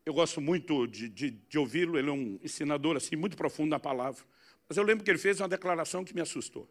Eu 0.04 0.14
gosto 0.14 0.40
muito 0.40 0.86
de, 0.86 1.08
de, 1.08 1.30
de 1.30 1.58
ouvi-lo. 1.58 1.98
Ele 1.98 2.08
é 2.08 2.12
um 2.12 2.38
ensinador 2.42 2.96
assim, 2.96 3.16
muito 3.16 3.36
profundo 3.36 3.70
na 3.70 3.78
palavra. 3.78 4.24
Mas 4.68 4.78
eu 4.78 4.84
lembro 4.84 5.04
que 5.04 5.10
ele 5.10 5.18
fez 5.18 5.40
uma 5.40 5.48
declaração 5.48 6.04
que 6.04 6.14
me 6.14 6.20
assustou. 6.20 6.68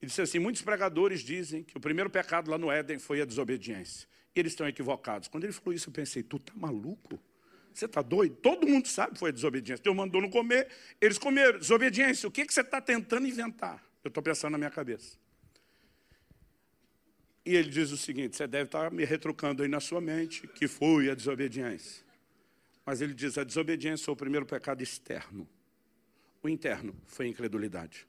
Ele 0.00 0.08
disse 0.08 0.20
assim, 0.20 0.38
muitos 0.38 0.62
pregadores 0.62 1.20
dizem 1.20 1.62
que 1.64 1.76
o 1.76 1.80
primeiro 1.80 2.10
pecado 2.10 2.50
lá 2.50 2.58
no 2.58 2.70
Éden 2.70 2.98
foi 2.98 3.20
a 3.20 3.24
desobediência. 3.24 4.08
E 4.34 4.40
eles 4.40 4.52
estão 4.52 4.68
equivocados. 4.68 5.28
Quando 5.28 5.44
ele 5.44 5.52
falou 5.52 5.72
isso, 5.72 5.88
eu 5.88 5.92
pensei, 5.92 6.22
tu 6.22 6.36
está 6.36 6.52
maluco? 6.54 7.20
Você 7.78 7.84
está 7.84 8.02
doido? 8.02 8.34
Todo 8.34 8.66
mundo 8.66 8.88
sabe 8.88 9.12
que 9.12 9.20
foi 9.20 9.30
a 9.30 9.32
desobediência. 9.32 9.80
Deus 9.84 9.94
mandou 9.94 10.20
não 10.20 10.28
comer, 10.28 10.68
eles 11.00 11.16
comeram. 11.16 11.60
Desobediência, 11.60 12.28
o 12.28 12.32
que, 12.32 12.44
que 12.44 12.52
você 12.52 12.60
está 12.60 12.80
tentando 12.80 13.24
inventar? 13.24 13.80
Eu 14.02 14.08
estou 14.08 14.20
pensando 14.20 14.52
na 14.52 14.58
minha 14.58 14.70
cabeça. 14.70 15.16
E 17.46 17.54
ele 17.54 17.70
diz 17.70 17.92
o 17.92 17.96
seguinte: 17.96 18.36
você 18.36 18.48
deve 18.48 18.64
estar 18.64 18.90
tá 18.90 18.90
me 18.90 19.04
retrucando 19.04 19.62
aí 19.62 19.68
na 19.68 19.78
sua 19.78 20.00
mente 20.00 20.48
que 20.48 20.66
foi 20.66 21.08
a 21.08 21.14
desobediência. 21.14 22.04
Mas 22.84 23.00
ele 23.00 23.14
diz: 23.14 23.38
a 23.38 23.44
desobediência 23.44 24.06
foi 24.06 24.14
o 24.14 24.16
primeiro 24.16 24.44
pecado 24.44 24.82
externo. 24.82 25.48
O 26.42 26.48
interno 26.48 26.96
foi 27.06 27.26
a 27.26 27.28
incredulidade. 27.28 28.08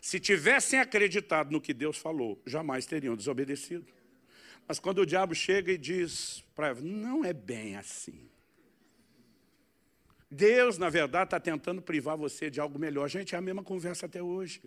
Se 0.00 0.18
tivessem 0.18 0.80
acreditado 0.80 1.50
no 1.50 1.60
que 1.60 1.74
Deus 1.74 1.98
falou, 1.98 2.40
jamais 2.46 2.86
teriam 2.86 3.14
desobedecido. 3.14 3.86
Mas 4.66 4.78
quando 4.78 5.00
o 5.00 5.06
diabo 5.06 5.34
chega 5.34 5.70
e 5.70 5.76
diz 5.76 6.42
para 6.54 6.74
não 6.76 7.22
é 7.22 7.34
bem 7.34 7.76
assim. 7.76 8.30
Deus, 10.30 10.76
na 10.76 10.90
verdade, 10.90 11.24
está 11.24 11.38
tentando 11.38 11.80
privar 11.80 12.16
você 12.16 12.50
de 12.50 12.60
algo 12.60 12.78
melhor. 12.78 13.08
Gente, 13.08 13.34
é 13.34 13.38
a 13.38 13.40
mesma 13.40 13.62
conversa 13.62 14.06
até 14.06 14.22
hoje. 14.22 14.62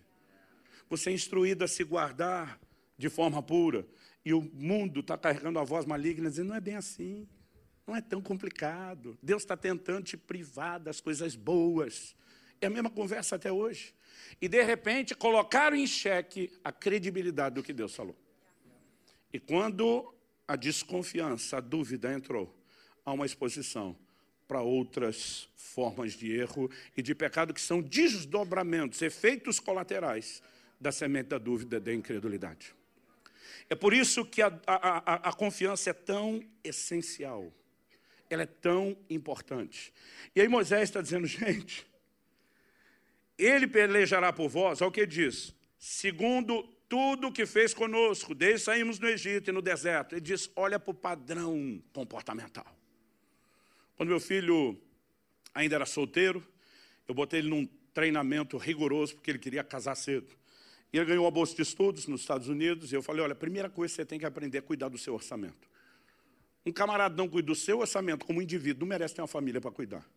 Você 0.90 1.10
é 1.10 1.14
instruído 1.14 1.64
a 1.64 1.68
se 1.68 1.84
guardar 1.84 2.60
de 2.98 3.10
forma 3.10 3.42
pura. 3.44 3.86
E 4.24 4.34
o 4.34 4.42
mundo 4.42 5.02
está 5.02 5.18
carregando 5.18 5.60
a 5.60 5.64
voz 5.64 5.86
maligna, 5.86 6.30
dizendo, 6.30 6.50
não 6.50 6.56
é 6.56 6.62
bem 6.62 6.76
assim. 6.76 7.28
Não 7.86 7.96
é 7.96 8.02
tão 8.02 8.22
complicado. 8.22 9.18
Deus 9.22 9.44
está 9.44 9.58
tentando 9.58 10.04
te 10.04 10.16
privar 10.16 10.80
das 10.80 11.02
coisas 11.02 11.36
boas. 11.36 12.16
É 12.62 12.68
a 12.68 12.70
mesma 12.70 12.90
conversa 12.90 13.36
até 13.36 13.52
hoje. 13.52 13.94
E, 14.42 14.48
de 14.48 14.62
repente, 14.64 15.16
colocaram 15.16 15.76
em 15.76 15.88
xeque 15.88 16.52
a 16.64 16.72
credibilidade 16.72 17.56
do 17.56 17.64
que 17.64 17.74
Deus 17.74 17.96
falou. 17.96 18.16
E 19.32 19.40
quando 19.40 20.14
a 20.48 20.56
desconfiança, 20.56 21.58
a 21.58 21.60
dúvida 21.60 22.12
entrou, 22.14 22.56
há 23.06 23.12
uma 23.12 23.26
exposição 23.26 23.96
para 24.50 24.64
outras 24.64 25.48
formas 25.56 26.14
de 26.14 26.34
erro 26.34 26.72
e 26.98 27.04
de 27.04 27.14
pecado 27.14 27.54
que 27.54 27.62
são 27.62 27.84
desdobramentos, 27.84 29.00
efeitos 29.04 29.60
colaterais 29.60 30.42
da 30.82 30.92
semente 30.92 31.30
da 31.30 31.38
dúvida 31.38 31.80
da 31.80 31.94
incredulidade. 31.94 32.74
É 33.70 33.76
por 33.76 33.94
isso 33.94 34.26
que 34.26 34.42
a, 34.42 34.52
a, 34.66 35.30
a, 35.30 35.34
confiança 35.34 35.92
é 35.92 35.94
tão 35.94 36.44
essencial, 36.64 37.54
ela 38.28 38.42
é 38.42 38.48
tão 38.48 38.98
importante. 39.08 39.94
E 40.36 40.42
aí 40.42 40.48
Moisés 40.48 40.82
está 40.90 41.00
dizendo, 41.00 41.28
gente, 41.30 41.86
ele 43.38 43.68
pelejará 43.68 44.34
por 44.34 44.50
vós, 44.50 44.82
olha 44.82 44.90
o 44.90 44.92
que 44.92 45.06
diz, 45.06 45.54
segundo 45.78 46.64
tudo 46.90 47.28
o 47.28 47.32
que 47.32 47.46
fez 47.46 47.72
conosco, 47.72 48.34
desde 48.34 48.66
saímos 48.66 48.98
do 48.98 49.08
Egito 49.08 49.52
e 49.52 49.54
no 49.54 49.62
deserto. 49.62 50.14
Ele 50.14 50.22
diz, 50.22 50.50
olha 50.56 50.80
para 50.80 50.90
o 50.90 50.96
padrão 50.96 51.80
comportamental. 51.94 52.79
Quando 54.00 54.12
meu 54.12 54.20
filho 54.22 54.82
ainda 55.54 55.76
era 55.76 55.86
solteiro, 55.86 56.42
eu 57.06 57.14
botei 57.14 57.42
ele 57.42 57.50
num 57.50 57.68
treinamento 57.94 58.56
rigoroso, 58.56 59.16
porque 59.16 59.30
ele 59.30 59.40
queria 59.40 59.62
casar 59.62 59.94
cedo. 59.94 60.32
E 60.94 60.98
ele 60.98 61.06
ganhou 61.06 61.26
uma 61.26 61.32
bolsa 61.32 61.54
de 61.54 61.64
estudos 61.64 62.08
nos 62.08 62.22
Estados 62.22 62.48
Unidos, 62.48 62.94
e 62.94 62.96
eu 62.96 63.04
falei, 63.04 63.22
olha, 63.24 63.34
a 63.34 63.36
primeira 63.36 63.70
coisa 63.70 63.92
que 63.92 63.96
você 63.98 64.06
tem 64.06 64.18
que 64.18 64.26
aprender 64.26 64.60
é 64.60 64.62
cuidar 64.62 64.88
do 64.88 64.98
seu 64.98 65.14
orçamento. 65.14 65.70
Um 66.66 66.72
camarada 66.72 67.14
não 67.14 67.28
cuida 67.28 67.48
do 67.48 67.56
seu 67.56 67.80
orçamento 67.80 68.26
como 68.26 68.42
indivíduo, 68.42 68.80
não 68.80 68.88
merece 68.88 69.16
ter 69.16 69.22
uma 69.22 69.28
família 69.28 69.60
para 69.60 69.70
cuidar. 69.70 70.10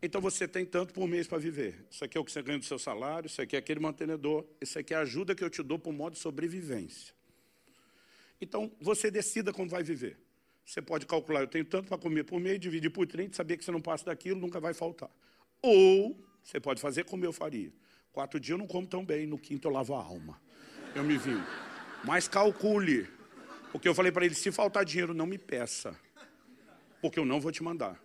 Então 0.00 0.22
você 0.22 0.48
tem 0.48 0.64
tanto 0.64 0.94
por 0.94 1.06
mês 1.06 1.26
para 1.26 1.36
viver. 1.36 1.84
Isso 1.90 2.02
aqui 2.02 2.16
é 2.16 2.20
o 2.22 2.24
que 2.24 2.32
você 2.32 2.40
ganha 2.40 2.58
do 2.58 2.64
seu 2.64 2.78
salário, 2.78 3.26
isso 3.26 3.42
aqui 3.42 3.56
é 3.56 3.58
aquele 3.58 3.78
mantenedor, 3.78 4.46
isso 4.58 4.78
aqui 4.78 4.94
é 4.94 4.96
a 4.96 5.00
ajuda 5.00 5.34
que 5.34 5.44
eu 5.44 5.50
te 5.50 5.62
dou 5.62 5.78
para 5.78 5.90
o 5.90 5.92
modo 5.92 6.14
de 6.14 6.18
sobrevivência. 6.18 7.12
Então 8.40 8.72
você 8.80 9.10
decida 9.10 9.52
como 9.52 9.68
vai 9.68 9.82
viver. 9.82 10.16
Você 10.68 10.82
pode 10.82 11.06
calcular, 11.06 11.40
eu 11.40 11.46
tenho 11.46 11.64
tanto 11.64 11.88
para 11.88 11.96
comer 11.96 12.24
por 12.24 12.38
mês, 12.38 12.60
dividir 12.60 12.90
por 12.90 13.06
30, 13.06 13.34
saber 13.34 13.56
que 13.56 13.64
você 13.64 13.72
não 13.72 13.80
passa 13.80 14.04
daquilo, 14.04 14.38
nunca 14.38 14.60
vai 14.60 14.74
faltar. 14.74 15.08
Ou 15.62 16.22
você 16.42 16.60
pode 16.60 16.78
fazer 16.78 17.04
como 17.04 17.24
eu 17.24 17.32
faria. 17.32 17.72
Quatro 18.12 18.38
dias 18.38 18.50
eu 18.50 18.58
não 18.58 18.66
como 18.66 18.86
tão 18.86 19.02
bem, 19.02 19.26
no 19.26 19.38
quinto 19.38 19.66
eu 19.66 19.72
lavo 19.72 19.94
a 19.94 20.04
alma. 20.04 20.38
Eu 20.94 21.02
me 21.02 21.16
vim. 21.16 21.42
Mas 22.04 22.28
calcule. 22.28 23.08
Porque 23.72 23.88
eu 23.88 23.94
falei 23.94 24.12
para 24.12 24.26
ele, 24.26 24.34
se 24.34 24.52
faltar 24.52 24.84
dinheiro, 24.84 25.14
não 25.14 25.24
me 25.24 25.38
peça. 25.38 25.98
Porque 27.00 27.18
eu 27.18 27.24
não 27.24 27.40
vou 27.40 27.50
te 27.50 27.62
mandar. 27.62 27.98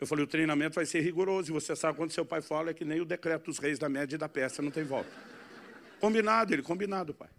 Eu 0.00 0.06
falei, 0.06 0.24
o 0.24 0.28
treinamento 0.28 0.76
vai 0.76 0.86
ser 0.86 1.00
rigoroso. 1.00 1.50
E 1.50 1.52
você 1.52 1.74
sabe 1.74 1.96
quando 1.96 2.12
seu 2.12 2.24
pai 2.24 2.40
fala, 2.40 2.70
é 2.70 2.74
que 2.74 2.84
nem 2.84 3.00
o 3.00 3.04
decreto 3.04 3.46
dos 3.46 3.58
reis 3.58 3.80
da 3.80 3.88
média 3.88 4.14
e 4.14 4.18
da 4.18 4.28
peça, 4.28 4.62
não 4.62 4.70
tem 4.70 4.84
volta. 4.84 5.10
Combinado, 5.98 6.54
ele, 6.54 6.62
combinado, 6.62 7.12
pai. 7.12 7.30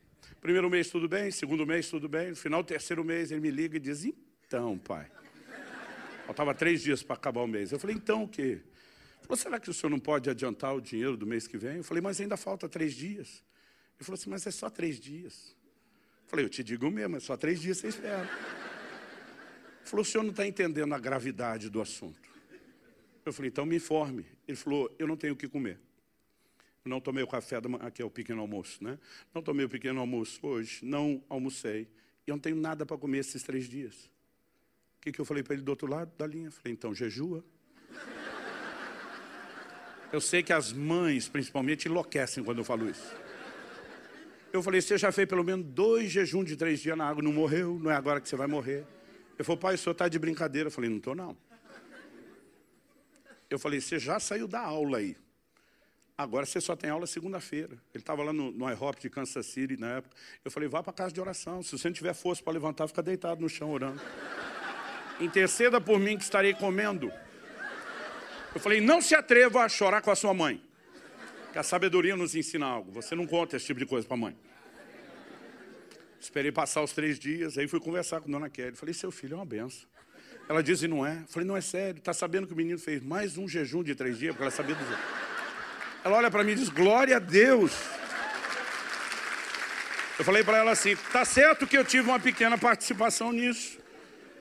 Primeiro 0.42 0.70
mês 0.70 0.90
tudo 0.90 1.08
bem, 1.08 1.32
segundo 1.32 1.66
mês 1.66 1.90
tudo 1.90 2.10
bem. 2.10 2.32
No 2.32 2.36
final 2.36 2.62
do 2.62 2.68
terceiro 2.68 3.02
mês 3.06 3.32
ele 3.32 3.40
me 3.40 3.50
liga 3.50 3.78
e 3.78 3.80
diz, 3.80 4.06
então, 4.48 4.78
pai. 4.78 5.12
Faltava 6.26 6.54
três 6.54 6.82
dias 6.82 7.04
para 7.04 7.16
acabar 7.16 7.42
o 7.42 7.48
mês. 7.48 7.72
Eu 7.72 7.80
falei, 7.80 7.96
então 7.98 8.24
o 8.24 8.28
quê? 8.28 8.42
Ele 8.42 9.24
falou, 9.24 9.38
será 9.38 9.60
que 9.60 9.70
o 9.70 9.74
senhor 9.74 9.90
não 9.90 10.00
pode 10.00 10.30
adiantar 10.30 10.74
o 10.74 10.82
dinheiro 10.82 11.18
do 11.18 11.28
mês 11.28 11.48
que 11.48 11.58
vem? 11.58 11.78
Eu 11.78 11.84
falei, 11.84 12.02
mas 12.02 12.20
ainda 12.22 12.38
falta 12.38 12.68
três 12.70 12.94
dias. 12.94 13.44
Ele 13.98 14.06
falou 14.06 14.18
assim, 14.18 14.30
mas 14.30 14.48
é 14.48 14.52
só 14.52 14.70
três 14.70 15.00
dias. 15.00 15.56
Falei, 16.28 16.46
eu 16.46 16.50
te 16.50 16.64
digo 16.64 16.90
mesmo, 16.90 17.18
é 17.18 17.20
só 17.20 17.36
três 17.36 17.60
dias 17.60 17.78
você 17.78 17.90
espera. 17.90 18.30
Falou, 19.84 20.02
o 20.02 20.06
senhor 20.06 20.24
não 20.24 20.32
está 20.32 20.46
entendendo 20.46 20.94
a 20.94 21.00
gravidade 21.00 21.70
do 21.70 21.82
assunto. 21.82 22.30
Eu 23.26 23.34
falei, 23.34 23.50
então 23.50 23.66
me 23.66 23.76
informe. 23.76 24.26
Ele 24.48 24.58
falou, 24.58 24.94
eu 24.98 25.08
não 25.08 25.18
tenho 25.18 25.34
o 25.34 25.38
que 25.38 25.48
comer. 25.48 25.80
Eu 26.86 26.90
não 26.90 27.02
tomei 27.02 27.24
o 27.24 27.28
café, 27.28 27.60
da 27.60 27.68
manhã, 27.68 27.86
aqui 27.86 28.02
é 28.02 28.06
o 28.06 28.10
pequeno 28.10 28.42
almoço, 28.42 28.82
né? 28.82 28.98
Não 29.34 29.42
tomei 29.42 29.66
o 29.66 29.70
pequeno 29.70 30.00
almoço 30.00 30.40
hoje, 30.46 30.86
não 30.86 31.22
almocei. 31.28 31.90
E 32.26 32.30
eu 32.30 32.36
não 32.36 32.40
tenho 32.40 32.56
nada 32.56 32.86
para 32.86 32.98
comer 32.98 33.20
esses 33.20 33.44
três 33.44 33.68
dias. 33.68 34.10
O 34.98 35.02
que, 35.02 35.12
que 35.12 35.22
eu 35.22 35.26
falei 35.26 35.44
para 35.44 35.54
ele 35.54 35.64
do 35.64 35.70
outro 35.70 35.88
lado 35.88 36.12
da 36.18 36.28
linha? 36.28 36.52
Falei, 36.52 36.74
então 36.74 36.94
jejua. 36.94 37.44
Eu 40.12 40.22
sei 40.22 40.42
que 40.42 40.54
as 40.54 40.72
mães, 40.72 41.28
principalmente, 41.28 41.88
enlouquecem 41.88 42.44
quando 42.44 42.60
eu 42.60 42.64
falo 42.64 42.90
isso. 42.90 43.16
Eu 44.54 44.64
falei, 44.64 44.82
você 44.82 44.98
já 44.98 45.12
fez 45.12 45.28
pelo 45.28 45.44
menos 45.44 45.66
dois 45.66 46.10
jejuns 46.10 46.46
de 46.46 46.56
três 46.56 46.80
dias 46.80 46.98
na 46.98 47.08
água, 47.08 47.22
não 47.22 47.34
morreu, 47.34 47.78
não 47.78 47.92
é 47.92 47.96
agora 47.96 48.22
que 48.22 48.30
você 48.30 48.36
vai 48.36 48.48
morrer. 48.48 48.86
Ele 49.36 49.44
falou, 49.44 49.58
pai, 49.58 49.76
o 49.76 49.78
senhor 49.78 49.92
está 49.92 50.08
de 50.08 50.18
brincadeira. 50.18 50.68
Eu 50.68 50.72
falei, 50.72 50.90
não 50.90 50.98
estou 50.98 51.14
não. 51.14 51.38
Eu 53.50 53.60
falei, 53.60 53.80
você 53.80 54.00
já 54.00 54.20
saiu 54.20 54.48
da 54.48 54.62
aula 54.62 54.98
aí. 54.98 55.16
Agora 56.18 56.46
você 56.46 56.60
só 56.60 56.76
tem 56.76 56.90
aula 56.90 57.06
segunda-feira. 57.06 57.74
Ele 57.94 58.02
estava 58.02 58.24
lá 58.24 58.34
no, 58.34 58.52
no 58.52 58.70
IHOP 58.70 59.00
de 59.02 59.10
Kansas 59.10 59.46
City 59.46 59.78
na 59.78 59.98
época. 59.98 60.16
Eu 60.44 60.50
falei, 60.50 60.68
vá 60.68 60.82
para 60.82 60.92
casa 60.92 61.14
de 61.14 61.22
oração. 61.22 61.62
Se 61.62 61.78
você 61.78 61.90
não 61.90 61.94
tiver 61.94 62.14
força 62.16 62.42
para 62.42 62.54
levantar, 62.54 62.88
fica 62.88 63.04
deitado 63.04 63.40
no 63.42 63.48
chão 63.48 63.70
orando. 63.72 64.02
Interceda 65.20 65.82
por 65.82 66.00
mim 66.00 66.18
que 66.18 66.24
estarei 66.24 66.54
comendo. 66.54 67.12
Eu 68.54 68.62
falei, 68.62 68.82
não 68.82 69.02
se 69.02 69.16
atreva 69.16 69.64
a 69.64 69.70
chorar 69.70 70.02
com 70.02 70.12
a 70.12 70.16
sua 70.16 70.34
mãe. 70.34 70.62
Que 71.52 71.60
a 71.60 71.64
sabedoria 71.64 72.16
nos 72.16 72.36
ensina 72.36 72.66
algo. 72.66 72.92
Você 72.92 73.16
não 73.16 73.26
conta 73.26 73.56
esse 73.56 73.66
tipo 73.66 73.80
de 73.80 73.86
coisa 73.86 74.08
para 74.08 74.16
a 74.16 74.20
mãe. 74.20 74.38
Esperei 76.20 76.52
passar 76.52 76.82
os 76.82 76.92
três 76.92 77.20
dias, 77.20 77.58
aí 77.58 77.68
fui 77.68 77.80
conversar 77.80 78.20
com 78.20 78.28
a 78.30 78.32
dona 78.32 78.50
Kelly. 78.50 78.76
Falei, 78.76 78.94
seu 78.94 79.12
filho 79.12 79.34
é 79.34 79.36
uma 79.38 79.46
benção. 79.46 79.88
Ela 80.50 80.64
disse, 80.64 80.88
não 80.88 81.06
é? 81.06 81.24
Falei, 81.28 81.48
não 81.48 81.58
é 81.58 81.62
sério. 81.62 82.00
Está 82.00 82.14
sabendo 82.14 82.48
que 82.48 82.54
o 82.54 82.56
menino 82.56 82.80
fez 82.80 83.02
mais 83.02 83.38
um 83.38 83.48
jejum 83.48 83.84
de 83.84 83.94
três 83.96 84.18
dias, 84.18 84.32
porque 84.32 84.44
ela 84.44 84.52
sabia 84.52 84.76
dizer. 84.76 84.98
Ela 86.04 86.18
olha 86.18 86.32
para 86.32 86.44
mim 86.44 86.54
e 86.54 86.56
diz, 86.56 86.70
glória 86.70 87.18
a 87.18 87.20
Deus. 87.20 87.74
Eu 90.18 90.26
falei 90.26 90.44
para 90.44 90.58
ela 90.58 90.72
assim, 90.72 90.96
tá 91.12 91.24
certo 91.24 91.68
que 91.68 91.78
eu 91.78 91.86
tive 91.86 92.10
uma 92.10 92.20
pequena 92.20 92.58
participação 92.58 93.32
nisso. 93.32 93.78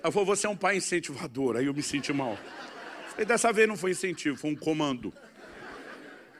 Ela 0.06 0.12
falou, 0.12 0.24
você 0.24 0.46
é 0.46 0.48
um 0.48 0.56
pai 0.56 0.76
incentivador. 0.76 1.56
Aí 1.56 1.66
eu 1.66 1.74
me 1.74 1.82
senti 1.82 2.12
mal. 2.12 2.38
E 3.18 3.24
dessa 3.24 3.52
vez 3.52 3.66
não 3.66 3.76
foi 3.76 3.90
incentivo, 3.90 4.36
foi 4.36 4.52
um 4.52 4.54
comando. 4.54 5.12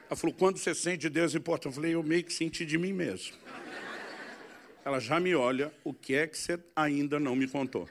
Ela 0.05 0.15
falou, 0.15 0.33
quando 0.33 0.57
você 0.57 0.73
sente 0.73 1.09
Deus 1.09 1.35
importante? 1.35 1.65
Eu 1.65 1.71
falei, 1.73 1.93
eu 1.93 2.01
meio 2.01 2.23
que 2.23 2.31
senti 2.31 2.65
de 2.65 2.77
mim 2.77 2.93
mesmo. 2.93 3.35
Ela 4.85 5.01
já 5.01 5.19
me 5.19 5.35
olha, 5.35 5.69
o 5.83 5.93
que 5.93 6.15
é 6.15 6.25
que 6.25 6.37
você 6.37 6.57
ainda 6.73 7.19
não 7.19 7.35
me 7.35 7.45
contou? 7.45 7.89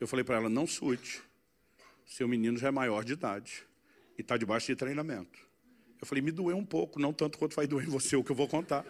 Eu 0.00 0.08
falei 0.08 0.24
para 0.24 0.34
ela, 0.34 0.48
não 0.48 0.66
surte. 0.66 1.22
Seu 2.04 2.26
menino 2.26 2.58
já 2.58 2.66
é 2.66 2.72
maior 2.72 3.04
de 3.04 3.12
idade 3.12 3.62
e 4.18 4.22
está 4.22 4.36
debaixo 4.36 4.66
de 4.66 4.74
treinamento. 4.74 5.38
Eu 6.00 6.08
falei, 6.08 6.20
me 6.20 6.32
doeu 6.32 6.56
um 6.56 6.66
pouco, 6.66 6.98
não 6.98 7.12
tanto 7.12 7.38
quanto 7.38 7.54
vai 7.54 7.68
doer 7.68 7.86
em 7.86 7.88
você 7.88 8.16
o 8.16 8.24
que 8.24 8.32
eu 8.32 8.36
vou 8.36 8.48
contar. 8.48 8.84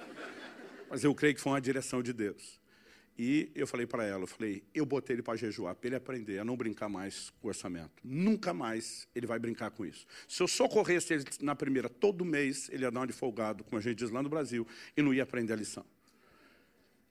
Mas 0.88 1.04
eu 1.04 1.14
creio 1.14 1.34
que 1.34 1.40
foi 1.42 1.52
uma 1.52 1.60
direção 1.60 2.02
de 2.02 2.14
Deus. 2.14 2.61
E 3.18 3.50
eu 3.54 3.66
falei 3.66 3.86
para 3.86 4.04
ela, 4.04 4.22
eu 4.22 4.26
falei, 4.26 4.62
eu 4.74 4.86
botei 4.86 5.14
ele 5.14 5.22
para 5.22 5.36
jejuar, 5.36 5.74
para 5.74 5.86
ele 5.86 5.96
aprender 5.96 6.38
a 6.38 6.44
não 6.44 6.56
brincar 6.56 6.88
mais 6.88 7.30
com 7.40 7.46
o 7.46 7.48
orçamento. 7.48 7.90
Nunca 8.02 8.54
mais 8.54 9.06
ele 9.14 9.26
vai 9.26 9.38
brincar 9.38 9.70
com 9.70 9.84
isso. 9.84 10.06
Se 10.26 10.42
eu 10.42 10.48
socorresse 10.48 11.12
ele 11.12 11.24
na 11.40 11.54
primeira 11.54 11.88
todo 11.88 12.24
mês, 12.24 12.70
ele 12.72 12.84
ia 12.84 12.90
dar 12.90 13.00
uma 13.00 13.06
de 13.06 13.12
folgado, 13.12 13.62
como 13.64 13.78
a 13.78 13.82
gente 13.82 13.96
diz 13.96 14.10
lá 14.10 14.22
no 14.22 14.30
Brasil, 14.30 14.66
e 14.96 15.02
não 15.02 15.12
ia 15.12 15.22
aprender 15.22 15.52
a 15.52 15.56
lição. 15.56 15.84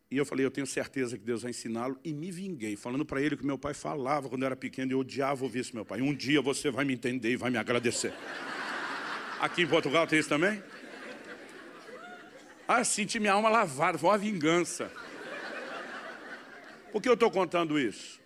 E 0.09 0.17
eu 0.17 0.25
falei, 0.25 0.45
eu 0.45 0.51
tenho 0.51 0.67
certeza 0.67 1.17
que 1.17 1.23
Deus 1.23 1.43
vai 1.43 1.51
ensiná-lo, 1.51 1.97
e 2.03 2.11
me 2.11 2.31
vinguei, 2.31 2.75
falando 2.75 3.05
para 3.05 3.21
ele 3.21 3.37
que 3.37 3.45
meu 3.45 3.57
pai 3.57 3.73
falava 3.73 4.27
quando 4.27 4.41
eu 4.41 4.47
era 4.47 4.55
pequeno, 4.55 4.91
e 4.91 4.93
eu 4.93 4.99
odiava 4.99 5.43
ouvir 5.43 5.59
isso 5.59 5.75
meu 5.75 5.85
pai. 5.85 6.01
Um 6.01 6.13
dia 6.13 6.41
você 6.41 6.71
vai 6.71 6.83
me 6.83 6.93
entender 6.93 7.31
e 7.31 7.35
vai 7.37 7.51
me 7.51 7.57
agradecer. 7.57 8.13
Aqui 9.39 9.61
em 9.61 9.67
Portugal 9.67 10.07
tem 10.07 10.19
isso 10.19 10.27
também? 10.27 10.61
Ah, 12.67 12.83
senti 12.83 13.19
minha 13.19 13.33
alma 13.33 13.49
lavada, 13.49 13.97
foi 13.97 14.09
uma 14.09 14.17
vingança. 14.17 14.91
Por 16.91 17.01
que 17.01 17.07
eu 17.07 17.13
estou 17.13 17.31
contando 17.31 17.79
isso? 17.79 18.19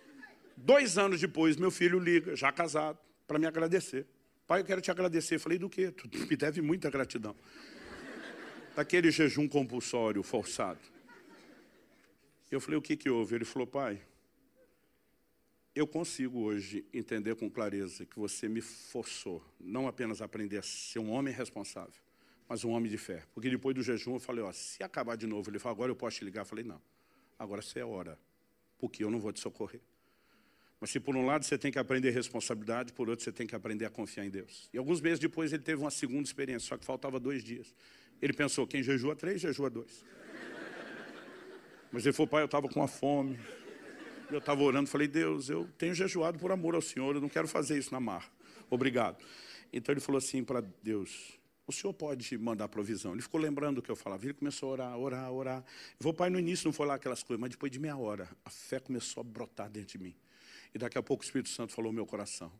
Dois 0.56 0.98
anos 0.98 1.20
depois, 1.20 1.56
meu 1.56 1.70
filho 1.70 2.00
liga, 2.00 2.34
já 2.34 2.50
casado, 2.50 2.98
para 3.26 3.38
me 3.38 3.46
agradecer. 3.46 4.06
Pai, 4.46 4.60
eu 4.60 4.64
quero 4.64 4.80
te 4.80 4.90
agradecer. 4.90 5.38
Falei, 5.38 5.58
do 5.58 5.68
quê? 5.68 5.92
Tu 5.92 6.08
me 6.26 6.36
deve 6.36 6.60
muita 6.60 6.90
gratidão. 6.90 7.36
Daquele 8.74 9.10
jejum 9.10 9.48
compulsório, 9.48 10.22
forçado. 10.22 10.80
Eu 12.50 12.60
falei, 12.60 12.78
o 12.78 12.82
que, 12.82 12.96
que 12.96 13.08
houve? 13.08 13.36
Ele 13.36 13.44
falou, 13.44 13.66
pai, 13.66 14.02
eu 15.74 15.86
consigo 15.86 16.40
hoje 16.40 16.84
entender 16.92 17.36
com 17.36 17.48
clareza 17.50 18.04
que 18.04 18.18
você 18.18 18.48
me 18.48 18.60
forçou, 18.60 19.44
não 19.60 19.86
apenas 19.86 20.20
a 20.22 20.24
aprender 20.24 20.58
a 20.58 20.62
ser 20.62 20.98
um 21.00 21.10
homem 21.10 21.34
responsável, 21.34 22.00
mas 22.48 22.64
um 22.64 22.70
homem 22.70 22.90
de 22.90 22.98
fé. 22.98 23.22
Porque 23.34 23.50
depois 23.50 23.74
do 23.74 23.82
jejum 23.82 24.14
eu 24.14 24.20
falei, 24.20 24.42
ó, 24.42 24.52
se 24.52 24.82
acabar 24.82 25.16
de 25.16 25.26
novo, 25.26 25.50
ele 25.50 25.58
falou, 25.58 25.74
agora 25.74 25.92
eu 25.92 25.96
posso 25.96 26.18
te 26.18 26.24
ligar? 26.24 26.42
Eu 26.42 26.46
falei, 26.46 26.64
não, 26.64 26.80
agora 27.38 27.62
você 27.62 27.80
é 27.80 27.84
hora 27.84 28.18
porque 28.78 29.02
eu 29.04 29.10
não 29.10 29.20
vou 29.20 29.32
te 29.32 29.40
socorrer. 29.40 29.80
Mas 30.80 30.90
se 30.90 31.00
por 31.00 31.16
um 31.16 31.24
lado 31.24 31.44
você 31.44 31.56
tem 31.56 31.72
que 31.72 31.78
aprender 31.78 32.10
responsabilidade, 32.10 32.92
por 32.92 33.08
outro 33.08 33.24
você 33.24 33.32
tem 33.32 33.46
que 33.46 33.54
aprender 33.54 33.86
a 33.86 33.90
confiar 33.90 34.26
em 34.26 34.30
Deus. 34.30 34.68
E 34.72 34.78
alguns 34.78 35.00
meses 35.00 35.18
depois 35.18 35.52
ele 35.52 35.62
teve 35.62 35.80
uma 35.80 35.90
segunda 35.90 36.22
experiência, 36.22 36.68
só 36.68 36.76
que 36.76 36.84
faltava 36.84 37.18
dois 37.18 37.42
dias. 37.42 37.74
Ele 38.20 38.32
pensou, 38.32 38.66
quem 38.66 38.82
jejua 38.82 39.16
três, 39.16 39.40
jejua 39.40 39.70
dois. 39.70 40.04
Mas 41.90 42.04
ele 42.04 42.12
falou, 42.12 42.28
pai, 42.28 42.42
eu 42.42 42.46
estava 42.46 42.68
com 42.68 42.80
uma 42.80 42.88
fome. 42.88 43.38
Eu 44.30 44.38
estava 44.38 44.60
orando, 44.62 44.88
falei, 44.88 45.06
Deus, 45.06 45.48
eu 45.48 45.68
tenho 45.78 45.94
jejuado 45.94 46.38
por 46.38 46.50
amor 46.50 46.74
ao 46.74 46.82
Senhor, 46.82 47.14
eu 47.14 47.20
não 47.20 47.28
quero 47.28 47.46
fazer 47.46 47.78
isso 47.78 47.92
na 47.92 48.00
mar. 48.00 48.30
Obrigado. 48.68 49.24
Então 49.72 49.92
ele 49.92 50.00
falou 50.00 50.18
assim 50.18 50.42
para 50.42 50.60
Deus, 50.82 51.35
o 51.66 51.72
senhor 51.72 51.92
pode 51.92 52.38
mandar 52.38 52.68
provisão. 52.68 53.12
Ele 53.12 53.22
ficou 53.22 53.40
lembrando 53.40 53.78
o 53.78 53.82
que 53.82 53.90
eu 53.90 53.96
falava. 53.96 54.24
Ele 54.24 54.34
começou 54.34 54.68
a 54.68 54.72
orar, 54.72 54.98
orar, 54.98 55.32
orar. 55.32 55.64
Eu 56.02 56.14
pai, 56.14 56.30
no 56.30 56.38
início 56.38 56.66
não 56.66 56.72
foi 56.72 56.86
lá 56.86 56.94
aquelas 56.94 57.22
coisas, 57.22 57.40
mas 57.40 57.50
depois 57.50 57.72
de 57.72 57.78
meia 57.78 57.96
hora, 57.96 58.28
a 58.44 58.50
fé 58.50 58.78
começou 58.78 59.20
a 59.20 59.24
brotar 59.24 59.68
dentro 59.68 59.98
de 59.98 60.04
mim. 60.04 60.14
E 60.72 60.78
daqui 60.78 60.96
a 60.96 61.02
pouco 61.02 61.22
o 61.22 61.26
Espírito 61.26 61.48
Santo 61.48 61.72
falou 61.72 61.90
no 61.90 61.96
meu 61.96 62.06
coração, 62.06 62.52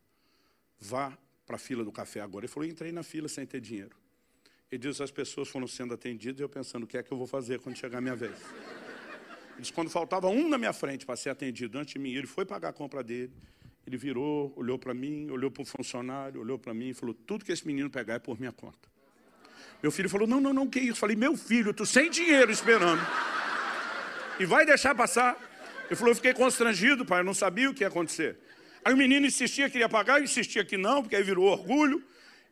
vá 0.80 1.16
para 1.46 1.56
a 1.56 1.58
fila 1.58 1.84
do 1.84 1.92
café 1.92 2.20
agora. 2.20 2.46
Ele 2.46 2.52
falou, 2.52 2.68
entrei 2.68 2.90
na 2.90 3.02
fila 3.02 3.28
sem 3.28 3.46
ter 3.46 3.60
dinheiro. 3.60 3.96
Ele 4.70 4.80
disse, 4.80 5.02
as 5.02 5.12
pessoas 5.12 5.48
foram 5.48 5.68
sendo 5.68 5.94
atendidas, 5.94 6.40
e 6.40 6.42
eu 6.42 6.48
pensando, 6.48 6.82
o 6.82 6.86
que 6.86 6.98
é 6.98 7.02
que 7.02 7.12
eu 7.12 7.16
vou 7.16 7.26
fazer 7.26 7.60
quando 7.60 7.76
chegar 7.76 7.98
a 7.98 8.00
minha 8.00 8.16
vez? 8.16 8.32
Ele 8.32 9.60
disse, 9.60 9.72
quando 9.72 9.88
faltava 9.88 10.28
um 10.28 10.48
na 10.48 10.58
minha 10.58 10.72
frente 10.72 11.06
para 11.06 11.14
ser 11.14 11.30
atendido 11.30 11.78
antes 11.78 11.92
de 11.92 12.00
mim, 12.00 12.12
ele 12.12 12.26
foi 12.26 12.44
pagar 12.44 12.70
a 12.70 12.72
compra 12.72 13.04
dele. 13.04 13.32
Ele 13.86 13.96
virou, 13.96 14.52
olhou 14.56 14.76
para 14.76 14.92
mim, 14.92 15.30
olhou 15.30 15.48
para 15.48 15.62
o 15.62 15.64
funcionário, 15.64 16.40
olhou 16.40 16.58
para 16.58 16.74
mim 16.74 16.88
e 16.88 16.94
falou, 16.94 17.14
tudo 17.14 17.44
que 17.44 17.52
esse 17.52 17.64
menino 17.64 17.88
pegar 17.88 18.14
é 18.14 18.18
por 18.18 18.36
minha 18.40 18.50
conta. 18.50 18.95
Meu 19.82 19.92
filho 19.92 20.08
falou: 20.08 20.26
Não, 20.26 20.40
não, 20.40 20.52
não, 20.52 20.68
que 20.68 20.80
isso? 20.80 20.98
Falei: 20.98 21.16
Meu 21.16 21.36
filho, 21.36 21.72
tu 21.72 21.84
sem 21.84 22.10
dinheiro 22.10 22.50
esperando. 22.50 23.00
E 24.38 24.44
vai 24.44 24.66
deixar 24.66 24.94
passar? 24.94 25.36
Ele 25.86 25.96
falou: 25.96 26.10
Eu 26.10 26.16
fiquei 26.16 26.32
constrangido, 26.32 27.04
pai, 27.04 27.20
eu 27.20 27.24
não 27.24 27.34
sabia 27.34 27.70
o 27.70 27.74
que 27.74 27.82
ia 27.84 27.88
acontecer. 27.88 28.38
Aí 28.84 28.92
o 28.92 28.96
menino 28.96 29.26
insistia 29.26 29.68
que 29.68 29.78
ia 29.78 29.88
pagar, 29.88 30.22
insistia 30.22 30.64
que 30.64 30.76
não, 30.76 31.02
porque 31.02 31.16
aí 31.16 31.22
virou 31.22 31.46
orgulho. 31.46 32.02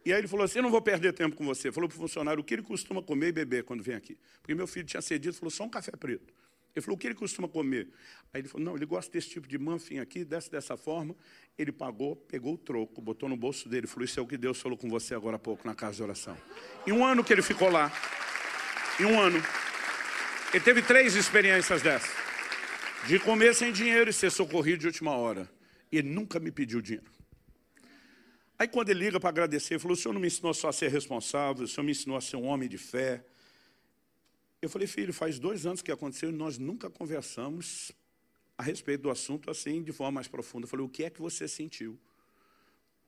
E 0.04 0.12
aí 0.12 0.20
ele 0.20 0.28
falou 0.28 0.44
assim: 0.44 0.58
Eu 0.58 0.62
não 0.62 0.70
vou 0.70 0.82
perder 0.82 1.12
tempo 1.12 1.36
com 1.36 1.44
você. 1.44 1.72
Falou 1.72 1.88
para 1.88 1.96
o 1.96 1.98
funcionário 1.98 2.40
o 2.40 2.44
que 2.44 2.54
ele 2.54 2.62
costuma 2.62 3.02
comer 3.02 3.28
e 3.28 3.32
beber 3.32 3.64
quando 3.64 3.82
vem 3.82 3.94
aqui. 3.94 4.18
Porque 4.40 4.54
meu 4.54 4.66
filho 4.66 4.86
tinha 4.86 5.00
cedido, 5.00 5.34
falou: 5.34 5.50
Só 5.50 5.64
um 5.64 5.70
café 5.70 5.92
preto. 5.92 6.32
Ele 6.74 6.82
falou, 6.82 6.96
o 6.96 6.98
que 6.98 7.06
ele 7.06 7.14
costuma 7.14 7.48
comer? 7.48 7.88
Aí 8.32 8.40
ele 8.40 8.48
falou, 8.48 8.64
não, 8.64 8.76
ele 8.76 8.84
gosta 8.84 9.10
desse 9.12 9.30
tipo 9.30 9.46
de 9.46 9.56
muffin 9.56 10.00
aqui, 10.00 10.24
dessa, 10.24 10.50
dessa 10.50 10.76
forma. 10.76 11.14
Ele 11.56 11.70
pagou, 11.70 12.16
pegou 12.16 12.54
o 12.54 12.58
troco, 12.58 13.00
botou 13.00 13.28
no 13.28 13.36
bolso 13.36 13.68
dele, 13.68 13.86
falou, 13.86 14.04
isso 14.04 14.18
é 14.18 14.22
o 14.22 14.26
que 14.26 14.36
Deus 14.36 14.60
falou 14.60 14.76
com 14.76 14.88
você 14.88 15.14
agora 15.14 15.36
há 15.36 15.38
pouco 15.38 15.66
na 15.66 15.74
casa 15.74 15.96
de 15.96 16.02
oração. 16.02 16.36
Em 16.86 16.92
um 16.92 17.04
ano 17.04 17.22
que 17.22 17.32
ele 17.32 17.42
ficou 17.42 17.70
lá, 17.70 17.92
em 18.98 19.04
um 19.04 19.20
ano, 19.20 19.40
ele 20.52 20.64
teve 20.64 20.82
três 20.82 21.14
experiências 21.14 21.82
dessas. 21.82 22.10
De 23.06 23.18
comer 23.18 23.54
sem 23.54 23.72
dinheiro 23.72 24.10
e 24.10 24.12
ser 24.12 24.30
socorrido 24.30 24.78
de 24.78 24.86
última 24.86 25.12
hora. 25.12 25.48
E 25.92 25.98
ele 25.98 26.08
nunca 26.08 26.40
me 26.40 26.50
pediu 26.50 26.80
dinheiro. 26.80 27.10
Aí 28.58 28.66
quando 28.66 28.88
ele 28.88 29.04
liga 29.04 29.20
para 29.20 29.28
agradecer, 29.28 29.74
ele 29.74 29.80
falou, 29.80 29.96
o 29.96 30.00
senhor 30.00 30.14
não 30.14 30.20
me 30.20 30.26
ensinou 30.26 30.54
só 30.54 30.68
a 30.68 30.72
ser 30.72 30.90
responsável, 30.90 31.64
o 31.64 31.68
senhor 31.68 31.84
me 31.84 31.92
ensinou 31.92 32.16
a 32.16 32.20
ser 32.20 32.36
um 32.36 32.46
homem 32.46 32.68
de 32.68 32.78
fé, 32.78 33.24
eu 34.64 34.70
falei, 34.70 34.88
filho, 34.88 35.12
faz 35.12 35.38
dois 35.38 35.66
anos 35.66 35.82
que 35.82 35.92
aconteceu 35.92 36.30
e 36.30 36.32
nós 36.32 36.56
nunca 36.56 36.88
conversamos 36.88 37.92
a 38.56 38.62
respeito 38.62 39.02
do 39.02 39.10
assunto 39.10 39.50
assim, 39.50 39.82
de 39.82 39.92
forma 39.92 40.12
mais 40.12 40.28
profunda. 40.28 40.64
Eu 40.64 40.68
falei, 40.68 40.86
o 40.86 40.88
que 40.88 41.04
é 41.04 41.10
que 41.10 41.20
você 41.20 41.48
sentiu? 41.48 41.98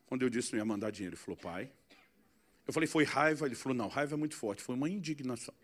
Quando 0.06 0.22
eu 0.22 0.30
disse 0.30 0.48
que 0.48 0.56
não 0.56 0.60
ia 0.60 0.64
mandar 0.64 0.90
dinheiro, 0.90 1.14
ele 1.14 1.22
falou, 1.22 1.36
pai. 1.36 1.70
Eu 2.66 2.72
falei, 2.72 2.86
foi 2.86 3.04
raiva? 3.04 3.46
Ele 3.46 3.54
falou, 3.54 3.76
não, 3.76 3.88
raiva 3.88 4.14
é 4.14 4.16
muito 4.16 4.34
forte, 4.34 4.62
foi 4.62 4.74
uma 4.74 4.88
indignação. 4.88 5.54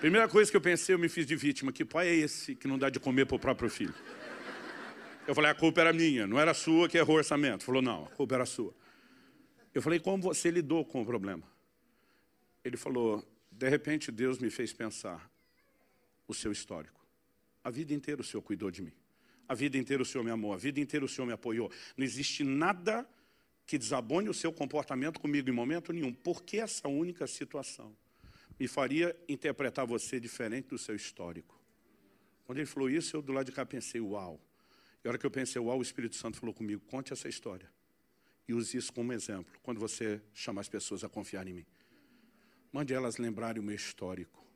Primeira 0.00 0.28
coisa 0.28 0.50
que 0.50 0.56
eu 0.56 0.60
pensei, 0.60 0.94
eu 0.94 0.98
me 0.98 1.08
fiz 1.08 1.26
de 1.26 1.34
vítima. 1.34 1.72
Que 1.72 1.84
pai 1.84 2.08
é 2.08 2.14
esse 2.14 2.54
que 2.54 2.68
não 2.68 2.78
dá 2.78 2.88
de 2.88 3.00
comer 3.00 3.26
para 3.26 3.36
o 3.36 3.38
próprio 3.38 3.68
filho? 3.68 3.94
Eu 5.26 5.34
falei, 5.34 5.50
a 5.50 5.54
culpa 5.54 5.80
era 5.80 5.92
minha, 5.92 6.26
não 6.26 6.38
era 6.38 6.54
sua 6.54 6.88
que 6.88 6.96
errou 6.96 7.16
o 7.16 7.18
orçamento. 7.18 7.60
Ele 7.60 7.64
falou, 7.64 7.82
não, 7.82 8.04
a 8.06 8.10
culpa 8.10 8.34
era 8.34 8.46
sua. 8.46 8.74
Eu 9.74 9.82
falei, 9.82 10.00
como 10.00 10.22
você 10.22 10.50
lidou 10.50 10.84
com 10.84 11.02
o 11.02 11.06
problema? 11.06 11.42
Ele 12.64 12.76
falou, 12.76 13.24
de 13.50 13.68
repente, 13.68 14.12
Deus 14.12 14.38
me 14.38 14.50
fez 14.50 14.72
pensar: 14.72 15.30
o 16.26 16.34
seu 16.34 16.52
histórico. 16.52 16.97
A 17.62 17.70
vida 17.70 17.92
inteira 17.92 18.20
o 18.20 18.24
Senhor 18.24 18.42
cuidou 18.42 18.70
de 18.70 18.82
mim. 18.82 18.92
A 19.48 19.54
vida 19.54 19.78
inteira 19.78 20.02
o 20.02 20.06
Senhor 20.06 20.24
me 20.24 20.30
amou. 20.30 20.52
A 20.52 20.56
vida 20.56 20.78
inteira 20.78 21.04
o 21.04 21.08
Senhor 21.08 21.26
me 21.26 21.32
apoiou. 21.32 21.70
Não 21.96 22.04
existe 22.04 22.44
nada 22.44 23.08
que 23.66 23.78
desabone 23.78 24.28
o 24.28 24.34
seu 24.34 24.52
comportamento 24.52 25.20
comigo 25.20 25.48
em 25.48 25.52
momento 25.52 25.92
nenhum. 25.92 26.12
Por 26.12 26.42
que 26.42 26.58
essa 26.58 26.88
única 26.88 27.26
situação 27.26 27.96
me 28.58 28.66
faria 28.66 29.16
interpretar 29.28 29.86
você 29.86 30.18
diferente 30.18 30.68
do 30.68 30.78
seu 30.78 30.94
histórico? 30.94 31.58
Quando 32.44 32.58
ele 32.58 32.66
falou 32.66 32.88
isso, 32.88 33.16
eu 33.16 33.22
do 33.22 33.32
lado 33.32 33.46
de 33.46 33.52
cá 33.52 33.66
pensei, 33.66 34.00
uau. 34.00 34.40
E 35.04 35.06
a 35.06 35.10
hora 35.10 35.18
que 35.18 35.26
eu 35.26 35.30
pensei, 35.30 35.60
uau, 35.60 35.78
o 35.78 35.82
Espírito 35.82 36.16
Santo 36.16 36.38
falou 36.38 36.54
comigo, 36.54 36.82
conte 36.86 37.12
essa 37.12 37.28
história. 37.28 37.70
E 38.48 38.54
use 38.54 38.76
isso 38.76 38.90
como 38.90 39.12
exemplo, 39.12 39.52
quando 39.62 39.78
você 39.78 40.20
chamar 40.32 40.62
as 40.62 40.68
pessoas 40.68 41.04
a 41.04 41.08
confiar 41.08 41.46
em 41.46 41.52
mim. 41.52 41.66
Mande 42.72 42.94
elas 42.94 43.18
lembrarem 43.18 43.60
o 43.60 43.64
meu 43.64 43.76
histórico. 43.76 44.47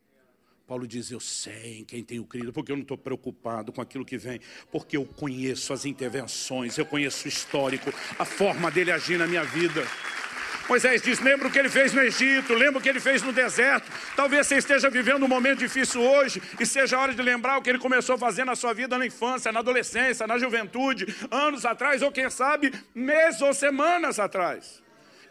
Paulo 0.73 0.87
diz: 0.87 1.11
Eu 1.11 1.21
sei 1.21 1.81
em 1.81 1.85
quem 1.85 2.03
tenho 2.03 2.25
crido, 2.25 2.51
porque 2.51 2.73
eu 2.73 2.77
não 2.77 2.83
estou 2.83 2.97
preocupado 2.97 3.71
com 3.71 3.83
aquilo 3.83 4.07
que 4.07 4.17
vem, 4.17 4.41
porque 4.71 4.97
eu 4.97 5.05
conheço 5.05 5.71
as 5.71 5.85
intervenções, 5.85 6.79
eu 6.79 6.87
conheço 6.87 7.27
o 7.27 7.29
histórico, 7.29 7.93
a 8.19 8.25
forma 8.25 8.71
dele 8.71 8.91
agir 8.91 9.19
na 9.19 9.27
minha 9.27 9.45
vida. 9.45 9.87
Moisés 10.67 11.03
diz: 11.03 11.21
lembra 11.21 11.49
o 11.49 11.51
que 11.51 11.59
ele 11.59 11.69
fez 11.69 11.93
no 11.93 12.01
Egito, 12.01 12.55
lembra 12.55 12.79
o 12.79 12.83
que 12.83 12.89
ele 12.89 13.01
fez 13.01 13.23
no 13.23 13.35
deserto. 13.35 13.87
Talvez 14.17 14.47
você 14.47 14.57
esteja 14.57 14.89
vivendo 14.89 15.25
um 15.25 15.29
momento 15.29 15.59
difícil 15.59 16.01
hoje 16.01 16.41
e 16.59 16.65
seja 16.65 16.99
hora 16.99 17.13
de 17.13 17.21
lembrar 17.21 17.59
o 17.59 17.63
que 17.63 17.69
ele 17.69 17.79
começou 17.79 18.15
a 18.15 18.19
fazer 18.19 18.47
na 18.47 18.57
sua 18.57 18.73
vida 18.73 18.97
na 18.97 19.05
infância, 19.05 19.53
na 19.53 19.61
adolescência, 19.61 20.27
na 20.27 20.39
juventude, 20.39 21.05
anos 21.31 21.67
atrás, 21.67 22.01
ou 22.01 22.11
quem 22.11 22.31
sabe, 22.31 22.73
meses 22.95 23.43
ou 23.43 23.53
semanas 23.53 24.19
atrás. 24.19 24.83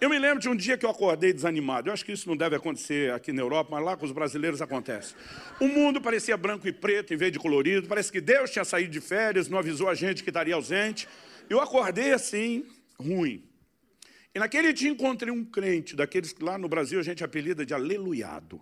Eu 0.01 0.09
me 0.09 0.17
lembro 0.17 0.39
de 0.39 0.49
um 0.49 0.55
dia 0.55 0.79
que 0.79 0.83
eu 0.83 0.89
acordei 0.89 1.31
desanimado. 1.31 1.87
Eu 1.87 1.93
acho 1.93 2.03
que 2.03 2.11
isso 2.11 2.27
não 2.27 2.35
deve 2.35 2.55
acontecer 2.55 3.11
aqui 3.11 3.31
na 3.31 3.43
Europa, 3.43 3.69
mas 3.69 3.85
lá 3.85 3.95
com 3.95 4.03
os 4.03 4.11
brasileiros 4.11 4.59
acontece. 4.59 5.13
O 5.59 5.67
mundo 5.67 6.01
parecia 6.01 6.35
branco 6.35 6.67
e 6.67 6.73
preto 6.73 7.13
em 7.13 7.17
vez 7.17 7.31
de 7.31 7.37
colorido. 7.37 7.87
Parece 7.87 8.11
que 8.11 8.19
Deus 8.19 8.49
tinha 8.49 8.65
saído 8.65 8.89
de 8.89 8.99
férias, 8.99 9.47
não 9.47 9.59
avisou 9.59 9.87
a 9.87 9.93
gente 9.93 10.23
que 10.23 10.31
estaria 10.31 10.55
ausente. 10.55 11.07
Eu 11.47 11.61
acordei 11.61 12.13
assim, 12.13 12.65
ruim. 12.99 13.47
E 14.33 14.39
naquele 14.39 14.73
dia 14.73 14.89
encontrei 14.89 15.31
um 15.31 15.45
crente, 15.45 15.95
daqueles 15.95 16.33
que 16.33 16.43
lá 16.43 16.57
no 16.57 16.67
Brasil 16.67 16.99
a 16.99 17.03
gente 17.03 17.23
apelida 17.23 17.63
de 17.63 17.75
aleluiado. 17.75 18.59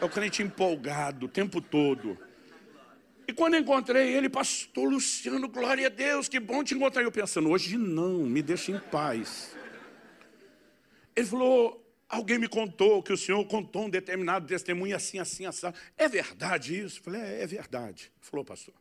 É 0.00 0.04
o 0.04 0.08
crente 0.08 0.42
empolgado 0.42 1.26
o 1.26 1.28
tempo 1.28 1.60
todo. 1.60 2.18
E 3.28 3.32
quando 3.32 3.56
encontrei 3.56 4.12
ele, 4.12 4.28
pastor 4.28 4.90
Luciano, 4.90 5.48
glória 5.48 5.86
a 5.86 5.90
Deus, 5.90 6.28
que 6.28 6.40
bom 6.40 6.64
te 6.64 6.74
encontrar. 6.74 7.04
Eu 7.04 7.12
pensando, 7.12 7.48
hoje 7.48 7.78
não, 7.78 8.24
me 8.24 8.42
deixa 8.42 8.72
em 8.72 8.80
paz. 8.80 9.56
Ele 11.18 11.26
falou, 11.26 11.84
alguém 12.08 12.38
me 12.38 12.46
contou 12.46 13.02
que 13.02 13.12
o 13.12 13.16
senhor 13.16 13.44
contou 13.46 13.86
um 13.86 13.90
determinado 13.90 14.46
testemunho 14.46 14.94
assim, 14.94 15.18
assim, 15.18 15.46
assim. 15.46 15.66
É 15.96 16.08
verdade 16.08 16.78
isso? 16.78 17.00
Eu 17.00 17.02
falei, 17.02 17.20
é, 17.20 17.42
é 17.42 17.46
verdade. 17.46 18.04
Ele 18.04 18.12
falou, 18.20 18.44
pastor, 18.44 18.72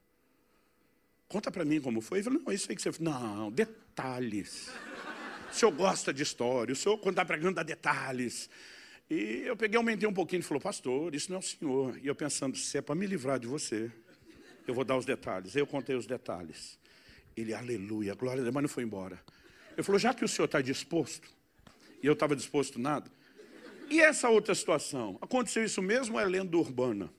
conta 1.27 1.49
para 1.49 1.65
mim 1.65 1.81
como 1.81 1.99
foi. 1.99 2.19
Ele 2.19 2.25
falou, 2.25 2.43
não, 2.45 2.53
isso 2.53 2.69
aí 2.69 2.75
que 2.75 2.81
você... 2.83 2.91
Não, 2.99 3.51
detalhes. 3.51 4.69
O 5.51 5.55
senhor 5.55 5.71
gosta 5.71 6.13
de 6.13 6.21
história, 6.21 6.73
o 6.73 6.75
senhor, 6.75 6.99
quando 6.99 7.13
está 7.13 7.25
pregando, 7.25 7.55
dá 7.55 7.63
detalhes. 7.63 8.51
E 9.09 9.41
eu 9.45 9.57
peguei, 9.57 9.77
aumentei 9.77 10.07
um 10.07 10.13
pouquinho, 10.13 10.41
e 10.41 10.43
falou, 10.43 10.61
pastor, 10.61 11.15
isso 11.15 11.31
não 11.31 11.37
é 11.37 11.39
o 11.39 11.41
senhor. 11.41 11.97
E 12.03 12.05
eu 12.05 12.13
pensando, 12.13 12.55
se 12.55 12.77
é 12.77 12.83
para 12.83 12.93
me 12.93 13.07
livrar 13.07 13.39
de 13.39 13.47
você, 13.47 13.91
eu 14.67 14.75
vou 14.75 14.83
dar 14.83 14.95
os 14.95 15.05
detalhes. 15.05 15.55
Aí 15.55 15.61
eu 15.63 15.65
contei 15.65 15.95
os 15.95 16.05
detalhes. 16.05 16.77
Ele, 17.35 17.51
aleluia, 17.51 18.13
glória 18.13 18.41
a 18.41 18.43
Deus, 18.43 18.53
mas 18.53 18.61
não 18.61 18.69
foi 18.69 18.83
embora. 18.83 19.19
Ele 19.73 19.81
falou, 19.81 19.97
já 19.97 20.13
que 20.13 20.23
o 20.23 20.27
senhor 20.27 20.45
está 20.45 20.61
disposto, 20.61 21.35
e 22.01 22.07
eu 22.07 22.13
estava 22.13 22.35
disposto 22.35 22.79
nada. 22.79 23.11
E 23.89 24.01
essa 24.01 24.29
outra 24.29 24.53
situação? 24.53 25.17
Aconteceu 25.21 25.63
isso 25.63 25.81
mesmo 25.81 26.15
ou 26.15 26.21
é 26.21 26.25
lenda 26.25 26.57
urbana? 26.57 27.09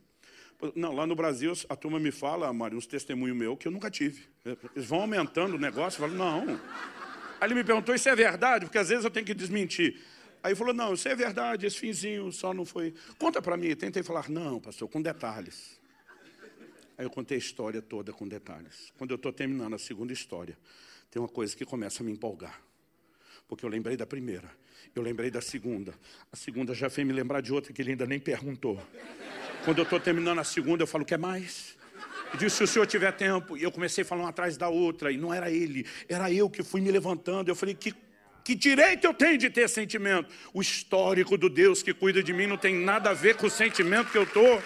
Não, 0.74 0.92
lá 0.92 1.06
no 1.06 1.14
Brasil 1.14 1.52
a 1.68 1.76
turma 1.76 2.00
me 2.00 2.10
fala, 2.10 2.52
Mário, 2.52 2.76
uns 2.76 2.86
testemunhos 2.86 3.36
meus 3.36 3.56
que 3.58 3.68
eu 3.68 3.72
nunca 3.72 3.90
tive. 3.90 4.24
Eles 4.44 4.88
vão 4.88 5.02
aumentando 5.02 5.54
o 5.54 5.58
negócio, 5.58 6.02
eu 6.02 6.08
falo, 6.08 6.18
não. 6.18 6.60
Aí 7.40 7.46
ele 7.46 7.54
me 7.54 7.64
perguntou, 7.64 7.94
isso 7.94 8.08
é 8.08 8.16
verdade? 8.16 8.66
Porque 8.66 8.78
às 8.78 8.88
vezes 8.88 9.04
eu 9.04 9.10
tenho 9.10 9.24
que 9.24 9.34
desmentir. 9.34 10.00
Aí 10.42 10.54
falou, 10.54 10.74
não, 10.74 10.94
isso 10.94 11.08
é 11.08 11.14
verdade, 11.14 11.66
esse 11.66 11.78
finzinho 11.78 12.30
só 12.32 12.52
não 12.52 12.64
foi. 12.64 12.94
Conta 13.18 13.40
para 13.40 13.56
mim. 13.56 13.74
Tentei 13.76 14.02
falar, 14.02 14.28
não, 14.28 14.60
pastor, 14.60 14.88
com 14.88 15.00
detalhes. 15.00 15.78
Aí 16.96 17.04
eu 17.04 17.10
contei 17.10 17.36
a 17.36 17.38
história 17.38 17.80
toda 17.80 18.12
com 18.12 18.26
detalhes. 18.26 18.92
Quando 18.98 19.12
eu 19.12 19.16
estou 19.16 19.32
terminando 19.32 19.74
a 19.74 19.78
segunda 19.78 20.12
história, 20.12 20.58
tem 21.10 21.22
uma 21.22 21.28
coisa 21.28 21.56
que 21.56 21.64
começa 21.64 22.02
a 22.02 22.06
me 22.06 22.10
empolgar. 22.10 22.60
Porque 23.48 23.64
eu 23.64 23.70
lembrei 23.70 23.96
da 23.96 24.06
primeira. 24.06 24.48
Eu 24.94 25.02
lembrei 25.02 25.30
da 25.30 25.40
segunda. 25.40 25.94
A 26.30 26.36
segunda 26.36 26.74
já 26.74 26.90
fez 26.90 27.06
me 27.06 27.12
lembrar 27.12 27.40
de 27.40 27.52
outra 27.52 27.72
que 27.72 27.80
ele 27.80 27.92
ainda 27.92 28.06
nem 28.06 28.20
perguntou. 28.20 28.80
Quando 29.64 29.78
eu 29.78 29.84
estou 29.84 29.98
terminando 29.98 30.38
a 30.38 30.44
segunda, 30.44 30.82
eu 30.82 30.86
falo, 30.86 31.04
quer 31.04 31.18
mais? 31.18 31.76
Eu 32.32 32.38
disse, 32.38 32.56
se 32.56 32.64
o 32.64 32.66
senhor 32.66 32.86
tiver 32.86 33.12
tempo. 33.12 33.56
E 33.56 33.62
eu 33.62 33.72
comecei 33.72 34.02
a 34.02 34.04
falar 34.04 34.22
uma 34.22 34.30
atrás 34.30 34.56
da 34.56 34.68
outra. 34.68 35.10
E 35.10 35.16
não 35.16 35.32
era 35.32 35.50
ele, 35.50 35.86
era 36.08 36.30
eu 36.30 36.48
que 36.50 36.62
fui 36.62 36.80
me 36.80 36.90
levantando. 36.90 37.48
Eu 37.48 37.56
falei, 37.56 37.74
que, 37.74 37.94
que 38.44 38.54
direito 38.54 39.06
eu 39.06 39.14
tenho 39.14 39.38
de 39.38 39.48
ter 39.48 39.68
sentimento? 39.68 40.28
O 40.52 40.60
histórico 40.60 41.38
do 41.38 41.48
Deus 41.48 41.82
que 41.82 41.94
cuida 41.94 42.22
de 42.22 42.32
mim 42.32 42.46
não 42.46 42.58
tem 42.58 42.74
nada 42.74 43.10
a 43.10 43.14
ver 43.14 43.36
com 43.36 43.46
o 43.46 43.50
sentimento 43.50 44.10
que 44.10 44.18
eu 44.18 44.24
estou. 44.24 44.62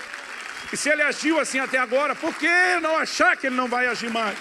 E 0.72 0.76
se 0.76 0.88
ele 0.88 1.02
agiu 1.02 1.38
assim 1.38 1.58
até 1.58 1.78
agora, 1.78 2.14
por 2.14 2.34
que 2.36 2.48
não 2.80 2.96
achar 2.96 3.36
que 3.36 3.46
ele 3.46 3.56
não 3.56 3.68
vai 3.68 3.86
agir 3.86 4.10
mais? 4.10 4.36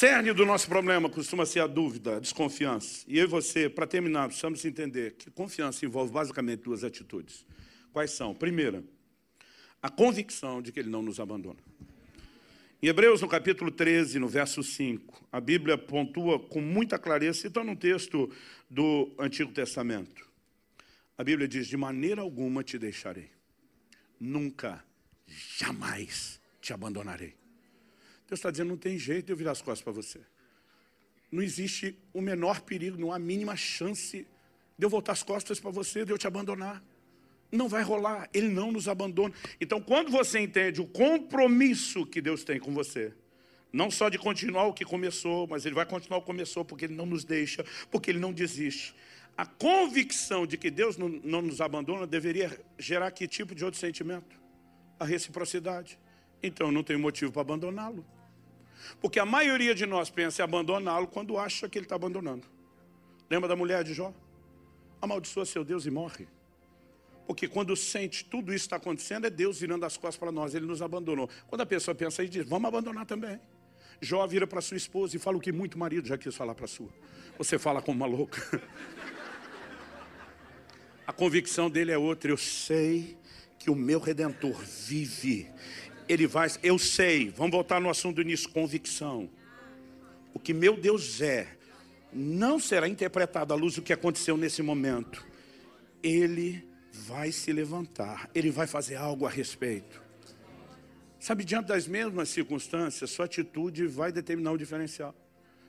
Cerne 0.00 0.32
do 0.32 0.46
nosso 0.46 0.66
problema 0.66 1.10
costuma 1.10 1.44
ser 1.44 1.60
a 1.60 1.66
dúvida, 1.66 2.16
a 2.16 2.20
desconfiança. 2.20 3.04
E 3.06 3.18
eu 3.18 3.24
e 3.24 3.26
você, 3.26 3.68
para 3.68 3.86
terminar, 3.86 4.28
precisamos 4.28 4.64
entender 4.64 5.12
que 5.12 5.30
confiança 5.30 5.84
envolve 5.84 6.10
basicamente 6.10 6.62
duas 6.62 6.82
atitudes. 6.82 7.44
Quais 7.92 8.10
são? 8.12 8.34
Primeira, 8.34 8.82
a 9.82 9.90
convicção 9.90 10.62
de 10.62 10.72
que 10.72 10.80
Ele 10.80 10.88
não 10.88 11.02
nos 11.02 11.20
abandona. 11.20 11.58
Em 12.82 12.86
Hebreus, 12.86 13.20
no 13.20 13.28
capítulo 13.28 13.70
13, 13.70 14.18
no 14.18 14.26
verso 14.26 14.62
5, 14.62 15.28
a 15.30 15.38
Bíblia 15.38 15.76
pontua 15.76 16.38
com 16.38 16.62
muita 16.62 16.98
clareza, 16.98 17.40
citando 17.40 17.70
um 17.70 17.76
texto 17.76 18.32
do 18.70 19.14
Antigo 19.18 19.52
Testamento. 19.52 20.26
A 21.18 21.22
Bíblia 21.22 21.46
diz: 21.46 21.68
De 21.68 21.76
maneira 21.76 22.22
alguma 22.22 22.64
te 22.64 22.78
deixarei, 22.78 23.28
nunca, 24.18 24.82
jamais 25.58 26.40
te 26.58 26.72
abandonarei. 26.72 27.39
Deus 28.30 28.38
está 28.38 28.50
dizendo, 28.50 28.68
não 28.68 28.76
tem 28.76 28.96
jeito 28.96 29.26
de 29.26 29.32
eu 29.32 29.36
virar 29.36 29.50
as 29.50 29.60
costas 29.60 29.82
para 29.82 29.92
você. 29.92 30.20
Não 31.32 31.42
existe 31.42 31.98
o 32.14 32.20
menor 32.20 32.60
perigo, 32.60 32.96
não 32.96 33.10
há 33.12 33.16
a 33.16 33.18
mínima 33.18 33.56
chance 33.56 34.24
de 34.78 34.86
eu 34.86 34.88
voltar 34.88 35.12
as 35.12 35.22
costas 35.24 35.58
para 35.58 35.72
você, 35.72 36.04
de 36.04 36.12
eu 36.12 36.18
te 36.18 36.28
abandonar. 36.28 36.80
Não 37.50 37.68
vai 37.68 37.82
rolar, 37.82 38.30
Ele 38.32 38.48
não 38.48 38.70
nos 38.70 38.86
abandona. 38.86 39.34
Então, 39.60 39.80
quando 39.80 40.12
você 40.12 40.38
entende 40.38 40.80
o 40.80 40.86
compromisso 40.86 42.06
que 42.06 42.20
Deus 42.20 42.44
tem 42.44 42.60
com 42.60 42.72
você, 42.72 43.12
não 43.72 43.90
só 43.90 44.08
de 44.08 44.16
continuar 44.16 44.66
o 44.66 44.72
que 44.72 44.84
começou, 44.84 45.48
mas 45.48 45.66
Ele 45.66 45.74
vai 45.74 45.84
continuar 45.84 46.18
o 46.18 46.20
que 46.20 46.26
começou, 46.28 46.64
porque 46.64 46.84
Ele 46.84 46.94
não 46.94 47.06
nos 47.06 47.24
deixa, 47.24 47.64
porque 47.90 48.12
Ele 48.12 48.20
não 48.20 48.32
desiste. 48.32 48.94
A 49.36 49.44
convicção 49.44 50.46
de 50.46 50.56
que 50.56 50.70
Deus 50.70 50.96
não, 50.96 51.08
não 51.08 51.42
nos 51.42 51.60
abandona 51.60 52.06
deveria 52.06 52.60
gerar 52.78 53.10
que 53.10 53.26
tipo 53.26 53.56
de 53.56 53.64
outro 53.64 53.80
sentimento? 53.80 54.40
A 55.00 55.04
reciprocidade. 55.04 55.98
Então, 56.40 56.70
não 56.70 56.84
tem 56.84 56.96
motivo 56.96 57.32
para 57.32 57.42
abandoná-lo. 57.42 58.06
Porque 59.00 59.18
a 59.18 59.26
maioria 59.26 59.74
de 59.74 59.86
nós 59.86 60.10
pensa 60.10 60.42
em 60.42 60.44
abandoná-lo 60.44 61.06
quando 61.06 61.38
acha 61.38 61.68
que 61.68 61.78
ele 61.78 61.86
está 61.86 61.94
abandonando. 61.94 62.46
Lembra 63.28 63.48
da 63.48 63.56
mulher 63.56 63.84
de 63.84 63.94
Jó? 63.94 64.12
Amaldiçoa 65.00 65.46
seu 65.46 65.64
Deus 65.64 65.86
e 65.86 65.90
morre. 65.90 66.28
Porque 67.26 67.46
quando 67.46 67.76
sente 67.76 68.24
tudo 68.24 68.52
isso 68.52 68.64
está 68.64 68.76
acontecendo, 68.76 69.26
é 69.26 69.30
Deus 69.30 69.60
virando 69.60 69.86
as 69.86 69.96
costas 69.96 70.16
para 70.16 70.32
nós, 70.32 70.54
ele 70.54 70.66
nos 70.66 70.82
abandonou. 70.82 71.30
Quando 71.46 71.60
a 71.60 71.66
pessoa 71.66 71.94
pensa 71.94 72.22
aí, 72.22 72.28
diz: 72.28 72.44
Vamos 72.44 72.66
abandonar 72.66 73.06
também. 73.06 73.40
Jó 74.00 74.26
vira 74.26 74.46
para 74.46 74.60
sua 74.60 74.76
esposa 74.76 75.14
e 75.14 75.18
fala 75.18 75.36
o 75.36 75.40
que 75.40 75.52
muito 75.52 75.78
marido 75.78 76.08
já 76.08 76.18
quis 76.18 76.34
falar 76.34 76.54
para 76.54 76.66
sua. 76.66 76.88
Você 77.38 77.58
fala 77.58 77.80
como 77.80 77.98
uma 77.98 78.06
louca. 78.06 78.40
A 81.06 81.12
convicção 81.12 81.68
dele 81.68 81.92
é 81.92 81.98
outra. 81.98 82.30
Eu 82.30 82.36
sei 82.36 83.18
que 83.58 83.70
o 83.70 83.74
meu 83.74 84.00
redentor 84.00 84.56
vive 84.64 85.50
ele 86.12 86.26
vai, 86.26 86.48
eu 86.62 86.76
sei, 86.76 87.30
vamos 87.30 87.52
voltar 87.52 87.80
no 87.80 87.88
assunto 87.88 88.16
do 88.16 88.22
início, 88.22 88.48
convicção. 88.50 89.30
O 90.34 90.40
que 90.40 90.52
meu 90.52 90.76
Deus 90.76 91.20
é, 91.20 91.46
não 92.12 92.58
será 92.58 92.88
interpretado 92.88 93.54
à 93.54 93.56
luz 93.56 93.76
do 93.76 93.82
que 93.82 93.92
aconteceu 93.92 94.36
nesse 94.36 94.60
momento. 94.60 95.24
Ele 96.02 96.66
vai 96.92 97.30
se 97.30 97.52
levantar, 97.52 98.28
ele 98.34 98.50
vai 98.50 98.66
fazer 98.66 98.96
algo 98.96 99.24
a 99.24 99.30
respeito. 99.30 100.02
Sabe, 101.20 101.44
diante 101.44 101.66
das 101.66 101.86
mesmas 101.86 102.28
circunstâncias, 102.30 103.10
sua 103.10 103.26
atitude 103.26 103.86
vai 103.86 104.10
determinar 104.10 104.50
o 104.50 104.58
diferencial. 104.58 105.14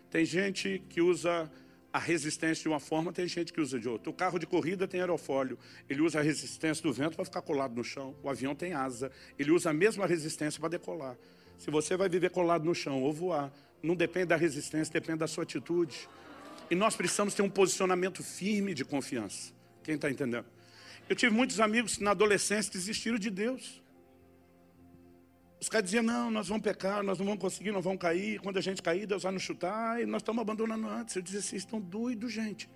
Tem 0.09 0.25
gente 0.25 0.81
que 0.89 1.01
usa 1.01 1.51
a 1.93 1.99
resistência 1.99 2.63
de 2.63 2.69
uma 2.69 2.79
forma, 2.79 3.11
tem 3.11 3.27
gente 3.27 3.51
que 3.51 3.59
usa 3.59 3.79
de 3.79 3.89
outra. 3.89 4.09
O 4.09 4.13
carro 4.13 4.39
de 4.39 4.45
corrida 4.45 4.87
tem 4.87 5.01
aerofólio, 5.01 5.57
ele 5.89 6.01
usa 6.01 6.19
a 6.19 6.21
resistência 6.21 6.81
do 6.81 6.93
vento 6.93 7.15
para 7.15 7.25
ficar 7.25 7.41
colado 7.41 7.75
no 7.75 7.83
chão. 7.83 8.15
O 8.23 8.29
avião 8.29 8.55
tem 8.55 8.73
asa, 8.73 9.11
ele 9.37 9.51
usa 9.51 9.71
a 9.71 9.73
mesma 9.73 10.05
resistência 10.05 10.59
para 10.59 10.69
decolar. 10.69 11.17
Se 11.57 11.69
você 11.69 11.97
vai 11.97 12.07
viver 12.07 12.29
colado 12.29 12.63
no 12.63 12.73
chão 12.73 13.03
ou 13.03 13.11
voar, 13.11 13.51
não 13.83 13.95
depende 13.95 14.27
da 14.27 14.35
resistência, 14.35 14.91
depende 14.93 15.19
da 15.19 15.27
sua 15.27 15.43
atitude. 15.43 16.07
E 16.69 16.75
nós 16.75 16.95
precisamos 16.95 17.33
ter 17.33 17.41
um 17.41 17.49
posicionamento 17.49 18.23
firme 18.23 18.73
de 18.73 18.85
confiança. 18.85 19.51
Quem 19.83 19.95
está 19.95 20.09
entendendo? 20.09 20.45
Eu 21.09 21.15
tive 21.15 21.35
muitos 21.35 21.59
amigos 21.59 21.99
na 21.99 22.11
adolescência 22.11 22.71
desistiram 22.71 23.19
de 23.19 23.29
Deus. 23.29 23.80
Os 25.61 25.69
caras 25.69 25.85
diziam, 25.85 26.01
não, 26.01 26.31
nós 26.31 26.47
vamos 26.47 26.63
pecar, 26.63 27.03
nós 27.03 27.19
não 27.19 27.25
vamos 27.27 27.39
conseguir, 27.39 27.71
nós 27.71 27.83
vamos 27.83 27.99
cair. 27.99 28.39
Quando 28.39 28.57
a 28.57 28.61
gente 28.61 28.81
cair, 28.81 29.05
Deus 29.05 29.21
vai 29.21 29.31
nos 29.31 29.43
chutar, 29.43 30.01
e 30.01 30.07
nós 30.07 30.23
estamos 30.23 30.41
abandonando 30.41 30.87
antes. 30.89 31.15
Eu 31.15 31.21
dizia, 31.21 31.39
vocês 31.39 31.61
estão 31.61 31.79
doidos, 31.79 32.33
gente. 32.33 32.67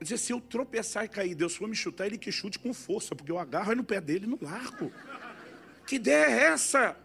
Eu 0.00 0.02
dizia, 0.02 0.18
se 0.18 0.32
eu 0.32 0.40
tropeçar 0.40 1.04
e 1.04 1.08
cair, 1.08 1.36
Deus 1.36 1.54
for 1.54 1.68
me 1.68 1.76
chutar, 1.76 2.06
ele 2.06 2.18
que 2.18 2.32
chute 2.32 2.58
com 2.58 2.74
força, 2.74 3.14
porque 3.14 3.30
eu 3.30 3.38
agarro 3.38 3.72
no 3.76 3.84
pé 3.84 4.00
dele 4.00 4.26
e 4.26 4.28
não 4.28 4.38
largo. 4.42 4.92
Que 5.86 5.94
ideia 5.94 6.26
é 6.26 6.40
essa? 6.46 6.96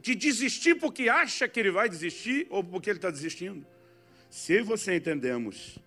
De 0.00 0.14
desistir 0.14 0.76
porque 0.76 1.10
acha 1.10 1.46
que 1.46 1.60
ele 1.60 1.70
vai 1.70 1.90
desistir 1.90 2.46
ou 2.48 2.64
porque 2.64 2.88
ele 2.88 2.96
está 2.98 3.10
desistindo? 3.10 3.66
Se 4.30 4.62
você 4.62 4.96
entendemos 4.96 5.78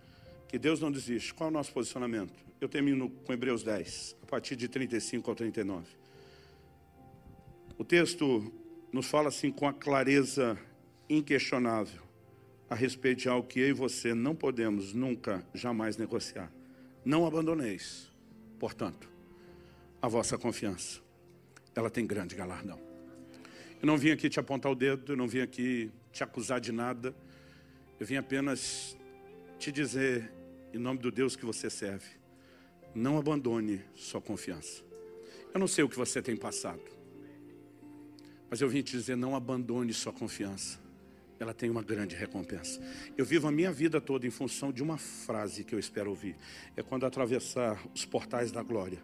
que 0.47 0.59
Deus 0.59 0.79
não 0.79 0.91
desiste, 0.91 1.33
qual 1.33 1.47
é 1.47 1.49
o 1.49 1.53
nosso 1.53 1.73
posicionamento? 1.73 2.33
Eu 2.59 2.69
termino 2.69 3.09
com 3.09 3.33
Hebreus 3.33 3.63
10, 3.63 4.17
a 4.21 4.25
partir 4.27 4.55
de 4.55 4.67
35 4.67 5.31
ao 5.31 5.35
39. 5.35 6.00
O 7.77 7.83
texto 7.83 8.51
nos 8.91 9.07
fala 9.07 9.29
assim 9.29 9.51
com 9.51 9.67
a 9.67 9.73
clareza 9.73 10.57
inquestionável 11.09 12.01
a 12.69 12.75
respeito 12.75 13.23
de 13.23 13.29
algo 13.29 13.47
que 13.47 13.59
eu 13.59 13.67
e 13.67 13.73
você 13.73 14.13
não 14.13 14.33
podemos 14.33 14.93
nunca, 14.93 15.45
jamais 15.53 15.97
negociar. 15.97 16.51
Não 17.03 17.25
abandoneis, 17.25 18.09
portanto, 18.59 19.09
a 20.01 20.07
vossa 20.07 20.37
confiança. 20.37 21.01
Ela 21.75 21.89
tem 21.89 22.05
grande 22.05 22.35
galardão. 22.35 22.79
Eu 23.81 23.87
não 23.87 23.97
vim 23.97 24.11
aqui 24.11 24.29
te 24.29 24.39
apontar 24.39 24.71
o 24.71 24.75
dedo, 24.75 25.13
eu 25.13 25.17
não 25.17 25.27
vim 25.27 25.39
aqui 25.39 25.91
te 26.13 26.23
acusar 26.23 26.61
de 26.61 26.71
nada. 26.71 27.13
Eu 27.99 28.05
vim 28.05 28.15
apenas 28.15 28.97
te 29.59 29.71
dizer 29.71 30.31
em 30.73 30.77
nome 30.77 30.99
do 30.99 31.11
Deus 31.11 31.35
que 31.35 31.45
você 31.45 31.69
serve, 31.69 32.07
não 32.95 33.17
abandone 33.17 33.81
sua 33.93 34.21
confiança. 34.21 34.83
Eu 35.53 35.59
não 35.59 35.67
sei 35.67 35.83
o 35.83 35.89
que 35.89 35.97
você 35.97 36.21
tem 36.21 36.35
passado, 36.37 36.81
mas 38.51 38.59
eu 38.59 38.67
vim 38.67 38.81
te 38.81 38.91
dizer, 38.91 39.15
não 39.15 39.33
abandone 39.33 39.93
sua 39.93 40.11
confiança. 40.11 40.77
Ela 41.39 41.53
tem 41.53 41.69
uma 41.69 41.81
grande 41.81 42.17
recompensa. 42.17 42.81
Eu 43.17 43.23
vivo 43.23 43.47
a 43.47 43.51
minha 43.51 43.71
vida 43.71 44.01
toda 44.01 44.27
em 44.27 44.29
função 44.29 44.73
de 44.73 44.83
uma 44.83 44.97
frase 44.97 45.63
que 45.63 45.73
eu 45.73 45.79
espero 45.79 46.09
ouvir. 46.09 46.35
É 46.75 46.83
quando 46.83 47.05
atravessar 47.05 47.81
os 47.95 48.03
portais 48.03 48.51
da 48.51 48.61
glória 48.61 49.01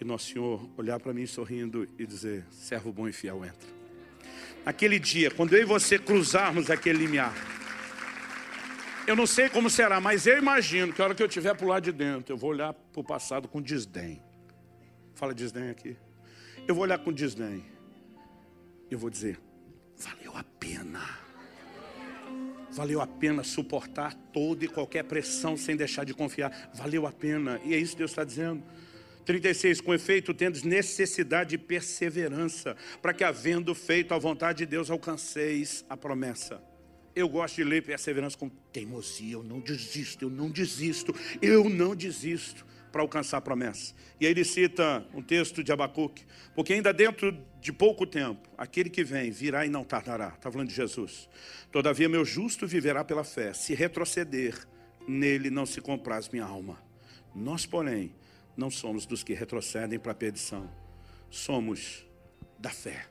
e 0.00 0.04
nosso 0.04 0.32
Senhor 0.32 0.68
olhar 0.76 0.98
para 0.98 1.14
mim 1.14 1.24
sorrindo 1.26 1.88
e 1.96 2.04
dizer: 2.04 2.44
servo 2.50 2.92
bom 2.92 3.06
e 3.06 3.12
fiel, 3.12 3.44
entra. 3.44 3.68
Aquele 4.66 4.98
dia, 4.98 5.30
quando 5.30 5.54
eu 5.54 5.62
e 5.62 5.64
você 5.64 5.96
cruzarmos 5.96 6.68
aquele 6.68 6.98
limiar, 6.98 7.32
eu 9.06 9.14
não 9.14 9.28
sei 9.28 9.48
como 9.48 9.70
será, 9.70 10.00
mas 10.00 10.26
eu 10.26 10.36
imagino 10.36 10.92
que 10.92 11.00
a 11.00 11.04
hora 11.04 11.14
que 11.14 11.22
eu 11.22 11.28
estiver 11.28 11.56
por 11.56 11.68
lá 11.68 11.78
de 11.78 11.92
dentro, 11.92 12.32
eu 12.32 12.36
vou 12.36 12.50
olhar 12.50 12.72
para 12.74 13.00
o 13.00 13.04
passado 13.04 13.46
com 13.46 13.62
desdém. 13.62 14.20
Fala 15.14 15.32
desdém 15.32 15.70
aqui. 15.70 15.96
Eu 16.66 16.74
vou 16.74 16.82
olhar 16.82 16.98
com 16.98 17.12
desdém. 17.12 17.64
Eu 18.92 18.98
vou 18.98 19.08
dizer, 19.08 19.40
valeu 19.96 20.36
a 20.36 20.44
pena. 20.44 21.18
Valeu 22.70 23.00
a 23.00 23.06
pena 23.06 23.42
suportar 23.42 24.12
toda 24.34 24.66
e 24.66 24.68
qualquer 24.68 25.04
pressão 25.04 25.56
sem 25.56 25.74
deixar 25.74 26.04
de 26.04 26.12
confiar. 26.12 26.70
Valeu 26.74 27.06
a 27.06 27.10
pena. 27.10 27.58
E 27.64 27.72
é 27.72 27.78
isso 27.78 27.92
que 27.92 27.98
Deus 27.98 28.10
está 28.10 28.22
dizendo. 28.22 28.62
36, 29.24 29.80
com 29.80 29.94
efeito, 29.94 30.34
tendes 30.34 30.62
necessidade 30.62 31.56
de 31.56 31.58
perseverança, 31.58 32.76
para 33.00 33.14
que, 33.14 33.24
havendo 33.24 33.74
feito 33.74 34.12
a 34.12 34.18
vontade 34.18 34.58
de 34.58 34.66
Deus, 34.66 34.90
alcanceis 34.90 35.86
a 35.88 35.96
promessa. 35.96 36.62
Eu 37.16 37.30
gosto 37.30 37.56
de 37.56 37.64
ler 37.64 37.82
perseverança 37.82 38.36
com 38.36 38.50
teimosia. 38.50 39.32
Eu 39.32 39.42
não 39.42 39.58
desisto, 39.58 40.26
eu 40.26 40.30
não 40.30 40.50
desisto, 40.50 41.14
eu 41.40 41.66
não 41.66 41.96
desisto 41.96 42.66
para 42.92 43.00
alcançar 43.00 43.38
a 43.38 43.40
promessa. 43.40 43.94
E 44.20 44.26
aí 44.26 44.32
ele 44.32 44.44
cita 44.44 45.04
um 45.14 45.22
texto 45.22 45.64
de 45.64 45.72
Abacuque, 45.72 46.24
porque 46.54 46.74
ainda 46.74 46.92
dentro 46.92 47.36
de 47.60 47.72
pouco 47.72 48.06
tempo, 48.06 48.48
aquele 48.56 48.90
que 48.90 49.02
vem 49.02 49.30
virá 49.30 49.64
e 49.64 49.70
não 49.70 49.82
tardará. 49.82 50.28
Está 50.28 50.52
falando 50.52 50.68
de 50.68 50.74
Jesus. 50.74 51.28
Todavia, 51.72 52.08
meu 52.08 52.24
justo 52.24 52.66
viverá 52.66 53.02
pela 53.02 53.24
fé. 53.24 53.54
Se 53.54 53.74
retroceder, 53.74 54.54
nele 55.08 55.48
não 55.48 55.64
se 55.64 55.80
compraz 55.80 56.28
minha 56.28 56.44
alma. 56.44 56.78
Nós, 57.34 57.64
porém, 57.64 58.14
não 58.56 58.70
somos 58.70 59.06
dos 59.06 59.22
que 59.22 59.32
retrocedem 59.32 59.98
para 59.98 60.12
a 60.12 60.14
perdição. 60.14 60.70
Somos 61.30 62.06
da 62.58 62.70
fé 62.70 63.08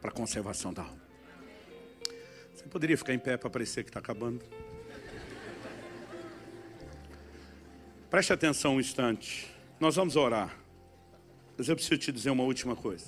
para 0.00 0.10
a 0.10 0.12
conservação 0.12 0.72
da 0.72 0.82
alma. 0.82 1.00
Você 2.54 2.64
poderia 2.68 2.96
ficar 2.96 3.12
em 3.12 3.18
pé 3.18 3.36
para 3.36 3.50
parecer 3.50 3.82
que 3.82 3.90
está 3.90 3.98
acabando? 3.98 4.44
Preste 8.10 8.32
atenção 8.32 8.74
um 8.74 8.80
instante. 8.80 9.48
Nós 9.78 9.94
vamos 9.94 10.16
orar. 10.16 10.58
Mas 11.56 11.68
eu 11.68 11.76
preciso 11.76 11.96
te 11.96 12.10
dizer 12.10 12.30
uma 12.30 12.42
última 12.42 12.74
coisa. 12.74 13.06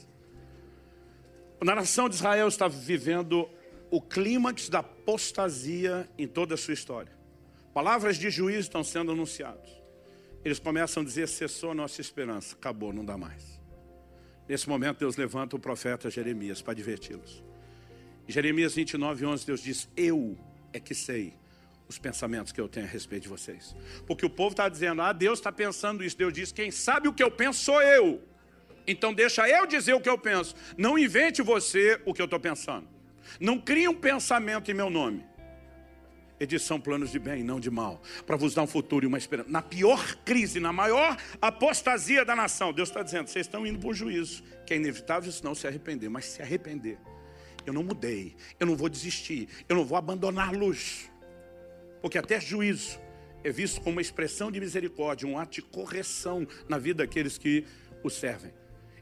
A 1.60 1.64
nação 1.74 2.08
de 2.08 2.14
Israel 2.14 2.46
está 2.46 2.68
vivendo 2.68 3.48
o 3.90 4.00
clímax 4.00 4.68
da 4.68 4.78
apostasia 4.78 6.08
em 6.16 6.28
toda 6.28 6.54
a 6.54 6.56
sua 6.56 6.74
história. 6.74 7.12
Palavras 7.74 8.16
de 8.16 8.30
juízo 8.30 8.60
estão 8.60 8.84
sendo 8.84 9.10
anunciadas. 9.10 9.70
Eles 10.44 10.60
começam 10.60 11.02
a 11.02 11.06
dizer: 11.06 11.26
cessou 11.28 11.72
a 11.72 11.74
nossa 11.74 12.00
esperança, 12.00 12.54
acabou, 12.54 12.92
não 12.92 13.04
dá 13.04 13.16
mais. 13.16 13.60
Nesse 14.48 14.68
momento, 14.68 14.98
Deus 14.98 15.16
levanta 15.16 15.56
o 15.56 15.58
profeta 15.58 16.10
Jeremias 16.10 16.62
para 16.62 16.72
adverti-los. 16.72 17.42
Jeremias 18.28 18.74
29, 18.74 19.26
11, 19.26 19.46
Deus 19.46 19.62
diz: 19.62 19.88
Eu 19.96 20.38
é 20.72 20.78
que 20.78 20.94
sei 20.94 21.34
os 21.88 21.98
pensamentos 21.98 22.52
que 22.52 22.60
eu 22.60 22.68
tenho 22.68 22.86
a 22.86 22.88
respeito 22.88 23.24
de 23.24 23.28
vocês. 23.28 23.74
Porque 24.06 24.24
o 24.24 24.30
povo 24.30 24.50
está 24.50 24.68
dizendo: 24.68 25.02
Ah, 25.02 25.12
Deus 25.12 25.38
está 25.38 25.52
pensando 25.52 26.04
isso. 26.04 26.16
Deus 26.16 26.32
diz: 26.32 26.52
Quem 26.52 26.70
sabe 26.70 27.08
o 27.08 27.12
que 27.12 27.22
eu 27.22 27.30
penso 27.30 27.60
sou 27.60 27.82
eu. 27.82 28.22
Então 28.86 29.12
deixa 29.14 29.48
eu 29.48 29.66
dizer 29.66 29.94
o 29.94 30.00
que 30.00 30.08
eu 30.08 30.18
penso. 30.18 30.54
Não 30.76 30.98
invente 30.98 31.42
você 31.42 32.00
o 32.04 32.12
que 32.12 32.20
eu 32.20 32.24
estou 32.24 32.40
pensando. 32.40 32.88
Não 33.38 33.58
crie 33.58 33.88
um 33.88 33.94
pensamento 33.94 34.70
em 34.70 34.74
meu 34.74 34.90
nome. 34.90 35.24
Eles 36.40 36.62
são 36.62 36.80
planos 36.80 37.12
de 37.12 37.20
bem, 37.20 37.44
não 37.44 37.60
de 37.60 37.70
mal, 37.70 38.02
para 38.26 38.36
vos 38.36 38.52
dar 38.52 38.62
um 38.62 38.66
futuro 38.66 39.04
e 39.04 39.06
uma 39.06 39.18
esperança. 39.18 39.48
Na 39.48 39.62
pior 39.62 40.16
crise, 40.24 40.58
na 40.58 40.72
maior 40.72 41.16
apostasia 41.40 42.24
da 42.24 42.34
nação, 42.34 42.72
Deus 42.72 42.88
está 42.88 43.02
dizendo: 43.02 43.28
vocês 43.28 43.46
estão 43.46 43.66
indo 43.66 43.78
para 43.78 43.90
o 43.90 43.94
juízo, 43.94 44.42
que 44.66 44.74
é 44.74 44.76
inevitável 44.76 45.30
se 45.30 45.44
não 45.44 45.54
se 45.54 45.68
arrepender, 45.68 46.08
mas 46.08 46.24
se 46.24 46.42
arrepender 46.42 46.98
eu 47.66 47.72
não 47.72 47.82
mudei, 47.82 48.34
eu 48.58 48.66
não 48.66 48.76
vou 48.76 48.88
desistir, 48.88 49.48
eu 49.68 49.76
não 49.76 49.84
vou 49.84 49.96
abandoná-los. 49.96 51.10
Porque 52.02 52.18
até 52.18 52.40
juízo 52.40 52.98
é 53.44 53.50
visto 53.50 53.80
como 53.80 53.92
uma 53.92 54.02
expressão 54.02 54.50
de 54.50 54.60
misericórdia, 54.60 55.26
um 55.26 55.38
ato 55.38 55.52
de 55.52 55.62
correção 55.62 56.46
na 56.68 56.76
vida 56.76 57.04
daqueles 57.04 57.38
que 57.38 57.64
o 58.02 58.10
servem. 58.10 58.52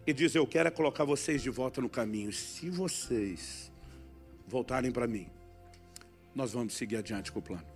E 0.07 0.12
diz: 0.12 0.34
Eu 0.34 0.46
quero 0.46 0.68
é 0.68 0.70
colocar 0.70 1.05
vocês 1.05 1.42
de 1.42 1.51
volta 1.51 1.80
no 1.80 1.88
caminho. 1.88 2.32
Se 2.32 2.68
vocês 2.68 3.72
voltarem 4.46 4.92
para 4.92 5.07
mim, 5.07 5.28
nós 6.34 6.53
vamos 6.53 6.74
seguir 6.74 6.96
adiante 6.96 7.32
com 7.32 7.38
o 7.38 7.42
plano. 7.42 7.66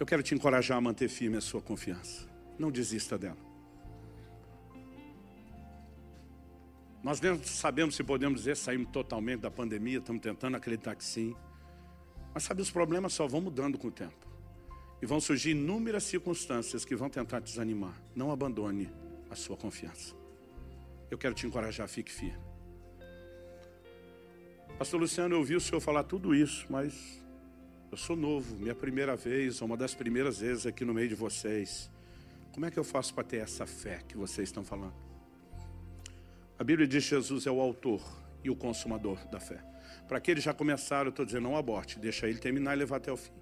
Eu 0.00 0.06
quero 0.06 0.22
te 0.22 0.34
encorajar 0.34 0.76
a 0.76 0.80
manter 0.80 1.08
firme 1.08 1.36
a 1.36 1.40
sua 1.40 1.60
confiança. 1.60 2.28
Não 2.58 2.70
desista 2.70 3.16
dela. 3.16 3.54
Nós 7.02 7.20
nem 7.20 7.42
sabemos 7.44 7.94
se 7.94 8.02
podemos 8.02 8.40
dizer 8.40 8.56
saímos 8.56 8.90
totalmente 8.90 9.40
da 9.40 9.50
pandemia, 9.50 9.98
estamos 9.98 10.22
tentando 10.22 10.56
acreditar 10.56 10.94
que 10.94 11.04
sim. 11.04 11.36
Mas 12.34 12.42
sabe, 12.42 12.60
os 12.60 12.70
problemas 12.70 13.12
só 13.12 13.28
vão 13.28 13.40
mudando 13.40 13.78
com 13.78 13.88
o 13.88 13.92
tempo. 13.92 14.26
E 15.00 15.06
vão 15.06 15.20
surgir 15.20 15.52
inúmeras 15.52 16.02
circunstâncias 16.02 16.84
que 16.84 16.96
vão 16.96 17.08
tentar 17.08 17.40
te 17.40 17.44
desanimar. 17.44 17.94
Não 18.14 18.32
abandone 18.32 18.90
a 19.30 19.36
sua 19.36 19.56
confiança. 19.56 20.14
Eu 21.10 21.16
quero 21.16 21.34
te 21.34 21.46
encorajar, 21.46 21.86
fique 21.88 22.10
firme. 22.10 22.42
Pastor 24.76 24.98
Luciano, 24.98 25.36
eu 25.36 25.38
ouvi 25.38 25.54
o 25.54 25.60
senhor 25.60 25.80
falar 25.80 26.02
tudo 26.02 26.34
isso, 26.34 26.66
mas 26.68 27.22
eu 27.92 27.96
sou 27.96 28.16
novo, 28.16 28.56
minha 28.56 28.74
primeira 28.74 29.14
vez, 29.14 29.60
uma 29.60 29.76
das 29.76 29.94
primeiras 29.94 30.40
vezes 30.40 30.66
aqui 30.66 30.84
no 30.84 30.92
meio 30.92 31.08
de 31.08 31.14
vocês. 31.14 31.88
Como 32.52 32.66
é 32.66 32.70
que 32.70 32.78
eu 32.78 32.82
faço 32.82 33.14
para 33.14 33.22
ter 33.22 33.36
essa 33.36 33.66
fé 33.66 34.00
que 34.08 34.16
vocês 34.16 34.48
estão 34.48 34.64
falando? 34.64 34.94
A 36.58 36.64
Bíblia 36.64 36.88
diz 36.88 37.04
que 37.04 37.10
Jesus 37.10 37.46
é 37.46 37.50
o 37.52 37.60
autor 37.60 38.02
e 38.44 38.50
o 38.50 38.54
consumador 38.54 39.26
da 39.28 39.40
fé. 39.40 39.64
Para 40.06 40.18
aqueles 40.18 40.44
que 40.44 40.44
já 40.44 40.54
começaram, 40.54 41.06
eu 41.06 41.10
estou 41.10 41.24
dizendo, 41.24 41.44
não 41.44 41.56
aborte, 41.56 41.98
deixa 41.98 42.28
ele 42.28 42.38
terminar 42.38 42.74
e 42.74 42.78
levar 42.78 42.98
até 42.98 43.10
o 43.10 43.16
fim. 43.16 43.32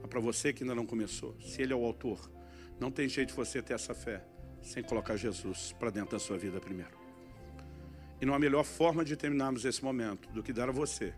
Mas 0.00 0.10
para 0.10 0.20
você 0.20 0.52
que 0.52 0.62
ainda 0.62 0.74
não 0.74 0.84
começou, 0.84 1.34
se 1.40 1.62
ele 1.62 1.72
é 1.72 1.76
o 1.76 1.84
autor, 1.84 2.30
não 2.78 2.90
tem 2.90 3.08
jeito 3.08 3.30
de 3.30 3.34
você 3.34 3.62
ter 3.62 3.72
essa 3.72 3.94
fé 3.94 4.22
sem 4.60 4.82
colocar 4.82 5.16
Jesus 5.16 5.72
para 5.78 5.90
dentro 5.90 6.12
da 6.12 6.18
sua 6.18 6.36
vida 6.36 6.60
primeiro. 6.60 6.96
E 8.20 8.26
não 8.26 8.34
há 8.34 8.38
melhor 8.38 8.64
forma 8.64 9.04
de 9.04 9.16
terminarmos 9.16 9.64
esse 9.64 9.82
momento 9.82 10.30
do 10.30 10.42
que 10.42 10.52
dar 10.52 10.68
a 10.68 10.72
você, 10.72 11.14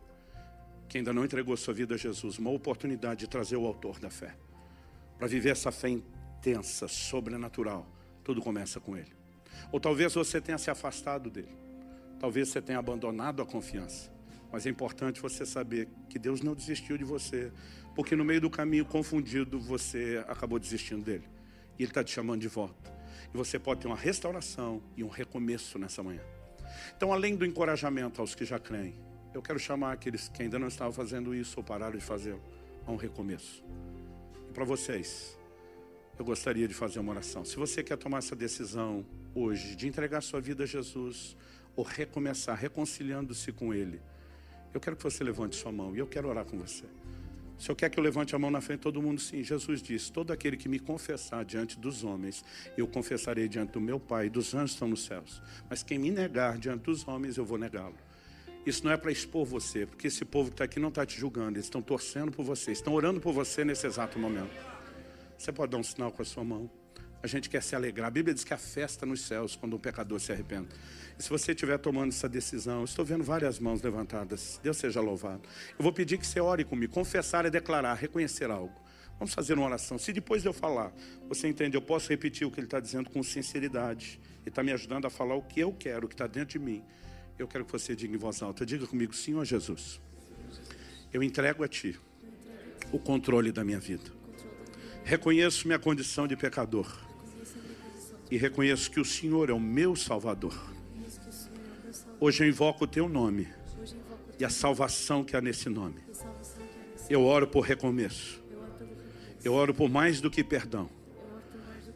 que 0.88 0.98
ainda 0.98 1.12
não 1.12 1.24
entregou 1.24 1.56
sua 1.56 1.74
vida 1.74 1.94
a 1.94 1.98
Jesus, 1.98 2.38
uma 2.38 2.50
oportunidade 2.50 3.20
de 3.20 3.26
trazer 3.28 3.56
o 3.56 3.66
autor 3.66 3.98
da 3.98 4.08
fé. 4.08 4.36
Para 5.18 5.26
viver 5.26 5.50
essa 5.50 5.72
fé 5.72 5.88
intensa, 5.88 6.86
sobrenatural, 6.86 7.86
tudo 8.22 8.40
começa 8.40 8.80
com 8.80 8.96
ele. 8.96 9.12
Ou 9.72 9.80
talvez 9.80 10.14
você 10.14 10.40
tenha 10.40 10.58
se 10.58 10.70
afastado 10.70 11.30
dele. 11.30 11.65
Talvez 12.18 12.48
você 12.48 12.60
tenha 12.62 12.78
abandonado 12.78 13.42
a 13.42 13.46
confiança. 13.46 14.10
Mas 14.50 14.66
é 14.66 14.70
importante 14.70 15.20
você 15.20 15.44
saber 15.44 15.88
que 16.08 16.18
Deus 16.18 16.40
não 16.40 16.54
desistiu 16.54 16.96
de 16.96 17.04
você, 17.04 17.52
porque 17.94 18.16
no 18.16 18.24
meio 18.24 18.40
do 18.40 18.50
caminho 18.50 18.84
confundido 18.84 19.58
você 19.60 20.24
acabou 20.28 20.58
desistindo 20.58 21.02
dele. 21.02 21.24
E 21.78 21.82
ele 21.82 21.90
está 21.90 22.02
te 22.02 22.12
chamando 22.12 22.40
de 22.40 22.48
volta. 22.48 22.94
E 23.32 23.36
você 23.36 23.58
pode 23.58 23.80
ter 23.80 23.86
uma 23.86 23.96
restauração 23.96 24.82
e 24.96 25.04
um 25.04 25.08
recomeço 25.08 25.78
nessa 25.78 26.02
manhã. 26.02 26.22
Então, 26.96 27.12
além 27.12 27.36
do 27.36 27.44
encorajamento 27.44 28.20
aos 28.20 28.34
que 28.34 28.44
já 28.44 28.58
creem, 28.58 28.94
eu 29.34 29.42
quero 29.42 29.58
chamar 29.58 29.92
aqueles 29.92 30.28
que 30.28 30.42
ainda 30.42 30.58
não 30.58 30.68
estavam 30.68 30.92
fazendo 30.92 31.34
isso 31.34 31.54
ou 31.58 31.64
pararam 31.64 31.98
de 31.98 32.04
fazê-lo 32.04 32.42
a 32.86 32.92
um 32.92 32.96
recomeço. 32.96 33.62
E 34.48 34.52
para 34.52 34.64
vocês, 34.64 35.38
eu 36.18 36.24
gostaria 36.24 36.66
de 36.66 36.72
fazer 36.72 36.98
uma 36.98 37.12
oração. 37.12 37.44
Se 37.44 37.56
você 37.56 37.82
quer 37.82 37.98
tomar 37.98 38.18
essa 38.18 38.34
decisão 38.34 39.04
hoje 39.34 39.76
de 39.76 39.86
entregar 39.86 40.22
sua 40.22 40.40
vida 40.40 40.64
a 40.64 40.66
Jesus 40.66 41.36
ou 41.76 41.84
recomeçar 41.84 42.56
reconciliando-se 42.56 43.52
com 43.52 43.72
Ele, 43.72 44.00
eu 44.74 44.80
quero 44.80 44.96
que 44.96 45.02
você 45.02 45.22
levante 45.22 45.56
sua 45.56 45.70
mão 45.70 45.94
e 45.94 45.98
eu 45.98 46.06
quero 46.06 46.28
orar 46.28 46.44
com 46.44 46.58
você. 46.58 46.84
Se 47.56 47.66
senhor 47.66 47.76
quer 47.76 47.88
que 47.88 47.98
eu 47.98 48.04
levante 48.04 48.34
a 48.34 48.38
mão 48.38 48.50
na 48.50 48.60
frente 48.60 48.80
todo 48.80 49.00
mundo? 49.00 49.20
Sim. 49.20 49.42
Jesus 49.42 49.80
disse: 49.80 50.12
Todo 50.12 50.30
aquele 50.30 50.56
que 50.56 50.68
me 50.68 50.78
confessar 50.78 51.44
diante 51.44 51.78
dos 51.78 52.04
homens, 52.04 52.44
eu 52.76 52.86
confessarei 52.86 53.48
diante 53.48 53.72
do 53.72 53.80
meu 53.80 53.98
Pai, 53.98 54.28
dos 54.28 54.54
anjos 54.54 54.72
estão 54.72 54.88
nos 54.88 55.04
céus. 55.04 55.42
Mas 55.68 55.82
quem 55.82 55.98
me 55.98 56.10
negar 56.10 56.58
diante 56.58 56.82
dos 56.82 57.08
homens, 57.08 57.38
eu 57.38 57.44
vou 57.46 57.56
negá-lo. 57.56 57.94
Isso 58.66 58.84
não 58.84 58.92
é 58.92 58.96
para 58.96 59.10
expor 59.10 59.46
você, 59.46 59.86
porque 59.86 60.08
esse 60.08 60.24
povo 60.24 60.50
que 60.50 60.54
está 60.54 60.64
aqui 60.64 60.78
não 60.78 60.88
está 60.88 61.06
te 61.06 61.18
julgando, 61.18 61.56
eles 61.56 61.66
estão 61.66 61.80
torcendo 61.80 62.32
por 62.32 62.44
você, 62.44 62.72
estão 62.72 62.92
orando 62.92 63.20
por 63.20 63.32
você 63.32 63.64
nesse 63.64 63.86
exato 63.86 64.18
momento. 64.18 64.50
Você 65.38 65.52
pode 65.52 65.72
dar 65.72 65.78
um 65.78 65.84
sinal 65.84 66.10
com 66.10 66.20
a 66.20 66.24
sua 66.24 66.44
mão. 66.44 66.68
A 67.26 67.28
gente 67.28 67.50
quer 67.50 67.60
se 67.60 67.74
alegrar. 67.74 68.06
A 68.06 68.10
Bíblia 68.10 68.32
diz 68.32 68.44
que 68.44 68.54
a 68.54 68.56
festa 68.56 69.04
nos 69.04 69.22
céus 69.22 69.56
quando 69.56 69.74
um 69.74 69.80
pecador 69.80 70.20
se 70.20 70.30
arrepende. 70.30 70.68
E 71.18 71.22
se 71.24 71.28
você 71.28 71.50
estiver 71.50 71.76
tomando 71.76 72.10
essa 72.10 72.28
decisão, 72.28 72.84
estou 72.84 73.04
vendo 73.04 73.24
várias 73.24 73.58
mãos 73.58 73.82
levantadas. 73.82 74.60
Deus 74.62 74.76
seja 74.76 75.00
louvado. 75.00 75.42
Eu 75.76 75.82
vou 75.82 75.92
pedir 75.92 76.18
que 76.18 76.26
você 76.26 76.38
ore 76.38 76.64
comigo. 76.64 76.92
Confessar 76.92 77.44
é 77.44 77.50
declarar, 77.50 77.94
reconhecer 77.94 78.48
algo. 78.48 78.72
Vamos 79.18 79.34
fazer 79.34 79.54
uma 79.54 79.66
oração. 79.66 79.98
Se 79.98 80.12
depois 80.12 80.42
de 80.42 80.48
eu 80.48 80.52
falar, 80.52 80.92
você 81.28 81.48
entende, 81.48 81.76
eu 81.76 81.82
posso 81.82 82.08
repetir 82.10 82.46
o 82.46 82.50
que 82.50 82.60
ele 82.60 82.68
está 82.68 82.78
dizendo 82.78 83.10
com 83.10 83.20
sinceridade. 83.24 84.20
Ele 84.42 84.50
está 84.50 84.62
me 84.62 84.70
ajudando 84.70 85.06
a 85.06 85.10
falar 85.10 85.34
o 85.34 85.42
que 85.42 85.58
eu 85.58 85.72
quero, 85.72 86.06
o 86.06 86.08
que 86.08 86.14
está 86.14 86.28
dentro 86.28 86.56
de 86.56 86.64
mim. 86.64 86.84
Eu 87.36 87.48
quero 87.48 87.64
que 87.64 87.72
você 87.72 87.96
diga 87.96 88.14
em 88.14 88.18
voz 88.18 88.40
alta. 88.40 88.64
Diga 88.64 88.86
comigo, 88.86 89.12
Senhor 89.12 89.44
Jesus. 89.44 90.00
Eu 91.12 91.24
entrego 91.24 91.64
a 91.64 91.68
Ti 91.68 91.98
o 92.92 93.00
controle 93.00 93.50
da 93.50 93.64
minha 93.64 93.80
vida. 93.80 94.12
Reconheço 95.02 95.66
minha 95.66 95.78
condição 95.80 96.28
de 96.28 96.36
pecador. 96.36 97.05
E 98.30 98.36
reconheço 98.36 98.90
que 98.90 99.00
o 99.00 99.04
Senhor 99.04 99.50
é 99.50 99.52
o 99.52 99.60
meu 99.60 99.94
Salvador. 99.94 100.54
Hoje 102.18 102.44
eu 102.44 102.48
invoco 102.48 102.84
o 102.84 102.86
teu 102.88 103.08
nome 103.08 103.48
e 104.38 104.44
a 104.44 104.50
salvação 104.50 105.22
que 105.22 105.36
há 105.36 105.40
nesse 105.40 105.68
nome. 105.68 106.00
Eu 107.08 107.24
oro 107.24 107.46
por 107.46 107.60
recomeço. 107.60 108.42
Eu 109.44 109.52
oro 109.52 109.72
por 109.72 109.88
mais 109.88 110.20
do 110.20 110.30
que 110.30 110.42
perdão. 110.42 110.90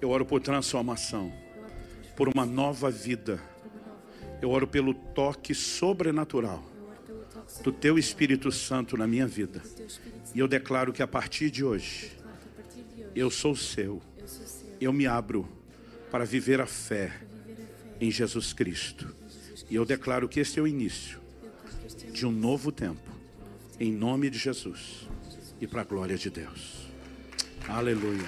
Eu 0.00 0.10
oro 0.10 0.24
por 0.24 0.40
transformação, 0.40 1.32
por 2.16 2.28
uma 2.28 2.46
nova 2.46 2.90
vida. 2.90 3.42
Eu 4.40 4.50
oro 4.50 4.66
pelo 4.66 4.94
toque 4.94 5.54
sobrenatural 5.54 6.64
do 7.62 7.72
teu 7.72 7.98
Espírito 7.98 8.52
Santo 8.52 8.96
na 8.96 9.06
minha 9.06 9.26
vida. 9.26 9.62
E 10.34 10.38
eu 10.38 10.46
declaro 10.46 10.92
que 10.92 11.02
a 11.02 11.08
partir 11.08 11.50
de 11.50 11.64
hoje, 11.64 12.12
eu 13.14 13.30
sou 13.30 13.56
seu. 13.56 14.00
Eu 14.80 14.92
me 14.92 15.06
abro 15.06 15.46
para 16.10 16.24
viver 16.24 16.60
a 16.60 16.66
fé 16.66 17.12
em 18.00 18.10
Jesus 18.10 18.52
Cristo. 18.52 19.14
E 19.68 19.74
eu 19.74 19.84
declaro 19.84 20.28
que 20.28 20.40
este 20.40 20.58
é 20.58 20.62
o 20.62 20.66
início 20.66 21.20
de 22.12 22.26
um 22.26 22.32
novo 22.32 22.72
tempo, 22.72 23.10
em 23.78 23.92
nome 23.92 24.28
de 24.28 24.38
Jesus 24.38 25.08
e 25.60 25.66
para 25.66 25.82
a 25.82 25.84
glória 25.84 26.16
de 26.16 26.30
Deus. 26.30 26.88
Aleluia. 27.68 28.26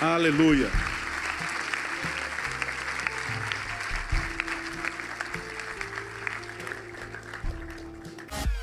Aleluia. 0.00 0.70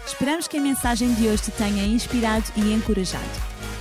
Esperamos 0.06 0.48
que 0.48 0.58
a 0.58 0.62
mensagem 0.62 1.14
de 1.16 1.28
hoje 1.28 1.44
te 1.44 1.52
tenha 1.52 1.84
inspirado 1.84 2.46
e 2.56 2.74
encorajado. 2.74 3.51